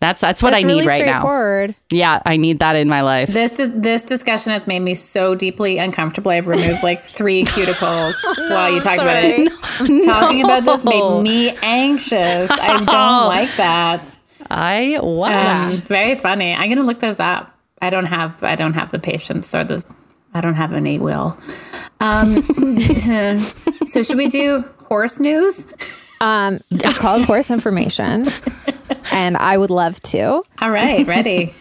That's 0.02 0.20
that's 0.20 0.42
what 0.42 0.50
That's 0.50 0.64
I 0.64 0.68
need 0.68 0.80
really 0.80 0.88
right 0.88 1.06
now. 1.06 1.76
Yeah, 1.92 2.24
I 2.26 2.36
need 2.36 2.58
that 2.58 2.76
in 2.76 2.90
my 2.90 3.02
life. 3.02 3.30
This 3.30 3.60
is 3.60 3.72
this 3.72 4.04
discussion 4.04 4.52
has 4.52 4.66
made 4.66 4.80
me 4.80 4.96
so 4.96 5.36
deeply 5.36 5.78
uncomfortable. 5.78 6.32
I've 6.32 6.48
removed 6.48 6.82
like 6.82 7.04
three 7.04 7.44
cuticles 7.46 8.16
while 8.50 8.74
you 8.74 8.82
talked 8.82 9.00
about 9.00 9.24
it. 9.24 9.52
Talking 10.06 10.44
about 10.44 10.66
this 10.66 10.84
made 10.84 11.22
me 11.22 11.50
anxious. 11.62 12.50
I 12.50 12.78
don't 12.78 13.28
like 13.28 13.56
that. 13.58 14.16
I 14.50 14.98
wow. 15.04 15.54
Um, 15.54 15.82
very 15.82 16.16
funny. 16.16 16.52
I'm 16.56 16.68
gonna 16.68 16.82
look 16.82 17.00
those 17.00 17.20
up. 17.20 17.56
I 17.80 17.92
don't 17.92 18.06
have 18.06 18.42
I 18.42 18.56
don't 18.56 18.74
have 18.74 18.90
the 18.90 18.98
patience 18.98 19.54
or 19.54 19.64
the 19.64 19.86
I 20.34 20.42
don't 20.42 20.56
have 20.56 20.74
any 20.74 20.98
will. 20.98 21.38
Um, 22.00 22.42
so 23.86 24.02
should 24.02 24.18
we 24.18 24.30
do 24.30 24.64
horse 24.80 25.20
news? 25.20 25.68
Um, 26.22 26.60
it's 26.72 26.98
called 26.98 27.26
Horse 27.26 27.52
Information, 27.52 28.28
and 29.12 29.36
I 29.36 29.58
would 29.58 29.72
love 29.72 30.00
to. 30.02 30.44
All 30.62 30.72
right, 30.72 31.06
ready. 31.06 31.54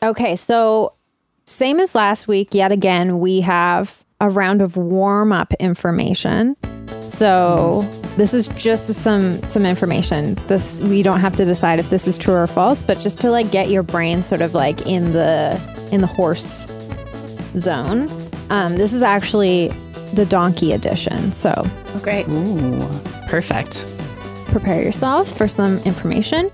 Okay, 0.00 0.36
so 0.36 0.92
same 1.46 1.80
as 1.80 1.94
last 1.94 2.28
week, 2.28 2.54
yet 2.54 2.70
again, 2.70 3.18
we 3.18 3.40
have 3.40 4.04
a 4.20 4.30
round 4.30 4.62
of 4.62 4.76
warm 4.76 5.32
up 5.32 5.52
information. 5.54 6.56
So 7.08 7.80
this 8.18 8.34
is 8.34 8.48
just 8.48 8.92
some 8.92 9.42
some 9.48 9.64
information. 9.64 10.34
This 10.46 10.80
we 10.80 11.02
don't 11.02 11.20
have 11.20 11.34
to 11.36 11.44
decide 11.44 11.78
if 11.78 11.88
this 11.88 12.06
is 12.06 12.18
true 12.18 12.34
or 12.34 12.46
false, 12.46 12.82
but 12.82 12.98
just 12.98 13.20
to 13.22 13.30
like 13.30 13.50
get 13.50 13.70
your 13.70 13.82
brain 13.82 14.22
sort 14.22 14.42
of 14.42 14.52
like 14.54 14.86
in 14.86 15.12
the 15.12 15.58
in 15.92 16.00
the 16.02 16.06
horse 16.06 16.66
zone. 17.58 18.10
Um, 18.50 18.76
this 18.76 18.92
is 18.92 19.02
actually 19.02 19.68
the 20.14 20.26
donkey 20.26 20.72
edition. 20.72 21.32
So 21.32 21.52
Oh, 21.94 22.00
great. 22.02 22.26
Ooh, 22.28 22.80
perfect. 23.28 23.86
prepare 24.46 24.82
yourself 24.82 25.28
for 25.36 25.46
some 25.48 25.78
information. 25.78 26.50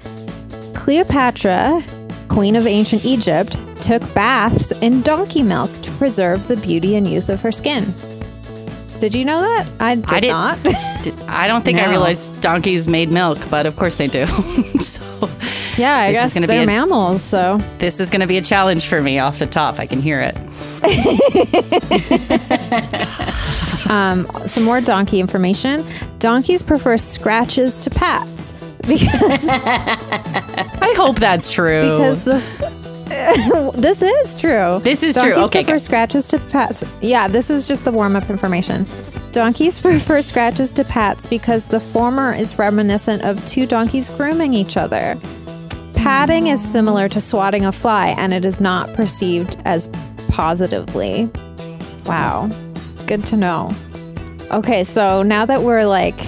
Cleopatra, 0.74 1.82
queen 2.28 2.56
of 2.56 2.66
ancient 2.66 3.04
Egypt, 3.04 3.56
took 3.80 4.02
baths 4.14 4.72
in 4.82 5.02
donkey 5.02 5.42
milk 5.42 5.70
to 5.82 5.90
preserve 5.92 6.46
the 6.48 6.56
beauty 6.56 6.96
and 6.96 7.06
youth 7.08 7.28
of 7.28 7.40
her 7.40 7.52
skin. 7.52 7.94
Did 9.04 9.14
you 9.14 9.26
know 9.26 9.42
that? 9.42 9.66
I 9.80 9.96
did 9.96 10.12
I 10.12 10.20
did- 10.20 10.28
not. 10.30 10.58
Did- 11.04 11.20
I 11.28 11.46
don't 11.46 11.62
think 11.62 11.78
I 11.78 11.90
realized 11.90 12.40
donkeys 12.40 12.88
made 12.88 13.10
milk, 13.12 13.36
but 13.50 13.66
of 13.66 13.76
course 13.76 13.98
they 13.98 14.06
do. 14.06 14.24
so 14.80 15.28
yeah, 15.76 15.98
I 15.98 16.12
guess 16.12 16.32
they're 16.32 16.62
a- 16.62 16.66
mammals, 16.66 17.22
so 17.22 17.58
this 17.76 18.00
is 18.00 18.08
going 18.08 18.22
to 18.22 18.26
be 18.26 18.38
a 18.38 18.42
challenge 18.42 18.86
for 18.88 19.02
me 19.02 19.18
off 19.18 19.38
the 19.38 19.46
top. 19.46 19.78
I 19.78 19.84
can 19.86 20.00
hear 20.00 20.20
it. 20.22 20.34
Um, 23.90 24.26
some 24.46 24.62
more 24.64 24.80
donkey 24.80 25.20
information. 25.20 25.84
Donkeys 26.18 26.62
prefer 26.62 26.96
scratches 26.96 27.78
to 27.80 27.90
pats 27.90 28.54
because 28.88 29.46
I 29.46 30.94
hope 30.96 31.16
that's 31.16 31.50
true. 31.50 31.82
because 31.82 32.24
the 32.24 32.38
this 33.74 34.02
is 34.02 34.40
true. 34.40 34.80
This 34.82 35.02
is 35.02 35.14
true. 35.14 35.30
Donkeys 35.30 35.46
Okay, 35.46 35.64
prefer 35.64 35.78
scratches 35.78 36.26
to 36.26 36.38
pats. 36.38 36.84
Yeah, 37.00 37.28
this 37.28 37.50
is 37.50 37.66
just 37.68 37.84
the 37.84 37.92
warm 37.92 38.16
up 38.16 38.28
information. 38.30 38.86
Donkeys 39.32 39.80
prefer 39.82 40.22
scratches 40.22 40.72
to 40.74 40.84
pats 40.84 41.26
because 41.26 41.68
the 41.68 41.80
former 41.80 42.32
is 42.32 42.58
reminiscent 42.58 43.22
of 43.22 43.44
two 43.46 43.66
donkeys 43.66 44.10
grooming 44.10 44.54
each 44.54 44.76
other. 44.76 45.18
Patting 45.94 46.48
is 46.48 46.62
similar 46.62 47.08
to 47.08 47.20
swatting 47.20 47.64
a 47.64 47.72
fly, 47.72 48.08
and 48.18 48.32
it 48.34 48.44
is 48.44 48.60
not 48.60 48.92
perceived 48.94 49.56
as 49.64 49.88
positively. 50.28 51.30
Wow, 52.04 52.50
good 53.06 53.24
to 53.26 53.36
know. 53.36 53.70
Okay, 54.50 54.84
so 54.84 55.22
now 55.22 55.46
that 55.46 55.62
we're 55.62 55.86
like 55.86 56.18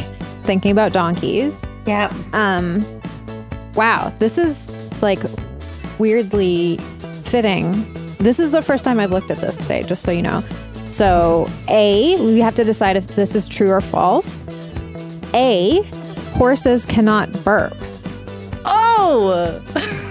thinking 0.45 0.71
about 0.71 0.93
donkeys, 0.93 1.63
Yep. 1.87 2.13
um, 2.33 2.85
wow, 3.75 4.13
this 4.19 4.39
is 4.39 4.71
like 5.03 5.19
weirdly 5.99 6.77
fitting. 7.25 7.85
This 8.19 8.39
is 8.39 8.53
the 8.53 8.63
first 8.63 8.85
time 8.85 8.99
I've 9.01 9.11
looked 9.13 9.31
at 9.31 9.39
this 9.39 9.57
today, 9.57 9.83
just 9.83 10.03
so 10.03 10.11
you 10.11 10.23
know. 10.23 10.41
So, 10.91 11.49
A, 11.69 12.17
we 12.25 12.39
have 12.41 12.55
to 12.55 12.65
decide 12.65 12.97
if 12.97 13.07
this 13.09 13.35
is 13.35 13.47
true 13.49 13.71
or 13.71 13.81
false. 13.81 14.41
A, 15.35 15.83
horses 16.35 16.87
cannot 16.87 17.31
burp. 17.45 17.75
oh, 18.65 19.61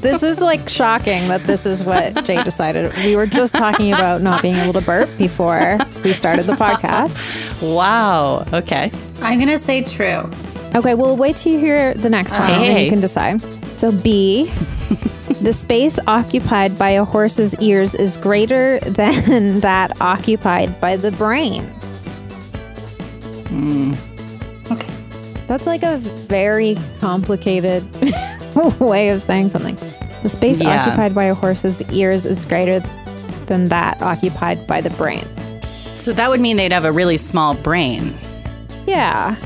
This 0.00 0.22
is 0.22 0.40
like 0.40 0.68
shocking 0.68 1.26
that 1.28 1.42
this 1.42 1.66
is 1.66 1.82
what 1.82 2.24
Jay 2.24 2.40
decided. 2.44 2.94
We 2.98 3.16
were 3.16 3.26
just 3.26 3.52
talking 3.52 3.92
about 3.92 4.22
not 4.22 4.42
being 4.42 4.54
able 4.54 4.72
to 4.74 4.80
burp 4.86 5.08
before 5.18 5.76
we 6.04 6.12
started 6.12 6.44
the 6.46 6.52
podcast. 6.52 7.18
wow. 7.74 8.46
Okay. 8.52 8.92
I'm 9.22 9.38
going 9.40 9.48
to 9.50 9.58
say 9.58 9.82
true. 9.82 10.30
Okay, 10.76 10.94
well, 10.94 11.16
wait 11.16 11.34
till 11.36 11.52
you 11.52 11.58
hear 11.58 11.94
the 11.94 12.08
next 12.08 12.38
one, 12.38 12.48
and 12.48 12.62
then 12.62 12.76
Hey. 12.76 12.84
you 12.84 12.90
can 12.90 13.00
decide. 13.00 13.42
So, 13.78 13.92
B, 13.92 14.44
the 15.40 15.52
space 15.52 16.00
occupied 16.08 16.76
by 16.76 16.90
a 16.90 17.04
horse's 17.04 17.54
ears 17.60 17.94
is 17.94 18.16
greater 18.16 18.78
than 18.80 19.60
that 19.60 20.00
occupied 20.00 20.80
by 20.80 20.96
the 20.96 21.12
brain. 21.12 21.62
Hmm. 23.46 23.94
Okay. 24.72 24.92
That's 25.46 25.64
like 25.64 25.84
a 25.84 25.98
very 25.98 26.76
complicated 26.98 27.84
way 28.80 29.10
of 29.10 29.22
saying 29.22 29.50
something. 29.50 29.76
The 30.24 30.28
space 30.28 30.60
Yeah. 30.60 30.80
occupied 30.80 31.14
by 31.14 31.24
a 31.26 31.34
horse's 31.34 31.80
ears 31.92 32.26
is 32.26 32.44
greater 32.44 32.80
than 33.46 33.66
that 33.66 34.02
occupied 34.02 34.66
by 34.66 34.80
the 34.80 34.90
brain. 34.90 35.24
So 35.94 36.12
that 36.14 36.28
would 36.28 36.40
mean 36.40 36.56
they'd 36.56 36.72
have 36.72 36.84
a 36.84 36.90
really 36.92 37.16
small 37.16 37.54
brain. 37.54 38.12
Yeah. 38.88 39.36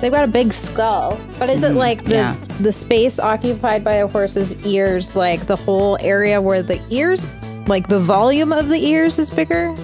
They've 0.00 0.12
got 0.12 0.24
a 0.24 0.32
big 0.32 0.52
skull. 0.52 1.20
But 1.38 1.50
is 1.50 1.62
it 1.62 1.68
mm-hmm. 1.68 1.78
like 1.78 2.04
the 2.04 2.14
yeah. 2.14 2.34
the 2.60 2.72
space 2.72 3.18
occupied 3.18 3.84
by 3.84 3.94
a 3.94 4.08
horse's 4.08 4.66
ears, 4.66 5.14
like 5.14 5.46
the 5.46 5.56
whole 5.56 5.98
area 6.00 6.40
where 6.40 6.62
the 6.62 6.80
ears 6.90 7.26
like 7.66 7.88
the 7.88 8.00
volume 8.00 8.52
of 8.52 8.68
the 8.68 8.78
ears 8.78 9.18
is 9.18 9.30
bigger? 9.30 9.74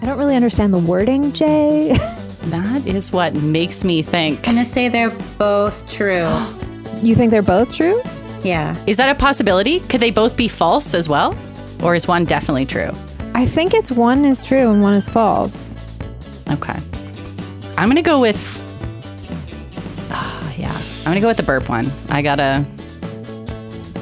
I 0.00 0.06
don't 0.06 0.18
really 0.18 0.36
understand 0.36 0.72
the 0.72 0.78
wording, 0.78 1.32
Jay. 1.32 1.98
That 2.50 2.86
is 2.86 3.12
what 3.12 3.34
makes 3.34 3.84
me 3.84 4.00
think. 4.00 4.38
I'm 4.48 4.54
going 4.54 4.64
to 4.64 4.70
say 4.70 4.88
they're 4.88 5.10
both 5.36 5.86
true. 5.92 6.26
you 7.02 7.14
think 7.14 7.30
they're 7.30 7.42
both 7.42 7.74
true? 7.74 8.00
Yeah. 8.42 8.74
Is 8.86 8.96
that 8.96 9.14
a 9.14 9.18
possibility? 9.18 9.80
Could 9.80 10.00
they 10.00 10.10
both 10.10 10.34
be 10.34 10.48
false 10.48 10.94
as 10.94 11.10
well? 11.10 11.36
Or 11.82 11.94
is 11.94 12.08
one 12.08 12.24
definitely 12.24 12.64
true? 12.64 12.90
I 13.34 13.44
think 13.44 13.74
it's 13.74 13.92
one 13.92 14.24
is 14.24 14.46
true 14.46 14.70
and 14.70 14.80
one 14.80 14.94
is 14.94 15.06
false. 15.06 15.76
Okay. 16.48 16.78
I'm 17.76 17.88
going 17.88 17.96
to 17.96 18.02
go 18.02 18.18
with. 18.18 18.57
I'm 21.08 21.14
to 21.14 21.20
go 21.22 21.28
with 21.28 21.38
the 21.38 21.42
burp 21.42 21.70
one. 21.70 21.90
I 22.10 22.20
got 22.20 22.34
to. 22.34 22.66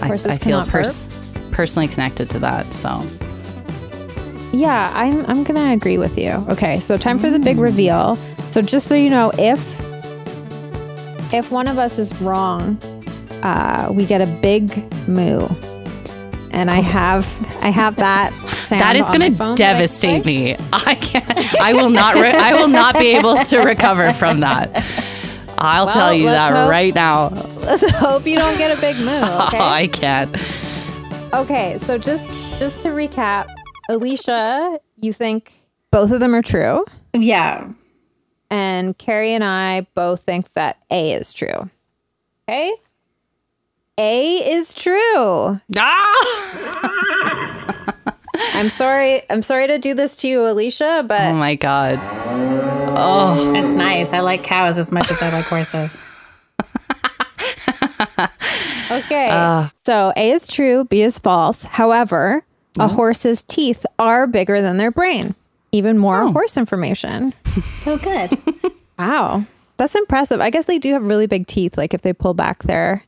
I, 0.02 0.10
I 0.10 0.38
feel 0.38 0.64
pers- 0.64 1.06
personally 1.52 1.86
connected 1.86 2.28
to 2.30 2.40
that. 2.40 2.66
So. 2.72 3.00
Yeah, 4.52 4.90
I'm 4.92 5.24
I'm 5.26 5.44
gonna 5.44 5.72
agree 5.72 5.98
with 5.98 6.18
you. 6.18 6.32
Okay, 6.48 6.80
so 6.80 6.96
time 6.96 7.20
for 7.20 7.30
the 7.30 7.38
big 7.38 7.58
reveal. 7.58 8.16
So 8.50 8.60
just 8.60 8.88
so 8.88 8.96
you 8.96 9.08
know, 9.08 9.30
if 9.38 9.80
if 11.32 11.52
one 11.52 11.68
of 11.68 11.78
us 11.78 12.00
is 12.00 12.12
wrong, 12.20 12.76
uh, 13.44 13.88
we 13.92 14.04
get 14.04 14.20
a 14.20 14.26
big 14.26 14.92
moo. 15.06 15.46
And 16.50 16.72
I 16.72 16.80
have 16.80 17.24
I 17.62 17.68
have 17.68 17.94
that 17.96 18.32
sound. 18.48 18.82
That 18.82 18.96
is 18.96 19.06
going 19.06 19.32
to 19.32 19.54
devastate 19.54 20.24
me. 20.24 20.56
I 20.72 20.96
can't. 20.96 21.60
I 21.60 21.72
will 21.72 21.90
not. 21.90 22.16
Re- 22.16 22.32
I 22.32 22.54
will 22.54 22.68
not 22.68 22.98
be 22.98 23.14
able 23.14 23.36
to 23.44 23.58
recover 23.58 24.12
from 24.12 24.40
that. 24.40 24.84
I'll 25.58 25.90
tell 25.90 26.12
you 26.12 26.26
that 26.26 26.52
hope- 26.52 26.70
right 26.70 26.94
now. 26.94 27.28
Let's 27.60 27.88
hope 27.92 28.26
you 28.26 28.36
don't 28.36 28.56
get 28.58 28.76
a 28.76 28.80
big 28.80 28.96
moo. 28.96 29.06
Okay. 29.46 29.58
I 29.58 29.86
can't. 29.88 30.34
Okay, 31.34 31.78
so 31.78 31.98
just 31.98 32.26
just 32.58 32.80
to 32.80 32.88
recap, 32.88 33.48
Alicia, 33.88 34.78
you 35.00 35.12
think 35.12 35.52
both 35.90 36.10
of 36.10 36.20
them 36.20 36.34
are 36.34 36.42
true, 36.42 36.84
Yeah. 37.12 37.68
and 38.50 38.96
Carrie 38.98 39.34
and 39.34 39.44
I 39.44 39.86
both 39.94 40.22
think 40.22 40.52
that 40.54 40.78
A 40.90 41.12
is 41.12 41.32
true. 41.34 41.68
Okay? 42.48 42.72
A 43.98 44.50
is 44.52 44.72
true. 44.74 45.60
Ah! 45.76 46.16
I'm 48.54 48.68
sorry. 48.68 49.22
I'm 49.30 49.42
sorry 49.42 49.66
to 49.68 49.78
do 49.78 49.94
this 49.94 50.16
to 50.18 50.28
you, 50.28 50.46
Alicia, 50.46 51.04
but 51.06 51.20
Oh 51.22 51.34
my 51.34 51.54
god. 51.54 51.98
Oh, 52.98 53.54
it's 53.54 53.70
nice. 53.70 54.12
I 54.12 54.20
like 54.20 54.42
cows 54.42 54.78
as 54.78 54.90
much 54.90 55.10
as 55.10 55.20
I 55.20 55.30
like 55.30 55.44
horses. 55.44 56.02
okay. 58.90 59.28
Uh. 59.30 59.68
so 59.84 60.12
A 60.16 60.30
is 60.30 60.48
true, 60.48 60.84
B 60.84 61.02
is 61.02 61.18
false. 61.18 61.64
However, 61.64 62.44
a 62.78 62.88
horse's 62.88 63.42
teeth 63.42 63.84
are 63.98 64.26
bigger 64.26 64.62
than 64.62 64.76
their 64.76 64.90
brain. 64.90 65.34
Even 65.72 65.98
more 65.98 66.22
oh. 66.22 66.32
horse 66.32 66.56
information. 66.56 67.32
So 67.78 67.96
good. 67.96 68.36
Wow. 68.98 69.46
That's 69.78 69.94
impressive. 69.94 70.40
I 70.40 70.50
guess 70.50 70.66
they 70.66 70.78
do 70.78 70.92
have 70.92 71.02
really 71.02 71.26
big 71.26 71.46
teeth. 71.46 71.78
Like 71.78 71.94
if 71.94 72.02
they 72.02 72.12
pull 72.12 72.34
back 72.34 72.64
their 72.64 73.02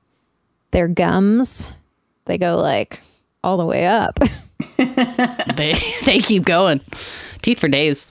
their 0.71 0.89
gums, 0.89 1.71
they 2.25 2.39
go 2.39 2.57
like 2.57 3.01
all 3.45 3.57
the 3.57 3.67
way 3.67 3.87
up. 3.87 4.19
They 5.57 5.75
they 6.05 6.21
keep 6.21 6.45
going. 6.45 6.81
Teeth 7.43 7.59
for 7.59 7.69
days. 7.69 8.11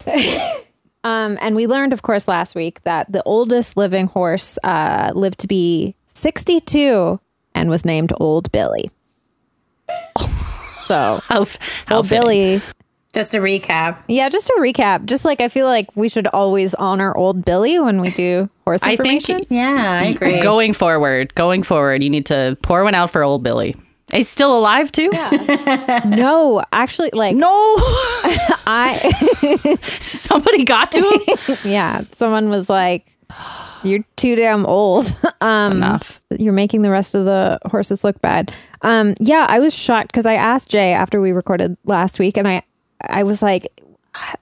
Um, 1.08 1.38
and 1.40 1.56
we 1.56 1.68
learned, 1.68 1.94
of 1.94 2.02
course, 2.02 2.28
last 2.28 2.54
week 2.54 2.84
that 2.84 3.10
the 3.10 3.24
oldest 3.24 3.78
living 3.78 4.08
horse 4.08 4.60
uh, 4.62 5.12
lived 5.16 5.40
to 5.40 5.48
be 5.48 5.96
62 6.08 7.18
and 7.56 7.70
was 7.70 7.86
named 7.86 8.12
Old 8.20 8.52
Billy. 8.52 8.92
So, 10.84 11.20
How, 11.28 11.46
how 11.86 11.98
Old 11.98 12.10
fitting. 12.10 12.22
Billy. 12.24 12.62
Just 13.14 13.34
a 13.34 13.38
recap. 13.38 14.04
Yeah, 14.10 14.28
just 14.28 14.50
a 14.50 14.58
recap, 14.60 15.06
just 15.06 15.24
like 15.24 15.40
I 15.40 15.48
feel 15.48 15.66
like 15.66 15.96
we 15.96 16.10
should 16.10 16.28
always 16.28 16.76
honor 16.76 17.16
Old 17.16 17.46
Billy 17.46 17.80
when 17.80 18.02
we 18.02 18.12
do 18.12 18.50
horse 18.66 18.84
I 18.84 18.98
think 18.98 19.28
information. 19.28 19.48
Yeah, 19.50 20.02
I 20.04 20.08
agree. 20.08 20.42
Going 20.42 20.74
forward, 20.74 21.34
going 21.34 21.64
forward, 21.64 22.04
you 22.04 22.10
need 22.10 22.26
to 22.28 22.58
pour 22.62 22.84
one 22.84 22.94
out 22.94 23.10
for 23.12 23.24
old 23.24 23.44
Billy. 23.44 23.76
He's 24.12 24.30
still 24.30 24.58
alive 24.58 24.92
too? 24.92 25.10
Yeah. 25.12 26.02
no, 26.06 26.64
actually, 26.72 27.10
like, 27.14 27.36
No. 27.36 27.48
I, 28.70 29.76
Somebody 30.02 30.64
got 30.64 30.92
to 30.94 31.00
him. 31.00 31.58
yeah, 31.66 32.04
someone 32.16 32.50
was 32.50 32.70
like, 32.70 33.06
you're 33.84 34.04
too 34.16 34.36
damn 34.36 34.66
old. 34.66 35.06
um, 35.42 35.74
Enough. 35.78 36.22
you're 36.38 36.54
making 36.54 36.82
the 36.82 36.90
rest 36.92 37.16
of 37.16 37.26
the 37.26 37.60
horses 37.66 38.04
look 38.04 38.20
bad. 38.22 38.54
Um, 38.82 39.16
yeah, 39.20 39.46
I 39.50 39.60
was 39.60 39.74
shocked 39.76 40.08
because 40.10 40.26
I 40.26 40.34
asked 40.36 40.70
Jay 40.70 40.94
after 40.94 41.20
we 41.22 41.32
recorded 41.32 41.78
last 41.86 42.18
week, 42.20 42.38
and 42.38 42.48
I, 42.48 42.64
I 43.02 43.24
was 43.24 43.42
like, 43.42 43.68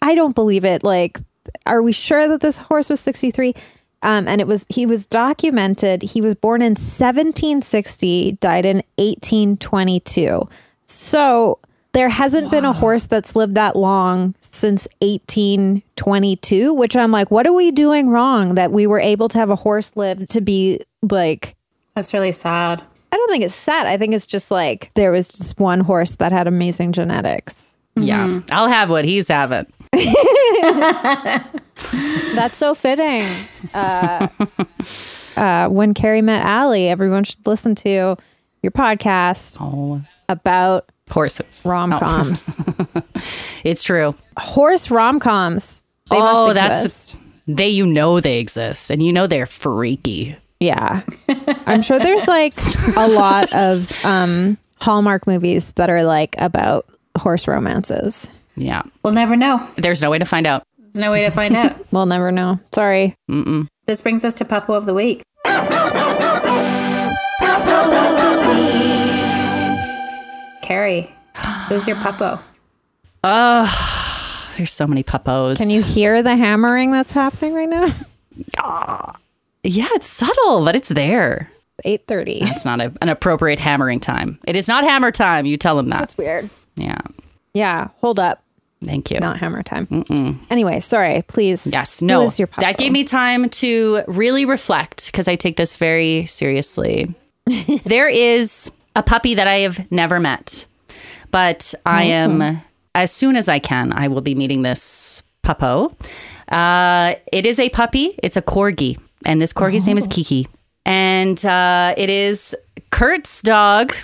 I 0.01 0.16
don't 0.16 0.36
believe 0.36 0.63
it. 0.66 0.84
Like, 0.84 1.20
are 1.66 1.82
we 1.82 1.91
sure 1.91 2.28
that 2.28 2.41
this 2.41 2.57
horse 2.57 2.89
was 2.89 2.99
63? 2.99 3.53
Um, 4.02 4.28
and 4.28 4.39
it 4.39 4.48
was 4.48 4.66
he 4.70 4.86
was 4.86 5.06
documented. 5.06 6.04
He 6.04 6.22
was 6.22 6.36
born 6.36 6.62
in 6.62 6.72
1760, 6.72 8.34
died 8.34 8.66
in 8.66 8.78
1822. 8.98 10.48
So 10.84 11.60
there 11.93 12.10
hasn't 12.10 12.52
been 12.52 12.66
a 12.66 12.74
horse 12.74 13.06
that's 13.06 13.36
lived 13.36 13.56
that 13.56 13.76
long 13.76 14.36
since 14.41 14.88
1822, 15.02 16.74
which 16.74 16.96
I'm 16.96 17.12
like, 17.12 17.32
what 17.32 17.48
are 17.48 17.54
we 17.54 17.72
doing 17.72 18.10
wrong 18.10 18.56
that 18.56 18.72
we 18.72 18.86
were 18.86 19.00
able 19.00 19.30
to 19.30 19.38
have 19.38 19.50
a 19.50 19.56
horse 19.56 19.93
live 19.96 20.28
to 20.30 20.41
be 20.41 20.82
like 21.02 21.56
That's 21.96 22.14
really 22.14 22.34
sad. 22.34 22.84
I 23.12 23.18
don't 23.18 23.30
think 23.30 23.46
it's 23.46 23.56
sad. 23.56 23.88
I 23.88 23.96
think 23.98 24.14
it's 24.14 24.28
just 24.28 24.52
like 24.52 24.91
there 24.96 25.12
was 25.12 25.30
just 25.30 25.58
one 25.58 25.80
horse 25.80 26.16
that 26.18 26.34
had 26.34 26.48
amazing 26.48 26.91
genetics. 26.91 27.78
Yeah, 27.96 28.41
I'll 28.52 28.68
have 28.68 28.89
what 28.89 29.06
he's 29.06 29.30
having. 29.30 29.66
That's 32.36 32.58
so 32.58 32.76
fitting. 32.76 33.26
Uh, 33.74 34.28
uh, 35.36 35.70
when 35.70 35.93
Carrie 35.93 36.22
met 36.22 36.43
Allie, 36.46 36.88
everyone 36.89 37.24
should 37.24 37.46
listen 37.46 37.76
to 37.76 38.18
your 38.62 38.72
podcast 38.72 39.58
Oh, 39.62 40.02
about 40.30 40.89
horses. 41.10 41.62
rom 41.66 41.98
coms. 41.98 42.50
It's 43.64 43.82
true. 43.82 44.14
Horse 44.38 44.91
rom 44.91 45.20
coms. 45.20 45.84
They 46.12 46.18
oh, 46.18 46.20
must 46.20 46.54
that's 46.54 47.18
they. 47.48 47.70
You 47.70 47.88
know 47.88 48.20
they 48.20 48.39
exist, 48.39 48.91
and 48.91 49.02
you 49.02 49.12
know 49.12 49.26
they're 49.26 49.48
freaky. 49.48 50.36
Yeah. 50.60 51.02
I'm 51.66 51.82
sure 51.82 51.98
there's 51.98 52.28
like 52.28 52.60
a 52.96 53.08
lot 53.08 53.52
of 53.54 54.06
um, 54.06 54.58
Hallmark 54.80 55.26
movies 55.26 55.72
that 55.74 55.89
are 55.89 56.04
like 56.04 56.36
about 56.38 56.86
horse 57.18 57.48
romances. 57.48 58.30
Yeah, 58.56 58.84
We'll 59.03 59.14
never 59.14 59.36
know. 59.36 59.66
there's 59.78 60.01
no 60.01 60.10
way 60.10 60.20
to 60.20 60.26
find 60.26 60.47
out. 60.47 60.64
There's 60.78 60.95
no 60.95 61.12
way 61.12 61.24
to 61.26 61.32
find 61.32 61.56
out. 61.56 61.76
We'll 61.91 62.06
never 62.06 62.32
know. 62.32 62.60
Sorry. 62.74 63.16
This 63.86 64.01
brings 64.01 64.24
us 64.26 64.34
to 64.36 64.45
Puppo 64.45 64.70
of 64.76 64.86
the 64.86 64.93
Week. 64.93 65.24
Carrie, 70.62 71.14
who's 71.68 71.88
your 71.88 71.95
Puppo? 71.97 72.39
Oh, 73.24 74.53
there's 74.58 74.72
so 74.72 74.88
many 74.88 75.03
puppos. 75.03 75.58
Can 75.58 75.70
you 75.70 75.84
hear 75.84 76.24
the 76.24 76.36
hammering 76.36 76.91
that's 76.91 77.12
happening 77.12 77.53
right 77.53 77.70
now? 77.70 77.88
Yeah, 79.68 79.88
it's 79.93 80.06
subtle, 80.06 80.64
but 80.64 80.76
it's 80.76 80.89
there. 80.89 81.49
8:30. 81.84 82.51
It's 82.56 82.66
not 82.66 82.80
a, 82.82 82.93
an 83.01 83.10
appropriate 83.10 83.58
hammering 83.58 83.99
time. 83.99 84.38
It 84.45 84.56
is 84.56 84.68
not 84.68 84.84
hammer 84.84 85.10
time. 85.10 85.47
You 85.47 85.58
tell 85.58 85.76
them 85.76 85.89
that. 85.89 86.01
That's 86.01 86.18
weird. 86.20 86.51
Yeah. 86.76 86.99
Yeah, 87.56 87.88
hold 87.99 88.20
up. 88.20 88.43
Thank 88.84 89.09
you. 89.09 89.19
Not 89.19 89.38
hammer 89.38 89.63
time. 89.63 89.88
Anyway, 90.49 90.80
sorry, 90.80 91.23
please. 91.28 91.65
Yes, 91.65 92.01
no. 92.01 92.28
that 92.59 92.78
gave 92.78 92.91
me 92.91 93.03
time 93.03 93.49
to 93.49 94.03
really 94.07 94.45
reflect 94.45 95.07
because 95.07 95.28
I 95.28 95.36
take 95.36 95.57
this 95.57 95.76
very 95.76 96.26
seriously. 96.26 97.13
there 97.86 98.07
is 98.07 98.71
a 98.95 99.03
puppy 99.03 99.36
that 99.36 99.47
I 99.47 99.59
have 99.59 99.89
never 99.91 100.19
met, 100.19 100.65
but 101.32 101.73
I 101.86 102.03
am, 102.03 102.61
as 102.93 103.11
soon 103.11 103.36
as 103.36 103.47
I 103.47 103.59
can, 103.59 103.93
I 103.93 104.07
will 104.07 104.21
be 104.21 104.36
meeting 104.36 104.61
this 104.61 105.23
puppo. 105.43 105.95
Uh, 106.49 107.15
it 107.32 107.45
is 107.45 107.59
a 107.59 107.69
puppy, 107.69 108.17
it's 108.21 108.38
a 108.38 108.41
corgi, 108.41 108.99
and 109.26 109.41
this 109.41 109.53
corgi's 109.53 109.88
name 109.88 109.97
is 109.97 110.07
Kiki. 110.07 110.47
And 110.86 111.43
uh, 111.45 111.95
it 111.97 112.09
is 112.09 112.55
Kurt's 112.91 113.41
dog, 113.41 113.95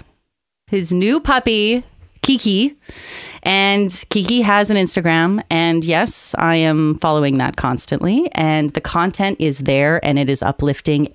his 0.67 0.91
new 0.91 1.19
puppy, 1.19 1.83
Kiki. 2.23 2.75
And 3.43 3.91
Kiki 4.09 4.41
has 4.41 4.69
an 4.69 4.77
Instagram. 4.77 5.43
And 5.49 5.83
yes, 5.83 6.35
I 6.37 6.55
am 6.57 6.97
following 6.99 7.37
that 7.39 7.55
constantly. 7.57 8.29
And 8.33 8.69
the 8.71 8.81
content 8.81 9.37
is 9.39 9.59
there 9.59 10.03
and 10.05 10.19
it 10.19 10.29
is 10.29 10.43
uplifting 10.43 11.07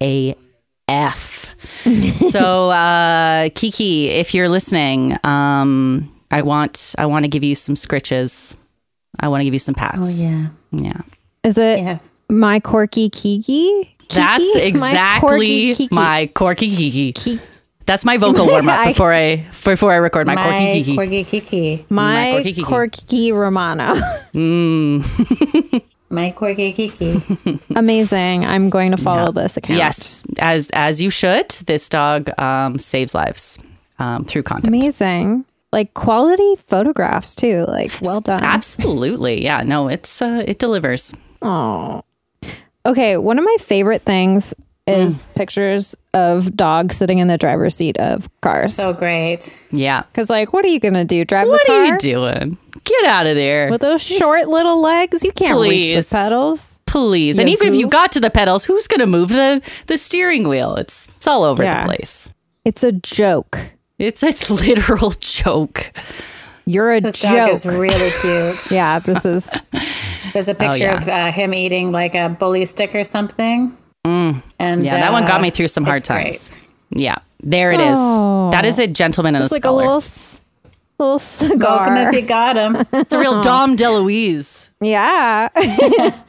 AF. 0.88 1.50
so, 2.16 2.70
uh, 2.70 3.48
Kiki, 3.54 4.08
if 4.08 4.34
you're 4.34 4.48
listening, 4.48 5.16
um, 5.24 6.12
I 6.30 6.42
want 6.42 6.94
I 6.98 7.06
want 7.06 7.24
to 7.24 7.28
give 7.28 7.44
you 7.44 7.54
some 7.54 7.74
scritches. 7.76 8.56
I 9.20 9.28
want 9.28 9.40
to 9.40 9.44
give 9.44 9.54
you 9.54 9.58
some 9.60 9.74
pats. 9.74 9.98
Oh, 10.00 10.08
yeah. 10.08 10.48
Yeah. 10.72 11.00
Is 11.44 11.56
it 11.58 11.78
Yeah. 11.78 11.98
my 12.28 12.60
corky 12.60 13.08
Kiki? 13.08 13.96
That's 14.10 14.44
Kiki? 14.44 14.66
exactly 14.66 15.74
Kiki. 15.74 15.88
my 15.94 16.30
corky 16.34 16.74
Kiki. 16.74 17.12
Ki- 17.12 17.40
That's 17.86 18.04
my 18.04 18.16
vocal 18.16 18.46
warm 18.46 18.68
up 18.68 18.88
before 18.88 19.12
I 19.14 19.46
before 19.64 19.92
I 19.92 19.96
record 19.96 20.26
my, 20.26 20.34
My 20.34 20.42
corky 20.44 20.84
Kiki. 20.84 20.96
Corgi 20.96 21.26
Kiki. 21.26 21.86
my 21.88 22.32
corky 22.42 22.62
corky 22.62 23.32
Romano. 23.32 23.94
My 26.08 26.30
Corgi 26.30 26.72
Kiki. 26.72 27.20
Amazing. 27.74 28.46
I'm 28.46 28.70
going 28.70 28.92
to 28.92 28.96
follow 28.96 29.32
this 29.32 29.56
account. 29.56 29.78
Yes, 29.78 30.22
as 30.38 30.70
as 30.72 31.00
you 31.00 31.10
should. 31.10 31.50
This 31.66 31.88
dog 31.88 32.30
um, 32.38 32.78
saves 32.78 33.12
lives 33.14 33.58
um, 33.98 34.24
through 34.24 34.44
content. 34.44 34.68
Amazing. 34.68 35.44
Like 35.72 35.94
quality 35.94 36.54
photographs 36.56 37.34
too. 37.34 37.64
Like 37.66 37.92
well 38.02 38.20
done. 38.20 38.44
Absolutely, 38.44 39.42
yeah. 39.42 39.62
No, 39.62 39.88
it's 39.88 40.22
uh, 40.22 40.44
it 40.46 40.60
delivers. 40.60 41.12
Oh. 41.42 42.02
Okay, 42.86 43.16
one 43.16 43.38
of 43.38 43.44
my 43.44 43.56
favorite 43.58 44.02
things 44.02 44.54
is 44.86 45.22
Mm. 45.22 45.34
pictures 45.34 45.96
of 46.14 46.54
dogs 46.56 46.96
sitting 46.96 47.18
in 47.18 47.28
the 47.28 47.36
driver's 47.38 47.74
seat 47.74 47.96
of 47.98 48.28
cars. 48.40 48.74
So 48.74 48.92
great. 48.92 49.58
Yeah. 49.72 50.04
Cuz 50.14 50.30
like 50.30 50.52
what 50.52 50.64
are 50.64 50.68
you 50.68 50.78
going 50.80 50.94
to 50.94 51.04
do? 51.04 51.24
Drive 51.24 51.48
What 51.48 51.60
the 51.66 51.72
car? 51.72 51.80
What 51.80 51.88
are 51.90 51.92
you 51.92 51.98
doing? 51.98 52.56
Get 52.84 53.04
out 53.06 53.26
of 53.26 53.34
there, 53.34 53.68
With 53.68 53.80
those 53.80 54.00
short 54.02 54.48
little 54.48 54.80
legs, 54.80 55.24
you 55.24 55.32
can't 55.32 55.58
reach 55.58 55.88
the 55.88 56.06
pedals. 56.08 56.78
please. 56.86 57.36
And 57.36 57.48
You 57.48 57.54
even 57.54 57.68
if 57.68 57.74
you 57.74 57.88
got 57.88 58.12
to 58.12 58.20
the 58.20 58.30
pedals, 58.30 58.64
who's 58.64 58.86
going 58.86 59.00
to 59.00 59.06
move 59.06 59.30
the 59.30 59.60
the 59.88 59.98
steering 59.98 60.46
wheel? 60.48 60.76
It's 60.76 61.08
it's 61.16 61.26
all 61.26 61.42
over 61.42 61.64
Yeah. 61.64 61.80
the 61.82 61.86
place. 61.96 62.30
It's 62.64 62.84
a 62.84 62.92
joke. 62.92 63.58
It's 63.98 64.22
a 64.22 64.32
literal 64.54 65.14
joke. 65.20 65.90
You're 66.64 66.92
a 66.94 67.00
This 67.00 67.20
dog 67.22 67.32
joke. 67.32 67.50
is 67.50 67.66
really 67.66 68.10
cute. 68.20 68.70
yeah, 68.70 68.98
this 69.00 69.24
is 69.24 69.50
There's 70.32 70.48
a 70.48 70.54
picture 70.54 70.84
yeah. 70.84 70.98
of 70.98 71.08
uh, 71.08 71.32
him 71.32 71.54
eating 71.54 71.90
like 71.92 72.14
a 72.14 72.28
bully 72.38 72.64
stick 72.66 72.94
or 72.94 73.04
something. 73.04 73.76
And 74.58 74.82
Yeah, 74.84 75.00
that 75.00 75.12
one 75.12 75.24
got 75.24 75.38
uh, 75.40 75.42
me 75.42 75.50
through 75.50 75.68
some 75.68 75.84
hard 75.84 75.98
it's 75.98 76.08
great. 76.08 76.32
times. 76.32 76.60
Yeah, 76.90 77.16
there 77.42 77.72
it 77.72 77.80
is. 77.80 77.96
Oh. 77.98 78.50
That 78.52 78.64
is 78.64 78.78
a 78.78 78.86
gentleman 78.86 79.34
and 79.34 79.42
a 79.42 79.44
it's 79.46 79.52
like 79.52 79.64
a 79.64 79.68
scholar. 79.68 79.82
little 79.82 79.96
s- 79.98 80.40
little 80.98 81.18
Smoke 81.18 81.86
him 81.86 81.96
if 81.96 82.14
you 82.14 82.22
got 82.22 82.56
him. 82.56 82.76
it's 82.92 83.12
a 83.12 83.18
real 83.18 83.42
Dom 83.42 83.76
DeLuise. 83.76 84.68
yeah. 84.80 85.48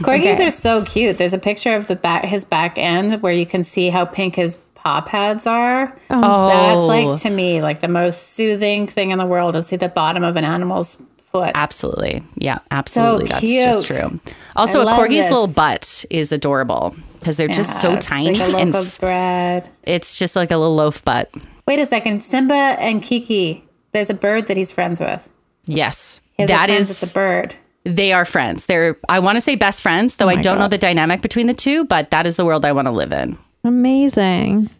Corgis 0.00 0.44
are 0.46 0.50
so 0.50 0.84
cute. 0.84 1.16
There's 1.16 1.32
a 1.32 1.38
picture 1.38 1.74
of 1.74 1.86
the 1.86 1.96
back, 1.96 2.24
his 2.26 2.44
back 2.44 2.76
end, 2.76 3.22
where 3.22 3.32
you 3.32 3.46
can 3.46 3.62
see 3.62 3.88
how 3.88 4.04
pink 4.04 4.34
his 4.34 4.58
paw 4.74 5.00
pads 5.00 5.46
are. 5.46 5.96
Oh, 6.10 6.48
That's 6.48 6.82
like 6.82 7.20
to 7.22 7.30
me 7.30 7.62
like 7.62 7.80
the 7.80 7.88
most 7.88 8.28
soothing 8.32 8.86
thing 8.86 9.10
in 9.10 9.18
the 9.18 9.26
world 9.26 9.54
to 9.54 9.62
see 9.62 9.76
the 9.76 9.88
bottom 9.88 10.22
of 10.22 10.36
an 10.36 10.44
animal's 10.44 10.98
foot. 11.30 11.52
Absolutely. 11.54 12.22
Yeah, 12.36 12.58
absolutely. 12.70 13.28
That's 13.28 13.42
just 13.42 13.86
true. 13.86 14.20
Also, 14.56 14.84
I 14.84 14.92
a 14.92 14.96
corgi's 14.96 15.24
this. 15.24 15.30
little 15.30 15.52
butt 15.54 16.04
is 16.10 16.32
adorable 16.32 16.94
because 17.18 17.36
they're 17.36 17.48
just 17.48 17.80
so 17.80 17.94
it's 17.94 18.06
tiny 18.06 18.32
like 18.38 18.48
a 18.48 18.52
loaf 18.52 18.60
and 18.62 18.74
of 18.74 18.98
bread. 19.00 19.68
it's 19.84 20.18
just 20.18 20.36
like 20.36 20.50
a 20.50 20.56
little 20.56 20.74
loaf 20.74 21.04
butt. 21.04 21.30
Wait 21.66 21.78
a 21.78 21.86
second, 21.86 22.22
Simba 22.22 22.54
and 22.54 23.02
Kiki. 23.02 23.64
There's 23.92 24.10
a 24.10 24.14
bird 24.14 24.46
that 24.48 24.56
he's 24.56 24.72
friends 24.72 24.98
with. 25.00 25.28
Yes. 25.66 26.20
He 26.36 26.42
has 26.42 26.50
a 26.50 26.54
friend 26.54 26.72
is 26.72 26.88
with 26.88 27.10
a 27.10 27.12
bird. 27.12 27.54
they 27.84 28.12
are 28.12 28.24
friends. 28.24 28.66
They're 28.66 28.96
I 29.08 29.20
want 29.20 29.36
to 29.36 29.40
say 29.40 29.54
best 29.56 29.82
friends, 29.82 30.16
though 30.16 30.26
oh 30.26 30.28
I 30.30 30.32
Oh 30.32 30.36
my 30.36 30.42
don't 30.42 30.58
know 30.58 30.68
the 30.68 30.78
dynamic 30.78 31.22
between 31.22 31.46
the 31.46 31.54
two, 31.54 31.84
but 31.84 32.10
that 32.10 32.26
is 32.26 32.36
the 32.36 32.44
world 32.44 32.64
I 32.64 32.72
want 32.72 32.86
to 32.86 32.92
live 32.92 33.12
in. 33.12 33.38
Amazing. 33.62 34.70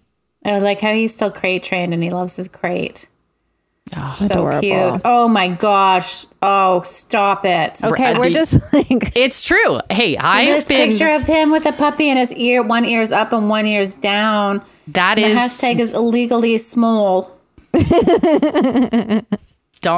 I 0.45 0.59
like 0.59 0.81
how 0.81 0.95
he's 0.95 1.15
still 1.15 1.31
crate 1.31 1.63
trained 1.63 1.93
and 1.93 2.03
he 2.03 2.11
loves 2.11 2.37
his 2.37 2.49
crate. 2.49 3.09
Oh, 3.97 4.17
So 4.19 4.27
Adorable. 4.27 4.61
cute. 4.61 5.01
Oh 5.05 5.27
my 5.29 5.49
gosh. 5.49 6.27
Oh, 6.43 6.83
stop 6.83 7.45
it. 7.45 7.83
Okay, 7.83 8.17
we're 8.19 8.31
just 8.31 8.55
like 8.73 9.13
It's 9.17 9.45
true. 9.45 9.81
Hey, 9.91 10.17
I've 10.17 10.47
this 10.47 10.69
been 10.69 10.91
picture 10.91 11.09
of 11.09 11.25
him 11.25 11.51
with 11.51 11.67
a 11.67 11.73
puppy 11.73 12.09
and 12.09 12.19
his 12.19 12.33
ear, 12.35 12.63
one 12.63 12.85
ear's 12.85 13.11
up 13.11 13.33
and 13.33 13.49
one 13.49 13.67
ear's 13.67 13.95
down. 13.95 14.63
that 14.89 15.17
The 15.17 15.25
is 15.25 15.37
hashtag 15.37 15.81
is 15.81 15.93
illegally 15.93 16.57
small. 16.59 17.37
don't 17.73 19.25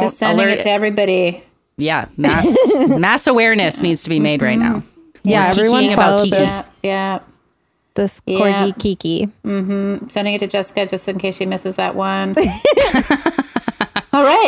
Just 0.01 0.19
sending 0.19 0.47
alert. 0.47 0.59
it 0.59 0.63
to 0.63 0.71
everybody. 0.71 1.43
yeah, 1.77 2.07
mass 2.17 2.47
mass 2.89 3.27
awareness 3.27 3.81
needs 3.81 4.03
to 4.05 4.11
be 4.11 4.21
made 4.21 4.43
right 4.43 4.59
mm-hmm. 4.59 4.79
now. 4.79 4.83
yeah, 5.25 5.49
everyone 5.49 5.85
Kikiing 5.85 5.93
about 5.95 6.11
follow 6.11 6.25
Kiki. 6.25 6.37
this 6.37 6.71
Yeah. 6.83 7.19
this 7.95 8.23
Yeah. 8.27 8.39
corgi 8.39 8.79
Kiki. 8.79 9.29
Mm-hmm. 9.45 10.09
Sending 10.09 10.35
it 10.35 10.39
to 10.41 10.47
Jessica 10.47 10.87
just 10.87 11.09
in 11.09 11.19
case 11.19 11.37
she 11.37 11.47
misses 11.47 11.77
that 11.77 11.95
one. 11.95 12.35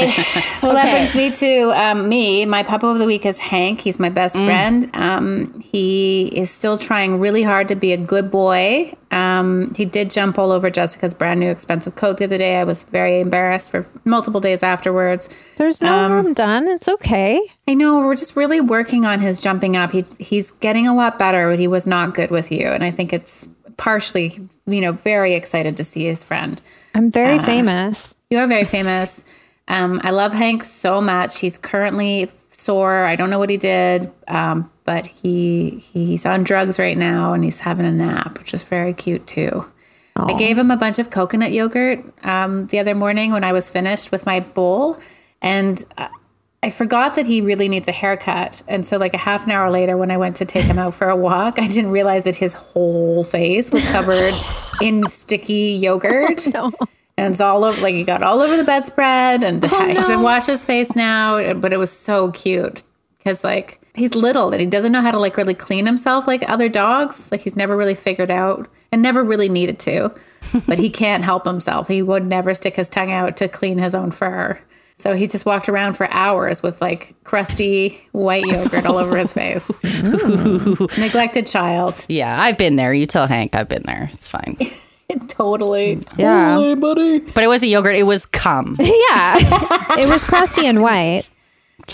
Well, 0.63 0.73
that 0.75 0.91
brings 0.91 1.15
me 1.15 1.31
to 1.31 1.71
um, 1.79 2.09
me. 2.09 2.47
My 2.47 2.63
puppo 2.63 2.91
of 2.93 2.99
the 2.99 3.05
week 3.07 3.27
is 3.27 3.39
Hank. 3.39 3.81
He's 3.83 3.99
my 4.01 4.09
best 4.09 4.35
friend. 4.37 4.89
Um, 4.95 5.61
he 5.61 6.27
is 6.29 6.51
still 6.51 6.79
trying 6.79 7.21
really 7.21 7.43
hard 7.43 7.69
to 7.69 7.75
be 7.75 7.93
a 7.93 7.97
good 7.99 8.31
boy. 8.31 8.95
Um, 9.11 9.73
he 9.77 9.85
did 9.85 10.11
jump 10.11 10.39
all 10.39 10.51
over 10.53 10.71
Jessica's 10.71 11.13
brand 11.13 11.39
new 11.41 11.51
expensive 11.51 11.97
coat 11.97 12.17
the 12.17 12.25
other 12.25 12.39
day. 12.39 12.57
I 12.57 12.65
was 12.65 12.83
very 12.85 13.21
embarrassed 13.21 13.71
for 13.71 13.87
multiple 14.05 14.41
days 14.41 14.63
afterwards. 14.63 15.29
There's 15.57 15.83
no 15.83 15.95
Um, 15.95 16.11
harm 16.11 16.33
done. 16.33 16.67
It's 16.69 16.89
okay. 16.89 17.41
I 17.69 17.75
know 17.75 18.01
we're 18.01 18.17
just 18.17 18.37
really 18.37 18.61
working 18.61 19.05
on 19.05 19.21
his 19.21 19.39
jumping 19.41 19.77
up. 19.77 19.93
He 19.93 20.05
he's 20.19 20.51
getting 20.51 20.89
a 20.89 20.95
lot 20.95 21.19
better, 21.19 21.51
but 21.51 21.59
he 21.59 21.69
was 21.69 21.87
not 21.87 22.15
good 22.15 22.31
with 22.31 22.51
you, 22.51 22.67
and 22.69 22.83
I 22.83 22.91
think 22.91 23.13
it's 23.13 23.49
partially, 23.77 24.41
you 24.67 24.81
know, 24.81 24.93
very 24.93 25.35
excited 25.35 25.77
to 25.77 25.85
see 25.85 26.05
his 26.05 26.25
friend. 26.25 26.61
I'm 26.95 27.11
very 27.11 27.39
Uh, 27.39 27.43
famous. 27.43 28.15
You 28.31 28.39
are 28.39 28.47
very 28.47 28.65
famous. 28.65 29.25
Um, 29.69 30.01
I 30.05 30.11
love 30.11 30.33
Hank 30.33 30.65
so 30.65 31.01
much. 31.01 31.39
He's 31.39 31.57
currently 31.59 32.31
sore. 32.39 33.05
I 33.05 33.17
don't 33.17 33.31
know 33.31 33.39
what 33.39 33.51
he 33.51 33.57
did, 33.57 34.13
um, 34.29 34.71
but 34.85 35.07
he 35.07 35.71
he's 35.93 36.27
on 36.27 36.45
drugs 36.45 36.79
right 36.79 36.97
now 36.97 37.33
and 37.33 37.43
he's 37.43 37.61
having 37.61 37.87
a 37.87 37.93
nap, 37.93 38.39
which 38.39 38.55
is 38.55 38.63
very 38.63 38.93
cute 38.93 39.27
too. 39.27 39.67
I 40.17 40.35
gave 40.35 40.57
him 40.57 40.71
a 40.71 40.77
bunch 40.77 41.01
of 41.01 41.11
coconut 41.11 41.51
yogurt 41.51 42.05
um, 42.25 42.69
the 42.69 42.79
other 42.79 42.95
morning 42.95 43.33
when 43.33 43.43
I 43.43 43.53
was 43.53 43.69
finished 43.69 44.13
with 44.13 44.27
my 44.27 44.41
bowl, 44.41 44.97
and 45.43 45.85
uh, 45.99 46.07
I 46.63 46.71
forgot 46.71 47.15
that 47.15 47.27
he 47.27 47.41
really 47.41 47.69
needs 47.69 47.89
a 47.89 47.93
haircut. 47.93 48.63
And 48.69 48.87
so, 48.87 48.97
like 48.97 49.13
a 49.13 49.19
half 49.19 49.45
an 49.45 49.51
hour 49.51 49.71
later, 49.71 49.97
when 49.97 50.13
I 50.13 50.17
went 50.17 50.37
to 50.37 50.45
take 50.45 50.65
him 50.65 50.79
out 50.79 50.95
for 50.95 51.09
a 51.09 51.17
walk, 51.17 51.59
I 51.59 51.67
didn't 51.67 51.91
realize 51.91 52.25
that 52.25 52.37
his 52.37 52.55
whole 52.55 53.25
face 53.25 53.71
was 53.73 53.85
covered 53.91 54.35
in 54.81 55.07
sticky 55.09 55.79
yogurt. 55.81 56.47
And 57.25 57.33
it's 57.33 57.41
all 57.41 57.65
over, 57.65 57.81
like 57.81 57.95
he 57.95 58.05
got 58.05 58.23
all 58.23 58.41
over 58.41 58.57
the 58.57 58.65
bedspread, 58.65 59.43
and 59.43 59.63
he 59.63 59.69
can 59.69 60.23
wash 60.23 60.47
his 60.47 60.65
face 60.65 60.95
now. 60.95 61.55
But 61.55 61.73
it 61.73 61.79
was 61.79 61.91
so 61.91 62.31
cute 62.33 62.83
because, 63.19 63.43
like, 63.43 63.81
he's 63.95 64.15
little 64.15 64.51
and 64.51 64.61
he 64.61 64.67
doesn't 64.67 64.93
know 64.93 65.01
how 65.01 65.11
to 65.11 65.19
like 65.19 65.37
really 65.37 65.55
clean 65.55 65.87
himself 65.87 66.27
like 66.27 66.49
other 66.49 66.69
dogs. 66.69 67.31
Like 67.33 67.41
he's 67.41 67.57
never 67.57 67.77
really 67.77 67.95
figured 67.95 68.31
out 68.31 68.69
and 68.93 69.01
never 69.03 69.25
really 69.25 69.49
needed 69.49 69.79
to. 69.81 70.13
But 70.67 70.79
he 70.79 70.91
can't 70.91 71.25
help 71.25 71.47
himself. 71.47 71.89
He 71.89 72.03
would 72.03 72.27
never 72.27 72.53
stick 72.53 72.77
his 72.77 72.89
tongue 72.89 73.11
out 73.11 73.37
to 73.39 73.49
clean 73.49 73.79
his 73.79 73.95
own 73.95 74.11
fur. 74.11 74.61
So 74.97 75.15
he 75.15 75.27
just 75.27 75.47
walked 75.47 75.69
around 75.69 75.95
for 75.95 76.09
hours 76.11 76.63
with 76.63 76.81
like 76.81 77.15
crusty 77.25 77.99
white 78.13 78.45
yogurt 78.45 78.87
all 78.87 78.99
over 78.99 79.17
his 79.17 79.33
face. 79.33 79.71
Neglected 80.99 81.47
child. 81.47 82.05
Yeah, 82.09 82.41
I've 82.41 82.59
been 82.59 82.77
there. 82.77 82.93
You 82.93 83.07
tell 83.07 83.27
Hank 83.27 83.55
I've 83.55 83.69
been 83.69 83.83
there. 83.85 84.11
It's 84.13 84.29
fine. 84.29 84.57
totally. 85.29 86.01
Yeah. 86.17 86.75
buddy. 86.75 87.21
But 87.21 87.45
it 87.45 87.49
wasn't 87.49 87.71
yogurt. 87.71 87.97
It 87.97 88.05
was 88.05 88.27
cum. 88.27 88.77
Yeah. 88.81 89.37
it 89.99 90.09
was 90.09 90.25
crusty 90.25 90.67
and 90.67 90.83
white. 90.83 91.25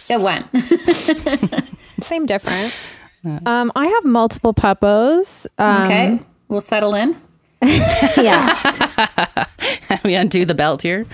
It 0.08 0.20
went. 0.20 0.46
Same 2.02 2.26
difference. 2.26 2.94
Um, 3.44 3.70
I 3.76 3.86
have 3.86 4.04
multiple 4.04 4.54
puppos. 4.54 5.46
Um, 5.58 5.82
Okay. 5.84 6.20
We'll 6.48 6.60
settle 6.60 6.94
in. 6.94 7.14
Yeah. 7.62 9.46
we 10.04 10.14
undo 10.14 10.44
the 10.46 10.54
belt 10.54 10.80
here. 10.82 11.06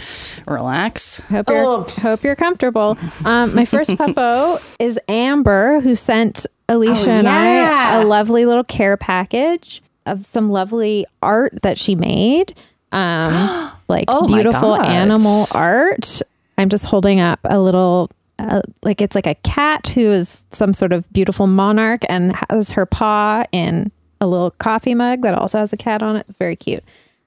Relax. 0.47 1.19
Hope 1.29 1.49
you're 1.49 1.65
Oh. 1.65 1.83
hope 1.83 2.23
you're 2.23 2.37
comfortable. 2.37 2.97
Um, 3.25 3.55
my 3.55 3.65
first 3.65 3.91
puppo 3.91 4.63
is 4.79 4.99
Amber, 5.09 5.81
who 5.81 5.95
sent 5.97 6.47
Alicia 6.69 7.11
Oh, 7.11 7.19
and. 7.19 7.29
I 7.29 8.01
a 8.01 8.05
lovely 8.05 8.47
little 8.47 8.65
care 8.65 8.97
package 8.97 9.83
of 10.07 10.25
some 10.27 10.51
lovely 10.51 11.07
art 11.23 11.59
that 11.63 11.79
she 11.79 11.95
made. 11.95 12.55
Um, 12.93 13.71
like 13.89 14.07
Oh 14.09 14.27
beautiful 14.27 14.81
animal 14.81 15.47
art. 15.53 16.23
I'm 16.59 16.69
just 16.69 16.85
holding 16.85 17.21
up 17.21 17.41
a 17.45 17.61
little. 17.61 18.11
Uh, 18.39 18.61
like 18.83 19.01
it's 19.01 19.15
like 19.15 19.27
a 19.27 19.35
cat 19.37 19.87
who 19.89 20.03
is 20.03 20.45
some 20.53 20.75
sort 20.75 20.93
of 20.93 21.11
beautiful 21.11 21.47
monarch 21.47 22.03
and 22.07 22.37
has 22.51 22.71
her 22.71 22.85
paw 22.85 23.45
in 23.51 23.91
a 24.21 24.27
little 24.27 24.51
coffee 24.53 24.95
mug 24.95 25.23
that 25.23 25.35
also 25.35 25.59
has 25.59 25.73
a 25.73 25.77
cat 25.77 26.03
on 26.03 26.17
it. 26.17 26.27
It's 26.29 26.37
very 26.37 26.57
cute. 26.57 26.85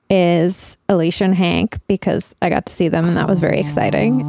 is 0.10 0.78
Alicia 0.88 1.26
and 1.26 1.36
Hank 1.36 1.80
because 1.88 2.36
I 2.42 2.50
got 2.50 2.66
to 2.68 2.74
see 2.74 2.88
them 2.88 3.06
and 3.08 3.18
that 3.18 3.28
was 3.28 3.40
very 3.40 3.60
exciting. 3.60 4.22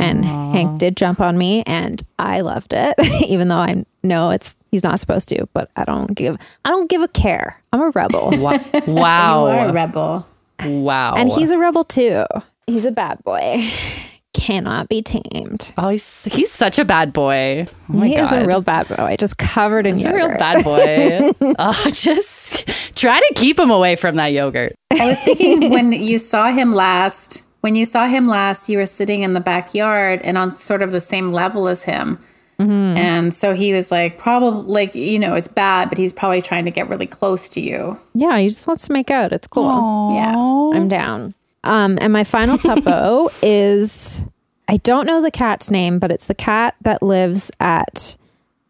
And 0.00 0.24
Hank 0.24 0.78
did 0.78 0.96
jump 0.96 1.20
on 1.20 1.36
me 1.36 1.62
and 1.66 2.02
I 2.18 2.40
loved 2.40 2.72
it, 2.74 2.94
even 3.28 3.48
though 3.48 3.56
I 3.56 3.84
know 4.02 4.30
it's 4.30 4.56
he's 4.70 4.84
not 4.84 5.00
supposed 5.00 5.28
to, 5.30 5.46
but 5.52 5.70
I 5.76 5.84
don't 5.84 6.14
give 6.14 6.36
I 6.64 6.70
don't 6.70 6.88
give 6.88 7.02
a 7.02 7.08
care. 7.08 7.60
I'm 7.72 7.80
a 7.80 7.90
rebel. 7.90 8.30
Wow. 8.32 8.60
wow. 8.86 9.46
You 9.46 9.58
are 9.58 9.68
a 9.68 9.72
rebel. 9.72 10.26
wow. 10.64 11.14
and 11.16 11.30
he's 11.30 11.50
a 11.50 11.58
rebel 11.58 11.84
too. 11.84 12.24
He's 12.66 12.84
a 12.84 12.92
bad 12.92 13.22
boy. 13.24 13.66
Cannot 14.38 14.88
be 14.88 15.02
tamed. 15.02 15.72
oh, 15.76 15.88
he's, 15.88 16.24
he's 16.26 16.50
such 16.50 16.78
a 16.78 16.84
bad 16.84 17.12
boy. 17.12 17.66
Oh 17.92 18.00
he 18.02 18.14
God. 18.14 18.24
is 18.24 18.32
a 18.32 18.46
real 18.46 18.60
bad 18.60 18.88
boy, 18.88 18.94
I 18.96 19.16
just 19.16 19.36
covered 19.38 19.86
in 19.86 19.96
He's 19.96 20.06
a 20.06 20.14
real 20.14 20.28
bad 20.28 20.64
boy. 20.64 21.32
oh, 21.58 21.86
just 21.92 22.66
try 22.96 23.18
to 23.18 23.34
keep 23.34 23.58
him 23.58 23.70
away 23.70 23.96
from 23.96 24.16
that 24.16 24.28
yogurt. 24.28 24.74
I 24.92 25.06
was 25.06 25.20
thinking 25.22 25.70
when 25.70 25.92
you 25.92 26.18
saw 26.18 26.52
him 26.52 26.72
last, 26.72 27.42
when 27.62 27.74
you 27.74 27.84
saw 27.84 28.06
him 28.06 28.28
last, 28.28 28.68
you 28.68 28.78
were 28.78 28.86
sitting 28.86 29.22
in 29.22 29.32
the 29.32 29.40
backyard 29.40 30.20
and 30.22 30.38
on 30.38 30.56
sort 30.56 30.82
of 30.82 30.92
the 30.92 31.00
same 31.00 31.32
level 31.32 31.68
as 31.68 31.82
him. 31.82 32.18
Mm-hmm. 32.60 32.96
And 32.96 33.34
so 33.34 33.54
he 33.54 33.72
was 33.72 33.90
like, 33.90 34.18
probably 34.18 34.72
like, 34.72 34.94
you 34.94 35.18
know, 35.18 35.34
it's 35.34 35.48
bad, 35.48 35.88
but 35.88 35.98
he's 35.98 36.12
probably 36.12 36.42
trying 36.42 36.64
to 36.64 36.70
get 36.70 36.88
really 36.88 37.06
close 37.06 37.48
to 37.50 37.60
you. 37.60 37.98
Yeah, 38.14 38.38
he 38.38 38.48
just 38.48 38.66
wants 38.66 38.86
to 38.86 38.92
make 38.92 39.10
out. 39.10 39.32
It's 39.32 39.46
cool. 39.46 40.12
Yeah. 40.14 40.34
I'm 40.36 40.88
down. 40.88 41.34
Um, 41.68 41.98
and 42.00 42.12
my 42.12 42.24
final 42.24 42.58
puppo 42.58 43.32
is 43.42 44.24
I 44.68 44.78
don't 44.78 45.06
know 45.06 45.22
the 45.22 45.30
cat's 45.30 45.70
name, 45.70 45.98
but 45.98 46.10
it's 46.10 46.26
the 46.26 46.34
cat 46.34 46.74
that 46.82 47.02
lives 47.02 47.50
at 47.60 48.16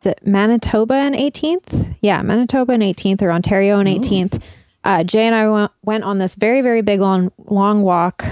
is 0.00 0.06
it 0.06 0.24
Manitoba 0.24 0.94
and 0.94 1.14
18th? 1.14 1.96
Yeah, 2.00 2.22
Manitoba 2.22 2.72
and 2.72 2.82
18th 2.82 3.20
or 3.22 3.32
Ontario 3.32 3.80
and 3.80 3.88
18th. 3.88 4.40
Uh, 4.84 5.02
Jay 5.02 5.26
and 5.26 5.34
I 5.34 5.48
went, 5.48 5.72
went 5.82 6.04
on 6.04 6.18
this 6.18 6.36
very, 6.36 6.60
very 6.60 6.82
big 6.82 7.00
long, 7.00 7.32
long 7.46 7.82
walk 7.82 8.24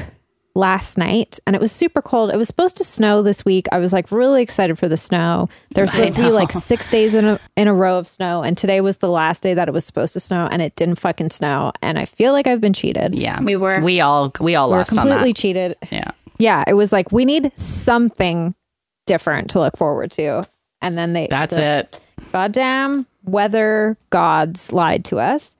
last 0.56 0.96
night 0.96 1.38
and 1.46 1.54
it 1.54 1.60
was 1.60 1.70
super 1.70 2.00
cold. 2.00 2.30
It 2.30 2.36
was 2.38 2.48
supposed 2.48 2.78
to 2.78 2.84
snow 2.84 3.20
this 3.20 3.44
week. 3.44 3.66
I 3.72 3.78
was 3.78 3.92
like 3.92 4.10
really 4.10 4.42
excited 4.42 4.78
for 4.78 4.88
the 4.88 4.96
snow. 4.96 5.48
There's 5.74 5.90
supposed 5.92 6.16
to 6.16 6.22
be 6.22 6.30
like 6.30 6.50
six 6.50 6.88
days 6.88 7.14
in 7.14 7.26
a, 7.26 7.38
in 7.56 7.68
a 7.68 7.74
row 7.74 7.98
of 7.98 8.08
snow. 8.08 8.42
And 8.42 8.56
today 8.56 8.80
was 8.80 8.96
the 8.96 9.10
last 9.10 9.42
day 9.42 9.52
that 9.54 9.68
it 9.68 9.72
was 9.72 9.84
supposed 9.84 10.14
to 10.14 10.20
snow 10.20 10.48
and 10.50 10.62
it 10.62 10.74
didn't 10.74 10.94
fucking 10.96 11.30
snow. 11.30 11.72
And 11.82 11.98
I 11.98 12.06
feel 12.06 12.32
like 12.32 12.46
I've 12.46 12.60
been 12.60 12.72
cheated. 12.72 13.14
Yeah. 13.14 13.40
We 13.42 13.56
were. 13.56 13.80
We 13.80 14.00
all, 14.00 14.32
we 14.40 14.54
all 14.54 14.70
We're 14.70 14.78
lost 14.78 14.88
completely 14.92 15.16
on 15.16 15.22
that. 15.28 15.36
cheated. 15.36 15.76
Yeah. 15.92 16.10
Yeah. 16.38 16.64
It 16.66 16.72
was 16.74 16.90
like, 16.90 17.12
we 17.12 17.24
need 17.26 17.52
something 17.56 18.54
different 19.06 19.50
to 19.50 19.58
look 19.60 19.76
forward 19.76 20.10
to. 20.12 20.48
And 20.80 20.96
then 20.96 21.12
they, 21.12 21.26
That's 21.28 21.54
the- 21.54 21.62
it. 21.80 22.00
goddamn 22.32 23.06
weather 23.24 23.96
gods 24.10 24.72
lied 24.72 25.04
to 25.06 25.18
us. 25.18 25.55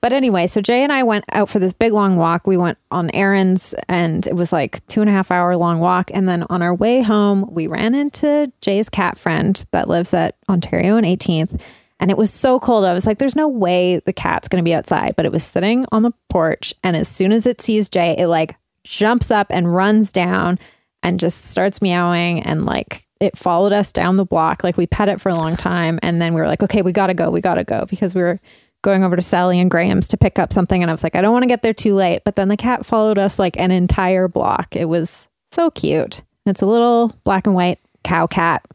But 0.00 0.14
anyway, 0.14 0.46
so 0.46 0.62
Jay 0.62 0.82
and 0.82 0.92
I 0.92 1.02
went 1.02 1.26
out 1.32 1.50
for 1.50 1.58
this 1.58 1.74
big 1.74 1.92
long 1.92 2.16
walk. 2.16 2.46
We 2.46 2.56
went 2.56 2.78
on 2.90 3.10
errands 3.10 3.74
and 3.88 4.26
it 4.26 4.34
was 4.34 4.52
like 4.52 4.86
two 4.88 5.02
and 5.02 5.10
a 5.10 5.12
half 5.12 5.30
hour 5.30 5.56
long 5.56 5.78
walk. 5.78 6.10
And 6.14 6.26
then 6.26 6.44
on 6.48 6.62
our 6.62 6.74
way 6.74 7.02
home, 7.02 7.46
we 7.50 7.66
ran 7.66 7.94
into 7.94 8.50
Jay's 8.62 8.88
cat 8.88 9.18
friend 9.18 9.62
that 9.72 9.88
lives 9.88 10.14
at 10.14 10.36
Ontario 10.48 10.96
and 10.96 11.06
18th. 11.06 11.60
And 11.98 12.10
it 12.10 12.16
was 12.16 12.32
so 12.32 12.58
cold. 12.58 12.86
I 12.86 12.94
was 12.94 13.06
like, 13.06 13.18
there's 13.18 13.36
no 13.36 13.46
way 13.46 13.98
the 13.98 14.12
cat's 14.14 14.48
going 14.48 14.64
to 14.64 14.68
be 14.68 14.74
outside. 14.74 15.16
But 15.16 15.26
it 15.26 15.32
was 15.32 15.44
sitting 15.44 15.84
on 15.92 16.02
the 16.02 16.12
porch. 16.30 16.74
And 16.82 16.96
as 16.96 17.08
soon 17.08 17.30
as 17.30 17.46
it 17.46 17.60
sees 17.60 17.90
Jay, 17.90 18.16
it 18.16 18.28
like 18.28 18.56
jumps 18.84 19.30
up 19.30 19.48
and 19.50 19.74
runs 19.74 20.12
down 20.12 20.58
and 21.02 21.20
just 21.20 21.44
starts 21.44 21.82
meowing 21.82 22.42
and 22.42 22.64
like 22.64 23.06
it 23.20 23.36
followed 23.36 23.72
us 23.72 23.92
down 23.92 24.16
the 24.16 24.24
block 24.24 24.64
like 24.64 24.76
we 24.76 24.86
pet 24.86 25.08
it 25.08 25.20
for 25.20 25.28
a 25.28 25.34
long 25.34 25.56
time 25.56 25.98
and 26.02 26.20
then 26.20 26.34
we 26.34 26.40
were 26.40 26.46
like 26.46 26.62
okay 26.62 26.82
we 26.82 26.92
gotta 26.92 27.14
go 27.14 27.30
we 27.30 27.40
gotta 27.40 27.64
go 27.64 27.84
because 27.86 28.14
we 28.14 28.22
were 28.22 28.40
going 28.82 29.04
over 29.04 29.14
to 29.16 29.22
sally 29.22 29.60
and 29.60 29.70
graham's 29.70 30.08
to 30.08 30.16
pick 30.16 30.38
up 30.38 30.52
something 30.52 30.82
and 30.82 30.90
i 30.90 30.94
was 30.94 31.02
like 31.02 31.14
i 31.14 31.20
don't 31.20 31.32
want 31.32 31.42
to 31.42 31.46
get 31.48 31.62
there 31.62 31.74
too 31.74 31.94
late. 31.94 32.22
But 32.24 32.36
then 32.36 32.48
the 32.48 32.56
cat 32.56 32.86
followed 32.86 33.18
us 33.18 33.38
like 33.38 33.58
an 33.58 33.70
entire 33.70 34.26
block. 34.28 34.74
It 34.76 34.86
was 34.86 35.28
so 35.50 35.70
cute. 35.70 36.22
It's 36.46 36.62
a 36.62 36.66
little 36.66 37.14
black 37.24 37.46
and 37.46 37.54
white 37.54 37.78
cow 38.04 38.26
cat. 38.26 38.66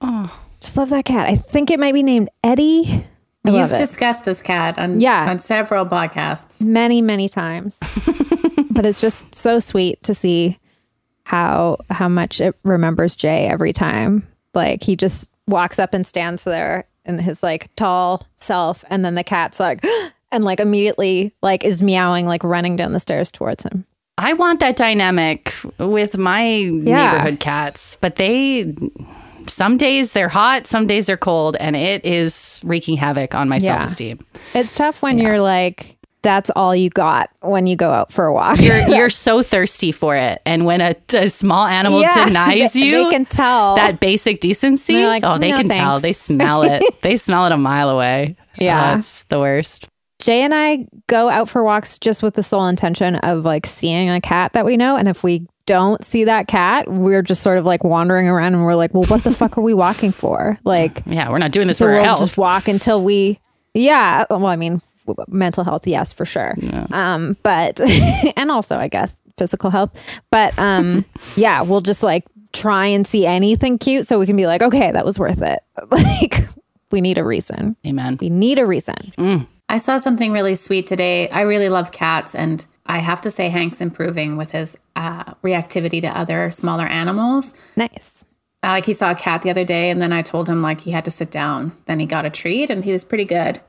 Oh. 0.00 0.30
just 0.60 0.76
love 0.76 0.90
that 0.90 1.04
cat. 1.04 1.26
I 1.26 1.36
think 1.36 1.70
it 1.70 1.78
might 1.78 1.92
be 1.94 2.02
named 2.02 2.30
eddie. 2.42 3.04
I 3.46 3.50
You've 3.50 3.70
discussed 3.70 4.24
this 4.24 4.42
cat 4.42 4.78
on, 4.78 5.00
Yeah. 5.00 5.28
on 5.30 5.40
several 5.40 5.84
podcasts. 5.86 6.64
many 6.64 7.02
many 7.02 7.28
times. 7.28 7.78
But 8.72 8.86
it's 8.86 9.00
just 9.00 9.34
so 9.34 9.58
sweet 9.58 10.02
to 10.04 10.14
see 10.14 10.58
how 11.24 11.78
how 11.90 12.08
much 12.08 12.40
it 12.40 12.56
remembers 12.62 13.16
jay 13.16 13.46
every 13.46 13.72
time. 13.72 14.26
Like 14.54 14.82
he 14.82 14.96
just 14.96 15.30
walks 15.46 15.78
up 15.78 15.92
and 15.92 16.06
stands 16.06 16.44
there 16.44 16.86
in 17.04 17.18
his 17.18 17.42
like 17.42 17.70
tall 17.76 18.26
self 18.36 18.84
and 18.90 19.04
then 19.04 19.14
the 19.14 19.24
cat's 19.24 19.58
like 19.60 19.84
and 20.32 20.44
like 20.44 20.60
immediately 20.60 21.32
like 21.42 21.64
is 21.64 21.80
meowing 21.82 22.26
like 22.26 22.44
running 22.44 22.76
down 22.76 22.92
the 22.92 23.00
stairs 23.00 23.30
towards 23.30 23.62
him 23.64 23.84
I 24.18 24.34
want 24.34 24.60
that 24.60 24.76
dynamic 24.76 25.54
with 25.78 26.18
my 26.18 26.64
neighborhood 26.64 27.40
cats, 27.40 27.96
but 28.02 28.16
they 28.16 28.74
some 29.46 29.78
days 29.78 30.12
they're 30.12 30.28
hot, 30.28 30.66
some 30.66 30.86
days 30.86 31.06
they're 31.06 31.16
cold, 31.16 31.56
and 31.56 31.74
it 31.74 32.04
is 32.04 32.60
wreaking 32.62 32.98
havoc 32.98 33.34
on 33.34 33.48
my 33.48 33.56
Yeah. 33.56 33.78
self 33.78 33.90
esteem. 33.92 34.18
it's 34.52 34.74
tough 34.74 35.00
when 35.00 35.16
you're 35.18 35.40
like 35.40 35.96
that's 36.22 36.50
all 36.50 36.74
you 36.76 36.90
got 36.90 37.30
when 37.40 37.66
you 37.66 37.76
go 37.76 37.90
out 37.90 38.12
for 38.12 38.26
a 38.26 38.32
walk. 38.32 38.60
You're 38.60 38.78
you're 38.88 39.10
so 39.10 39.42
thirsty 39.42 39.92
for 39.92 40.16
it, 40.16 40.40
and 40.44 40.64
when 40.66 40.80
a, 40.80 40.94
a 41.14 41.28
small 41.30 41.66
animal 41.66 42.00
Yeah, 42.00 42.24
denies 42.26 42.72
they- 42.74 42.80
you, 42.80 43.04
they 43.04 43.10
can 43.10 43.24
tell. 43.26 43.76
that 43.76 44.00
basic 44.00 44.40
decency. 44.40 45.02
Like, 45.04 45.22
oh, 45.24 45.38
they 45.38 45.50
"No, 45.50 45.56
can 45.58 45.68
tell. 45.68 45.98
They 45.98 46.12
smell 46.12 46.62
it. 46.62 46.82
they 47.02 47.16
smell 47.16 47.46
it 47.46 47.52
a 47.52 47.56
mile 47.56 47.88
away. 47.90 48.36
Yeah. 48.58 48.94
that's 48.94 49.24
the 49.24 49.38
worst. 49.38 49.88
Jay 50.20 50.42
and 50.42 50.52
I 50.54 50.86
go 51.06 51.30
out 51.30 51.48
for 51.48 51.64
walks 51.64 51.96
just 51.98 52.22
with 52.22 52.34
the 52.34 52.42
sole 52.42 52.66
intention 52.66 53.14
of 53.16 53.46
like 53.46 53.64
seeing 53.64 54.10
a 54.10 54.20
cat 54.20 54.52
that 54.52 54.66
we 54.66 54.76
know. 54.76 54.96
And 54.96 55.08
if 55.08 55.24
we 55.24 55.46
don't 55.64 56.04
see 56.04 56.24
that 56.24 56.46
cat, 56.46 56.86
we're 56.90 57.22
just 57.22 57.42
sort 57.42 57.56
of 57.56 57.64
like 57.64 57.82
wandering 57.84 58.28
around 58.28 58.52
and 58.52 58.62
we're 58.62 58.74
like, 58.74 58.92
well, 58.92 59.04
what 59.04 59.24
the 59.24 59.30
fuck 59.32 59.56
are 59.56 59.62
we 59.62 59.72
walking 59.72 60.12
for? 60.12 60.58
Like, 60.62 61.02
Yeah, 61.06 61.30
we're 61.30 61.38
not 61.38 61.52
doing 61.52 61.68
this 61.68 61.78
so 61.78 61.86
for 61.86 61.92
our 61.92 61.96
we'll 61.96 62.04
health. 62.04 62.20
just 62.20 62.36
walk 62.36 62.68
until 62.68 63.02
we, 63.02 63.40
yeah. 63.72 64.24
Well, 64.28 64.44
I 64.44 64.56
mean, 64.56 64.82
mental 65.28 65.64
health, 65.64 65.86
yes, 65.86 66.12
for 66.12 66.24
sure. 66.24 66.54
Um, 66.92 67.36
but, 67.42 67.80
and 68.36 68.50
also, 68.50 68.76
I 68.76 68.88
guess, 68.88 69.20
physical 69.40 69.70
health. 69.70 69.90
But 70.30 70.56
um, 70.58 71.04
yeah, 71.36 71.62
we'll 71.62 71.80
just 71.80 72.02
like 72.02 72.24
try 72.52 72.86
and 72.86 73.06
see 73.06 73.26
anything 73.26 73.78
cute 73.78 74.06
so 74.06 74.18
we 74.18 74.26
can 74.26 74.36
be 74.36 74.46
like, 74.46 74.62
okay, 74.62 74.92
that 74.92 75.04
was 75.04 75.18
worth 75.18 75.42
it. 75.42 75.60
Like, 75.90 76.46
we 76.90 77.00
need 77.00 77.18
a 77.18 77.24
reason. 77.24 77.76
Amen. 77.86 78.18
We 78.20 78.30
need 78.30 78.58
a 78.58 78.66
reason. 78.66 79.46
I 79.68 79.78
saw 79.78 79.98
something 79.98 80.32
really 80.32 80.56
sweet 80.56 80.88
today. 80.88 81.28
I 81.28 81.42
really 81.42 81.68
love 81.68 81.92
cats, 81.92 82.34
and 82.34 82.66
I 82.84 82.98
have 82.98 83.20
to 83.20 83.30
say, 83.30 83.48
Hank's 83.48 83.80
improving 83.80 84.36
with 84.36 84.50
his 84.50 84.76
uh, 84.96 85.34
reactivity 85.44 86.00
to 86.02 86.08
other 86.08 86.50
smaller 86.50 86.86
animals. 86.86 87.54
Nice. 87.76 88.24
Uh, 88.64 88.70
like 88.70 88.86
he 88.86 88.92
saw 88.92 89.12
a 89.12 89.14
cat 89.14 89.42
the 89.42 89.50
other 89.50 89.64
day, 89.64 89.88
and 89.88 90.02
then 90.02 90.12
I 90.12 90.22
told 90.22 90.48
him 90.48 90.62
like 90.62 90.80
he 90.80 90.90
had 90.90 91.04
to 91.04 91.10
sit 91.12 91.30
down. 91.30 91.72
Then 91.86 92.00
he 92.00 92.06
got 92.06 92.26
a 92.26 92.30
treat, 92.30 92.70
and 92.70 92.84
he 92.84 92.92
was 92.92 93.04
pretty 93.04 93.24
good 93.24 93.60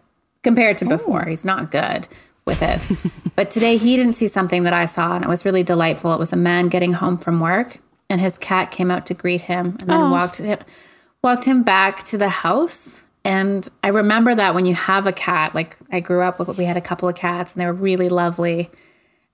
compared 0.44 0.78
to 0.80 0.86
before. 0.86 1.26
He's 1.26 1.46
not 1.46 1.72
good 1.72 2.08
with 2.46 2.62
it, 2.62 2.88
but 3.36 3.52
today 3.52 3.78
he 3.78 3.96
didn't 3.96 4.16
see 4.16 4.28
something 4.28 4.64
that 4.64 4.74
I 4.74 4.86
saw, 4.86 5.16
and 5.16 5.24
it 5.24 5.28
was 5.28 5.46
really 5.46 5.64
delightful. 5.64 6.14
It 6.14 6.20
was 6.20 6.34
a 6.34 6.38
man 6.38 6.68
getting 6.68 6.94
home 6.94 7.18
from 7.18 7.40
work, 7.40 7.80
and 8.10 8.20
his 8.20 8.38
cat 8.38 8.72
came 8.72 8.92
out 8.92 9.06
to 9.08 9.14
greet 9.14 9.42
him, 9.42 9.78
and 9.80 9.90
then 9.90 10.02
oh. 10.02 10.12
walked 10.12 10.38
him, 10.38 10.60
walked 11.24 11.46
him 11.46 11.64
back 11.64 12.04
to 12.06 12.18
the 12.18 12.30
house. 12.30 13.04
And 13.24 13.68
I 13.84 13.90
remember 13.90 14.34
that 14.34 14.56
when 14.56 14.66
you 14.66 14.74
have 14.74 15.06
a 15.06 15.14
cat, 15.14 15.54
like 15.54 15.78
I 15.92 16.00
grew 16.00 16.24
up 16.24 16.40
with, 16.40 16.58
we 16.58 16.66
had 16.66 16.78
a 16.78 16.82
couple 16.82 17.08
of 17.08 17.16
cats, 17.16 17.54
and 17.54 17.62
they 17.62 17.66
were 17.66 17.74
really 17.74 18.10
lovely, 18.10 18.72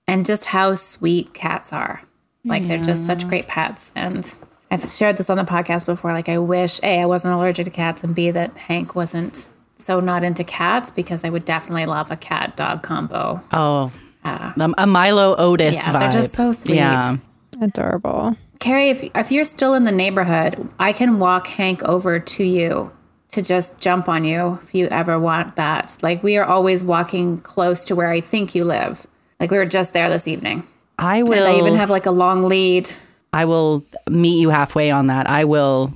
and 0.06 0.26
just 0.26 0.46
how 0.46 0.74
sweet 0.74 1.32
cats 1.32 1.72
are. 1.72 2.02
Like 2.48 2.66
they're 2.66 2.78
just 2.78 3.06
such 3.06 3.28
great 3.28 3.46
pets. 3.46 3.92
And 3.94 4.34
I've 4.70 4.90
shared 4.90 5.16
this 5.16 5.30
on 5.30 5.36
the 5.36 5.44
podcast 5.44 5.86
before. 5.86 6.12
Like 6.12 6.28
I 6.28 6.38
wish 6.38 6.80
A, 6.82 7.02
I 7.02 7.06
wasn't 7.06 7.34
allergic 7.34 7.66
to 7.66 7.70
cats 7.70 8.02
and 8.02 8.14
B 8.14 8.30
that 8.30 8.56
Hank 8.56 8.94
wasn't 8.94 9.46
so 9.78 10.00
not 10.00 10.24
into 10.24 10.44
cats 10.44 10.90
because 10.90 11.24
I 11.24 11.30
would 11.30 11.44
definitely 11.44 11.86
love 11.86 12.10
a 12.10 12.16
cat 12.16 12.56
dog 12.56 12.82
combo. 12.82 13.42
Oh, 13.52 13.92
um, 14.24 14.74
a 14.76 14.86
Milo 14.86 15.36
Otis 15.36 15.76
Yeah, 15.76 15.92
vibe. 15.92 16.00
they're 16.00 16.22
just 16.22 16.34
so 16.34 16.52
sweet. 16.52 16.76
Yeah. 16.76 17.16
Adorable. 17.60 18.36
Carrie, 18.60 18.90
if 18.90 19.04
if 19.14 19.32
you're 19.32 19.44
still 19.44 19.74
in 19.74 19.84
the 19.84 19.92
neighborhood, 19.92 20.68
I 20.78 20.92
can 20.92 21.18
walk 21.18 21.46
Hank 21.46 21.82
over 21.84 22.18
to 22.18 22.44
you 22.44 22.90
to 23.30 23.42
just 23.42 23.78
jump 23.78 24.08
on 24.08 24.24
you 24.24 24.58
if 24.62 24.74
you 24.74 24.86
ever 24.88 25.18
want 25.18 25.56
that. 25.56 25.96
Like 26.02 26.22
we 26.22 26.36
are 26.36 26.44
always 26.44 26.82
walking 26.82 27.38
close 27.42 27.84
to 27.86 27.94
where 27.96 28.08
I 28.08 28.20
think 28.20 28.54
you 28.54 28.64
live. 28.64 29.06
Like 29.38 29.50
we 29.50 29.58
were 29.58 29.66
just 29.66 29.92
there 29.92 30.08
this 30.08 30.26
evening. 30.26 30.64
I 30.98 31.18
And 31.18 31.28
will. 31.28 31.46
I 31.46 31.58
even 31.58 31.76
have 31.76 31.90
like 31.90 32.06
a 32.06 32.10
long 32.10 32.42
lead. 32.42 32.90
I 33.32 33.44
will 33.44 33.84
meet 34.08 34.40
you 34.40 34.50
halfway 34.50 34.90
on 34.90 35.06
that. 35.06 35.28
I 35.28 35.44
will 35.44 35.92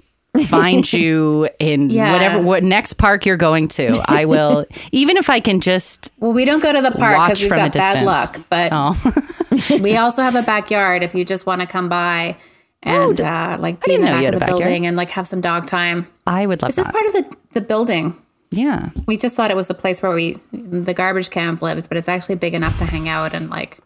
find 0.46 0.90
you 0.92 1.48
in 1.58 1.90
Yeah. 1.90 2.12
whatever 2.12 2.40
what 2.40 2.62
next 2.62 2.94
park 2.94 3.26
you're 3.26 3.36
going 3.36 3.68
to. 3.68 4.00
I 4.06 4.24
will 4.32 4.66
even 4.90 5.16
if 5.16 5.28
I 5.28 5.40
can 5.40 5.60
just 5.60 6.10
Well, 6.18 6.32
we 6.32 6.44
don't 6.44 6.62
go 6.62 6.72
to 6.72 6.80
the 6.80 6.90
park 6.92 7.16
because 7.28 7.40
we've 7.40 7.50
got 7.50 7.72
bad 7.72 8.04
luck, 8.04 8.38
but 8.48 8.70
oh 8.72 9.78
we 9.80 9.96
also 9.96 10.22
have 10.22 10.34
a 10.34 10.42
backyard 10.42 11.02
if 11.02 11.14
you 11.14 11.24
just 11.24 11.44
want 11.46 11.60
to 11.60 11.66
come 11.66 11.88
by 11.88 12.36
and 12.82 13.20
uh, 13.20 13.58
like 13.60 13.84
be 13.84 13.94
in 13.94 14.00
the 14.00 14.06
back 14.06 14.24
of 14.34 14.40
the 14.40 14.46
building 14.46 14.86
and 14.86 14.96
like 14.96 15.10
have 15.10 15.26
some 15.28 15.40
dog 15.40 15.66
time. 15.66 16.06
I 16.26 16.46
would 16.46 16.62
love 16.62 16.70
It's 16.70 16.76
just 16.76 16.88
that. 16.90 16.94
part 16.94 17.06
of 17.06 17.12
the, 17.12 17.36
the 17.52 17.60
building. 17.60 18.16
yeah. 18.50 18.90
We 19.06 19.16
just 19.18 19.36
thought 19.36 19.50
it 19.50 19.56
was 19.56 19.68
the 19.68 19.74
place 19.74 20.02
where 20.02 20.12
we 20.12 20.38
the 20.52 20.94
garbage 20.94 21.28
cans 21.30 21.60
lived, 21.62 21.88
but 21.88 21.96
it's 21.98 22.08
actually 22.08 22.36
big 22.36 22.54
enough 22.54 22.76
to 22.78 22.84
hang 22.86 23.08
out 23.08 23.34
and 23.34 23.50
like 23.50 23.78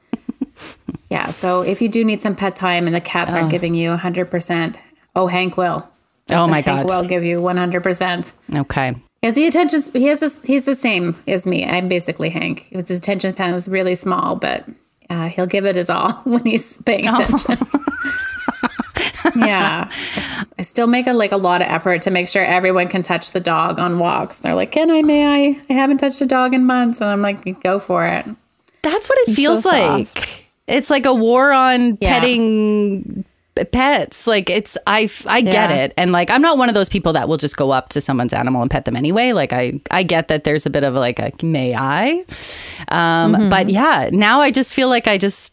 yeah. 1.11 1.31
So 1.31 1.63
if 1.63 1.83
you 1.83 1.89
do 1.89 2.05
need 2.05 2.23
some 2.23 2.35
pet 2.37 2.55
time 2.57 2.87
and 2.87 2.95
the 2.95 3.01
cats 3.01 3.35
aren't 3.35 3.51
giving 3.51 3.75
you 3.75 3.97
hundred 3.97 4.31
percent, 4.31 4.79
oh 5.17 5.27
Hank 5.27 5.57
will. 5.57 5.89
Oh 6.31 6.47
my 6.49 6.57
Hank 6.57 6.67
god. 6.67 6.89
will 6.89 7.05
give 7.05 7.23
you 7.25 7.41
one 7.41 7.57
hundred 7.57 7.83
percent. 7.83 8.35
Okay. 8.55 8.97
Is 9.23 9.35
the 9.35 9.47
attention? 9.47 9.81
He 9.93 10.07
has 10.07 10.21
this. 10.21 10.43
He's 10.45 10.65
the 10.65 10.75
same 10.75 11.17
as 11.27 11.47
me. 11.47 11.65
I'm 11.65 11.89
basically 11.89 12.31
Hank. 12.31 12.69
His 12.71 12.91
attention 12.91 13.33
span 13.33 13.55
is 13.55 13.67
really 13.69 13.95
small, 13.95 14.37
but 14.37 14.65
uh, 15.11 15.29
he'll 15.29 15.47
give 15.47 15.65
it 15.65 15.77
his 15.77 15.89
all 15.91 16.13
when 16.25 16.45
he's 16.45 16.79
paying 16.83 17.07
attention. 17.07 17.59
yeah, 19.37 19.85
It's- 19.87 20.45
I 20.59 20.63
still 20.63 20.87
make 20.87 21.07
a 21.07 21.13
like 21.13 21.33
a 21.33 21.37
lot 21.37 21.61
of 21.63 21.69
effort 21.69 22.03
to 22.03 22.11
make 22.11 22.29
sure 22.29 22.45
everyone 22.45 22.89
can 22.89 23.03
touch 23.03 23.31
the 23.33 23.41
dog 23.41 23.79
on 23.79 23.99
walks. 23.99 24.41
They're 24.41 24.55
like, 24.55 24.73
"Can 24.73 24.91
I? 24.91 25.03
May 25.03 25.27
I? 25.27 25.61
I 25.69 25.73
haven't 25.73 25.99
touched 25.99 26.21
a 26.21 26.27
dog 26.27 26.55
in 26.55 26.65
months," 26.65 27.01
and 27.01 27.11
I'm 27.11 27.23
like, 27.23 27.61
"Go 27.63 27.79
for 27.79 28.07
it." 28.07 28.25
That's 28.83 29.09
what 29.09 29.19
it 29.29 29.35
feels 29.35 29.65
so 29.65 29.71
like. 29.71 30.45
It's 30.67 30.91
like 30.91 31.07
a 31.07 31.15
war 31.15 31.53
on 31.53 31.99
Yeah. 32.01 32.15
petting 32.19 33.25
pets. 33.65 34.27
Like 34.27 34.51
it's 34.51 34.77
I 34.87 35.09
I 35.27 35.41
get 35.41 35.71
Yeah. 35.71 35.77
it. 35.85 35.95
And 35.97 36.13
like 36.13 36.31
I'm 36.31 36.43
not 36.43 36.59
one 36.59 36.69
of 36.69 36.75
those 36.75 36.89
people 36.89 37.13
that 37.15 37.29
will 37.29 37.37
just 37.37 37.57
go 37.57 37.71
up 37.71 37.89
to 37.91 38.01
someone's 38.01 38.33
animal 38.33 38.63
and 38.63 38.71
pet 38.71 38.85
them 38.85 38.97
anyway. 38.97 39.33
Like 39.33 39.53
I 39.53 39.81
I 39.91 40.03
get 40.03 40.29
that 40.29 40.45
there's 40.45 40.67
a 40.67 40.71
bit 40.71 40.85
of 40.85 40.95
like 40.95 41.19
a 41.19 41.33
may 41.45 41.75
I. 41.75 42.25
Um 42.89 43.49
but 43.49 43.69
yeah, 43.71 44.11
now 44.13 44.41
I 44.41 44.51
just 44.51 44.75
feel 44.75 44.89
like 44.89 45.07
I 45.07 45.19
just 45.19 45.53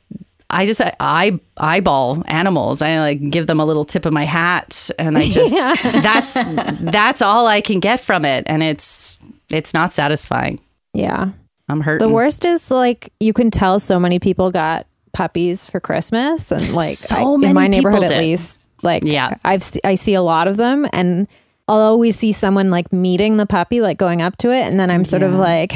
I 0.49 0.65
just 0.65 0.81
I 0.99 1.39
eyeball 1.57 2.21
animals. 2.27 2.81
I 2.81 2.99
like 2.99 3.29
give 3.29 3.47
them 3.47 3.59
a 3.59 3.65
little 3.65 3.85
tip 3.85 4.05
of 4.05 4.13
my 4.13 4.23
hat 4.25 4.89
and 4.99 5.17
I 5.17 5.29
just 5.29 5.53
that's 5.83 6.33
that's 6.91 7.21
all 7.21 7.47
I 7.47 7.61
can 7.61 7.79
get 7.79 7.99
from 8.01 8.25
it 8.25 8.43
and 8.47 8.61
it's 8.61 9.17
it's 9.49 9.73
not 9.73 9.93
satisfying. 9.93 10.59
Yeah. 10.93 11.29
I'm 11.69 11.79
hurt. 11.81 11.99
The 11.99 12.09
worst 12.09 12.43
is 12.45 12.69
like 12.69 13.11
you 13.19 13.31
can 13.33 13.49
tell 13.49 13.79
so 13.79 13.97
many 13.99 14.19
people 14.19 14.51
got 14.51 14.85
puppies 15.13 15.65
for 15.69 15.79
Christmas 15.79 16.51
and 16.51 16.73
like 16.73 16.95
So 16.95 17.15
I- 17.15 17.37
many 17.37 17.49
in 17.49 17.53
my 17.55 17.69
people 17.69 17.91
neighborhood 17.91 18.11
at 18.11 18.17
least 18.19 18.59
like 18.81 19.03
Yeah. 19.05 19.35
I've 19.45 19.63
I 19.83 19.95
see 19.95 20.13
a 20.13 20.21
lot 20.21 20.47
of 20.47 20.57
them 20.57 20.85
and 20.91 21.27
I'll 21.67 21.79
always 21.79 22.17
see 22.17 22.31
someone 22.33 22.69
like 22.69 22.91
meeting 22.91 23.37
the 23.37 23.45
puppy 23.45 23.79
like 23.81 23.97
going 23.97 24.21
up 24.21 24.35
to 24.37 24.51
it 24.51 24.63
and 24.67 24.79
then 24.79 24.89
I'm 24.91 25.05
sort 25.05 25.23
of 25.23 25.33
like 25.35 25.73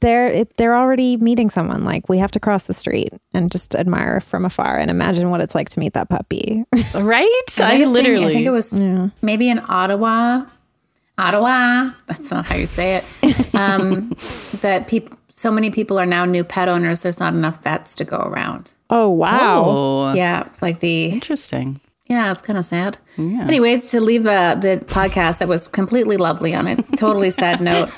they're 0.00 0.28
it, 0.28 0.56
they're 0.56 0.74
already 0.76 1.18
meeting 1.18 1.50
someone 1.50 1.84
like 1.84 2.08
we 2.08 2.16
have 2.18 2.30
to 2.30 2.40
cross 2.40 2.62
the 2.62 2.72
street 2.72 3.12
and 3.34 3.50
just 3.52 3.74
admire 3.76 4.20
from 4.20 4.46
afar 4.46 4.78
and 4.78 4.90
imagine 4.90 5.28
what 5.28 5.42
it's 5.42 5.54
like 5.54 5.68
to 5.70 5.78
meet 5.80 5.92
that 5.92 6.08
puppy. 6.08 6.64
right? 6.94 7.42
Another 7.58 7.74
I 7.74 7.78
thing, 7.78 7.92
literally 7.92 8.24
I 8.26 8.32
think 8.32 8.46
it 8.46 8.50
was 8.50 8.72
maybe 9.20 9.50
in 9.50 9.60
Ottawa. 9.68 10.46
Ottawa. 11.18 11.90
That's 12.06 12.30
not 12.30 12.46
how 12.46 12.54
you 12.56 12.66
say 12.66 12.96
it. 12.96 13.04
Um, 13.52 14.16
that 14.62 14.86
people, 14.86 15.18
so 15.40 15.50
many 15.50 15.70
people 15.70 15.98
are 15.98 16.06
now 16.06 16.24
new 16.24 16.44
pet 16.44 16.68
owners. 16.68 17.00
There's 17.00 17.18
not 17.20 17.32
enough 17.34 17.62
vets 17.62 17.94
to 17.96 18.04
go 18.04 18.18
around. 18.18 18.72
oh 18.90 19.08
wow. 19.08 19.64
Oh, 19.66 20.12
Yeah, 20.14 20.48
like 20.60 20.80
the 20.80 21.06
interesting. 21.06 21.80
yeah, 22.06 22.30
it's 22.32 22.42
kind 22.42 22.58
of 22.58 22.64
sad. 22.64 22.98
Yeah. 23.16 23.42
Anyways, 23.46 23.86
to 23.92 24.00
leave 24.00 24.26
uh, 24.26 24.56
the 24.56 24.82
podcast 24.86 25.38
that 25.38 25.48
was 25.48 25.66
completely 25.68 26.16
lovely 26.16 26.54
on 26.54 26.66
a 26.66 26.76
totally 26.96 27.30
sad 27.30 27.60
note. 27.70 27.88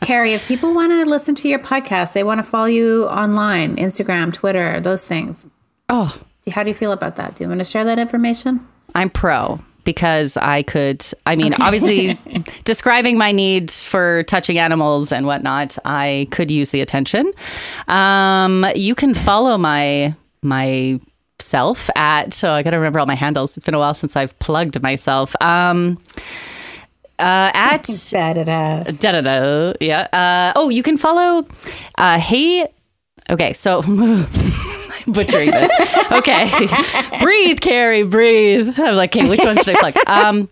Carrie, 0.00 0.32
if 0.32 0.48
people 0.48 0.74
want 0.74 0.92
to 0.92 1.04
listen 1.04 1.34
to 1.36 1.48
your 1.48 1.58
podcast, 1.58 2.14
they 2.14 2.24
want 2.24 2.38
to 2.38 2.42
follow 2.42 2.66
you 2.66 3.04
online, 3.06 3.76
Instagram, 3.76 4.32
Twitter, 4.32 4.80
those 4.80 5.06
things. 5.06 5.46
Oh, 5.88 6.16
How 6.50 6.62
do 6.64 6.70
you 6.70 6.74
feel 6.74 6.92
about 6.92 7.16
that? 7.16 7.34
Do 7.36 7.44
you 7.44 7.48
want 7.48 7.60
to 7.60 7.64
share 7.64 7.84
that 7.84 7.98
information? 7.98 8.66
I'm 8.94 9.10
pro 9.10 9.60
because 9.84 10.36
I 10.36 10.62
could. 10.62 11.04
I 11.26 11.36
mean, 11.36 11.54
obviously, 11.54 12.18
describing 12.64 13.18
my 13.18 13.32
need 13.32 13.70
for 13.70 14.22
touching 14.24 14.58
animals 14.58 15.12
and 15.12 15.26
whatnot, 15.26 15.78
I 15.84 16.28
could 16.30 16.50
use 16.50 16.70
the 16.70 16.80
attention. 16.80 17.32
Um, 17.88 18.66
you 18.74 18.94
can 18.94 19.14
follow 19.14 19.58
my 19.58 20.14
my 20.42 21.00
self 21.38 21.90
at. 21.96 22.34
So 22.34 22.50
I 22.50 22.62
got 22.62 22.70
to 22.70 22.76
remember 22.76 22.98
all 23.00 23.06
my 23.06 23.14
handles. 23.14 23.56
It's 23.56 23.64
been 23.64 23.74
a 23.74 23.78
while 23.78 23.94
since 23.94 24.16
I've 24.16 24.38
plugged 24.38 24.80
myself. 24.82 25.34
Um, 25.40 25.98
uh, 27.18 27.50
at 27.54 27.86
Bad 28.12 28.38
it 28.38 28.48
ass. 28.48 28.98
da 28.98 29.12
da 29.12 29.20
da. 29.20 29.72
Yeah. 29.80 30.02
Uh, 30.12 30.52
oh, 30.56 30.68
you 30.70 30.82
can 30.82 30.96
follow. 30.96 31.46
Uh, 31.98 32.18
hey. 32.18 32.66
Okay, 33.28 33.52
so 33.52 33.82
butchering 35.06 35.50
this. 35.50 35.96
Okay, 36.12 36.50
breathe, 37.20 37.60
Carrie, 37.60 38.02
breathe. 38.02 38.78
I'm 38.78 38.96
like, 38.96 39.16
okay, 39.16 39.28
which 39.28 39.40
one 39.40 39.56
should 39.56 39.76
I 39.76 39.90
plug? 39.90 39.94
Um, 40.06 40.48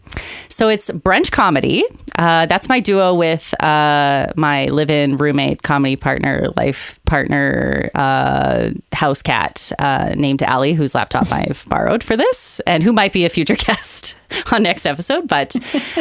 so 0.49 0.69
it's 0.69 0.91
brunch 0.91 1.31
comedy. 1.31 1.85
Uh, 2.19 2.47
that's 2.47 2.69
my 2.69 2.81
duo 2.81 3.15
with 3.15 3.55
uh, 3.63 4.27
my 4.37 4.67
live-in 4.67 5.17
roommate, 5.17 5.63
comedy 5.63 5.95
partner, 5.97 6.49
life 6.57 6.99
partner, 7.07 7.91
uh, 7.95 8.71
house 8.93 9.23
cat 9.23 9.71
uh, 9.79 10.13
named 10.17 10.43
Allie, 10.43 10.73
whose 10.73 10.95
laptop 10.95 11.31
I've 11.33 11.65
borrowed 11.69 12.03
for 12.03 12.17
this, 12.17 12.61
and 12.67 12.83
who 12.83 12.93
might 12.93 13.13
be 13.13 13.25
a 13.25 13.29
future 13.29 13.55
guest 13.57 14.17
on 14.53 14.65
next 14.65 14.85
episode. 14.85 15.29
But 15.29 15.55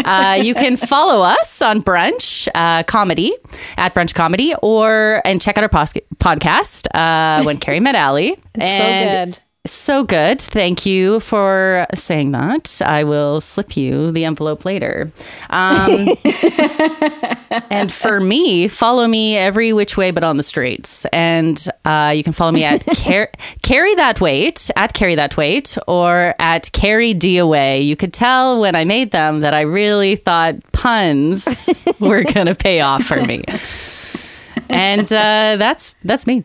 uh, 0.03 0.39
you 0.41 0.55
can 0.55 0.75
follow 0.75 1.21
us 1.21 1.61
on 1.61 1.83
Brunch 1.83 2.47
uh, 2.55 2.83
Comedy 2.83 3.33
at 3.77 3.93
Brunch 3.93 4.13
Comedy, 4.13 4.53
or 4.61 5.21
and 5.23 5.39
check 5.39 5.57
out 5.57 5.63
our 5.63 5.69
pos- 5.69 5.93
podcast 6.17 6.87
uh, 6.95 7.43
when 7.43 7.57
Carrie 7.57 7.79
met 7.79 7.95
Allie. 7.95 8.37
and 8.59 9.33
good. 9.33 9.41
So 9.71 10.03
good. 10.03 10.41
Thank 10.41 10.85
you 10.85 11.19
for 11.19 11.85
saying 11.95 12.31
that. 12.31 12.81
I 12.83 13.03
will 13.03 13.41
slip 13.41 13.75
you 13.77 14.11
the 14.11 14.25
envelope 14.25 14.65
later. 14.65 15.11
Um, 15.49 16.07
and 17.69 17.91
for 17.91 18.19
me, 18.19 18.67
follow 18.67 19.07
me 19.07 19.35
every 19.37 19.73
which 19.73 19.97
way 19.97 20.11
but 20.11 20.23
on 20.23 20.37
the 20.37 20.43
streets. 20.43 21.05
And 21.13 21.63
uh, 21.85 22.13
you 22.15 22.23
can 22.23 22.33
follow 22.33 22.51
me 22.51 22.63
at 22.63 22.85
car- 23.03 23.31
carry 23.61 23.95
that 23.95 24.19
weight 24.21 24.69
at 24.75 24.93
carry 24.93 25.15
that 25.15 25.37
weight 25.37 25.77
or 25.87 26.33
at 26.39 26.71
carry 26.71 27.13
D 27.13 27.37
away. 27.37 27.81
You 27.81 27.95
could 27.95 28.13
tell 28.13 28.59
when 28.59 28.75
I 28.75 28.85
made 28.85 29.11
them 29.11 29.41
that 29.41 29.53
I 29.53 29.61
really 29.61 30.15
thought 30.15 30.55
puns 30.71 31.69
were 31.99 32.23
going 32.23 32.47
to 32.47 32.55
pay 32.55 32.81
off 32.81 33.03
for 33.03 33.21
me. 33.23 33.43
And 34.69 35.05
uh, 35.11 35.55
that's 35.57 35.95
that's 36.03 36.25
me. 36.27 36.43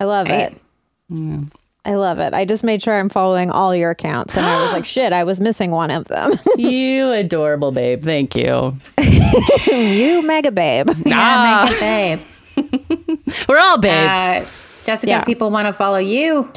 I 0.00 0.04
love 0.04 0.26
Right. 0.28 0.52
it. 0.52 1.52
I 1.84 1.94
love 1.94 2.20
it. 2.20 2.32
I 2.32 2.44
just 2.44 2.62
made 2.62 2.80
sure 2.80 2.96
I'm 2.98 3.08
following 3.08 3.50
all 3.50 3.74
your 3.74 3.90
accounts 3.90 4.36
and 4.36 4.46
I 4.46 4.62
was 4.62 4.72
like, 4.72 4.84
shit, 4.96 5.12
I 5.12 5.24
was 5.24 5.40
missing 5.40 5.70
one 5.72 5.90
of 5.90 6.04
them. 6.08 6.32
You 6.56 7.10
adorable 7.10 7.72
babe. 7.72 8.04
Thank 8.04 8.36
you. 8.36 8.76
you 9.72 10.22
mega 10.22 10.52
babe. 10.52 10.88
Yeah, 11.04 11.64
make 11.64 11.72
it, 11.74 11.80
babe. 11.80 13.26
We're 13.48 13.58
all 13.58 13.78
babes. 13.78 14.48
Uh, 14.48 14.50
Jessica, 14.84 15.10
Yeah. 15.10 15.20
if 15.20 15.26
people 15.26 15.50
want 15.50 15.66
to 15.66 15.72
follow 15.72 15.98
you, 15.98 16.50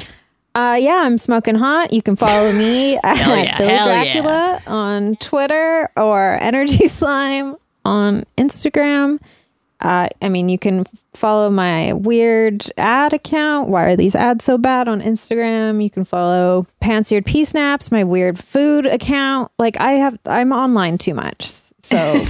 Uh, 0.54 0.78
yeah, 0.80 1.02
I'm 1.04 1.18
smoking 1.18 1.54
hot. 1.56 1.92
You 1.92 2.00
can 2.02 2.16
follow 2.16 2.52
me 2.52 2.96
at 3.02 3.16
yeah, 3.18 3.58
Bill 3.58 3.68
hell 3.68 3.84
Dracula 3.86 4.62
on 4.66 5.16
Twitter 5.16 5.90
or 5.96 6.38
Energy 6.40 6.86
Slime 6.88 7.56
on 7.84 8.24
Instagram. 8.38 9.18
Uh, 9.80 10.08
I 10.22 10.28
mean, 10.28 10.48
you 10.48 10.58
can 10.58 10.86
follow 11.14 11.50
my 11.50 11.92
weird 11.92 12.64
ad 12.78 13.12
account. 13.12 13.68
Why 13.68 13.84
are 13.84 13.96
these 13.96 14.14
ads 14.14 14.44
so 14.44 14.56
bad 14.58 14.88
on 14.88 15.00
Instagram? 15.00 15.82
You 15.82 15.90
can 15.90 16.04
follow 16.04 16.66
Pantseared 16.82 17.26
Pea 17.26 17.44
Snaps, 17.44 17.90
my 17.92 18.04
weird 18.04 18.38
food 18.38 18.86
account. 18.86 19.50
Like 19.58 19.78
I 19.80 19.92
have, 19.92 20.18
I'm 20.26 20.52
online 20.52 20.98
too 20.98 21.14
much. 21.14 21.46
So 21.78 22.24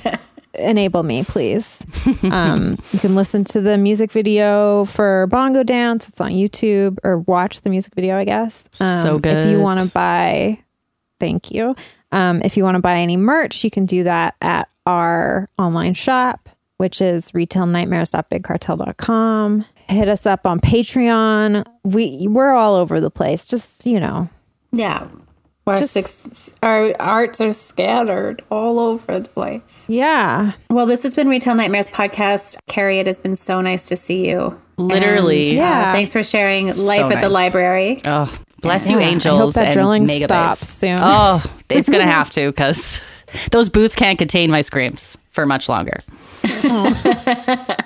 enable 0.54 1.02
me, 1.02 1.24
please. 1.24 1.84
Um, 2.22 2.78
you 2.92 2.98
can 2.98 3.14
listen 3.14 3.44
to 3.44 3.60
the 3.60 3.78
music 3.78 4.10
video 4.12 4.84
for 4.84 5.26
Bongo 5.28 5.62
Dance. 5.62 6.08
It's 6.08 6.20
on 6.20 6.30
YouTube 6.30 6.98
or 7.02 7.18
watch 7.18 7.62
the 7.62 7.70
music 7.70 7.94
video, 7.94 8.16
I 8.16 8.24
guess. 8.24 8.68
Um, 8.80 9.02
So 9.02 9.20
If 9.22 9.46
you 9.46 9.58
want 9.60 9.80
to 9.80 9.86
buy, 9.86 10.58
thank 11.20 11.50
you. 11.50 11.74
Um, 12.12 12.42
if 12.44 12.56
you 12.56 12.64
want 12.64 12.76
to 12.76 12.80
buy 12.80 12.98
any 12.98 13.16
merch, 13.16 13.64
you 13.64 13.70
can 13.70 13.86
do 13.86 14.04
that 14.04 14.34
at 14.40 14.68
our 14.84 15.48
online 15.58 15.94
shop, 15.94 16.48
which 16.82 17.00
is 17.00 17.30
retailnightmares.bigcartel.com. 17.30 19.64
Hit 19.88 20.08
us 20.08 20.26
up 20.26 20.46
on 20.46 20.58
Patreon. 20.60 21.64
We 21.84 22.26
we're 22.28 22.52
all 22.52 22.74
over 22.74 23.00
the 23.00 23.10
place. 23.10 23.44
Just 23.44 23.86
you 23.86 24.00
know, 24.00 24.28
yeah. 24.72 25.06
Our, 25.64 25.76
Just- 25.76 25.92
six, 25.92 26.52
our 26.60 26.92
arts 27.00 27.40
are 27.40 27.52
scattered 27.52 28.42
all 28.50 28.80
over 28.80 29.20
the 29.20 29.28
place. 29.28 29.86
yeah. 29.88 30.54
Well, 30.70 30.86
this 30.86 31.04
has 31.04 31.14
been 31.14 31.28
Retail 31.28 31.54
Nightmares 31.54 31.86
podcast. 31.86 32.56
Carrie, 32.66 32.98
it 32.98 33.06
has 33.06 33.20
been 33.20 33.36
so 33.36 33.60
nice 33.60 33.84
to 33.84 33.94
see 33.94 34.28
you. 34.28 34.60
Literally. 34.76 35.50
And, 35.50 35.60
uh, 35.60 35.62
Yeah. 35.62 35.92
thanks 35.92 36.12
for 36.12 36.24
sharing 36.24 36.66
life 36.76 37.12
at 37.12 37.20
the 37.20 37.28
library. 37.28 38.00
Oh, 38.08 38.28
bless 38.60 38.90
you, 38.90 38.98
Yeah, 38.98 39.06
I 39.06 39.12
hope 39.36 39.52
that 39.52 39.66
and 39.66 39.72
drilling 39.72 40.02
mega 40.04 40.24
stops 40.24 40.66
soon. 40.66 40.98
Oh, 41.00 41.40
it's 41.70 41.88
gonna 41.88 42.06
have 42.18 42.30
to 42.32 42.50
because 42.50 43.00
those 43.50 43.68
boots 43.68 43.94
can't 43.94 44.18
contain 44.18 44.50
my 44.50 44.60
screams 44.60 45.16
for 45.30 45.46
much 45.46 45.68
longer. 45.68 46.00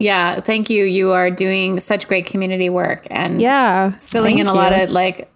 Yeah, 0.00 0.38
thank 0.40 0.70
you. 0.70 0.84
You 0.84 1.10
are 1.10 1.28
doing 1.28 1.80
such 1.80 2.06
great 2.06 2.26
community 2.26 2.70
work 2.70 3.08
and 3.10 3.40
Yeah. 3.42 3.90
filling 3.98 4.38
in 4.38 4.46
a 4.46 4.50
you. 4.52 4.56
lot 4.56 4.72
of 4.72 4.90
like 4.90 5.28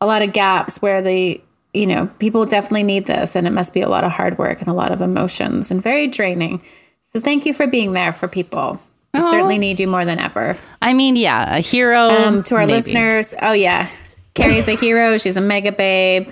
a 0.00 0.06
lot 0.06 0.22
of 0.22 0.32
gaps 0.32 0.80
where 0.80 1.02
the 1.02 1.38
you 1.74 1.86
know 1.86 2.06
people 2.18 2.46
definitely 2.46 2.84
need 2.84 3.04
this 3.04 3.36
and 3.36 3.46
it 3.46 3.50
must 3.52 3.74
be 3.74 3.82
a 3.82 3.88
lot 3.88 4.04
of 4.04 4.10
hard 4.12 4.38
work 4.38 4.60
and 4.60 4.68
a 4.68 4.72
lot 4.72 4.92
of 4.92 5.02
emotions 5.02 5.70
and 5.70 5.82
very 5.82 6.06
draining 6.06 6.62
so 7.02 7.20
thank 7.20 7.44
you 7.44 7.52
for 7.52 7.66
being 7.66 7.92
there 7.92 8.10
for 8.14 8.26
people 8.28 8.80
we 9.12 9.20
certainly 9.20 9.58
need 9.58 9.78
you 9.78 9.86
more 9.86 10.06
than 10.06 10.18
ever 10.18 10.56
I 10.80 10.94
mean, 10.94 11.16
yeah, 11.16 11.56
a 11.56 11.60
hero. 11.60 12.08
um, 12.08 12.42
to 12.44 12.54
our 12.54 12.62
maybe. 12.62 12.72
listeners 12.72 13.34
oh 13.42 13.52
yeah 13.52 13.90
carrie's 14.32 14.68
a 14.68 14.76
hero 14.76 15.18
she's 15.18 15.36
a 15.36 15.42
mega 15.42 15.70
babe 15.72 16.30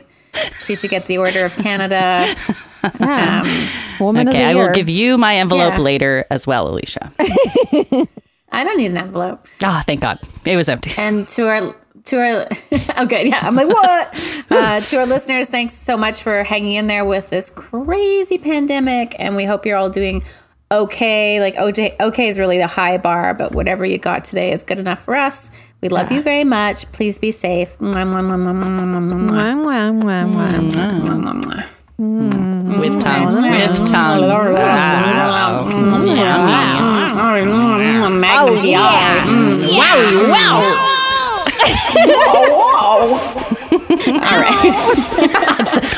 she 0.61 0.77
should 0.77 0.91
get 0.91 1.07
the 1.07 1.19
order 1.19 1.45
of 1.45 1.55
canada 1.57 2.35
Yeah. 3.01 3.43
Woman 3.99 4.29
Okay, 4.29 4.39
of 4.45 4.55
the 4.55 4.61
I 4.61 4.67
will 4.67 4.73
give 4.73 4.89
you 4.89 5.19
my 5.19 5.37
envelope 5.37 5.75
Yeah. 5.75 5.81
later 5.81 6.25
as 6.31 6.47
well, 6.47 6.69
Alicia. 6.69 7.13
i 8.53 8.63
don't 8.65 8.77
need 8.77 8.91
an 8.93 8.97
envelope 8.97 9.47
Ah, 9.63 9.83
thank 9.87 10.01
God, 10.01 10.19
it 10.45 10.57
was 10.57 10.69
empty. 10.69 10.93
and 10.97 11.27
to 11.29 11.49
our 11.49 11.75
to 12.05 12.17
our 12.19 12.49
oh 12.99 13.07
good 13.07 13.27
yeah 13.27 13.41
i'm 13.43 13.57
like 13.57 13.67
what 13.67 14.45
uh, 14.51 14.81
to 14.81 14.99
our 14.99 15.07
listeners 15.07 15.51
thanks 15.51 15.75
so 15.75 15.97
much 15.97 16.23
for 16.23 16.45
hanging 16.45 16.75
in 16.75 16.87
there 16.87 17.05
with 17.05 17.29
this 17.31 17.51
crazy 17.51 18.39
pandemic 18.39 19.17
and 19.19 19.35
we 19.35 19.45
hope 19.45 19.67
you're 19.67 19.77
all 19.77 19.91
doing 19.91 20.23
okay 20.71 21.41
like 21.41 21.57
okay, 21.57 21.97
okay 22.01 22.29
is 22.29 22.39
really 22.39 22.59
the 22.59 22.67
high 22.69 22.99
bar 22.99 23.35
but 23.35 23.51
whatever 23.53 23.85
you 23.85 23.99
got 23.99 24.23
today 24.23 24.53
is 24.53 24.63
good 24.63 24.79
enough 24.79 25.01
for 25.03 25.17
us 25.17 25.51
we 25.81 25.89
love 25.89 26.11
you 26.13 26.23
very 26.23 26.45
much 26.45 26.91
please 26.93 27.19
be 27.19 27.31
safe. 27.33 27.77
With 31.99 33.01
tongue, 33.01 33.37
with 33.43 33.89
tongue. 33.89 34.21
Oh, 38.39 38.53
yeah. 38.63 39.25
Wow, 39.79 40.29
wow. 40.29 40.61
All 44.07 44.41
right. 44.41 44.75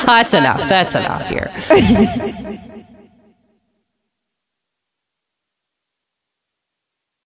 That's 0.06 0.34
enough. 0.34 0.68
That's 0.68 0.94
enough 0.94 1.26
here. 1.26 1.50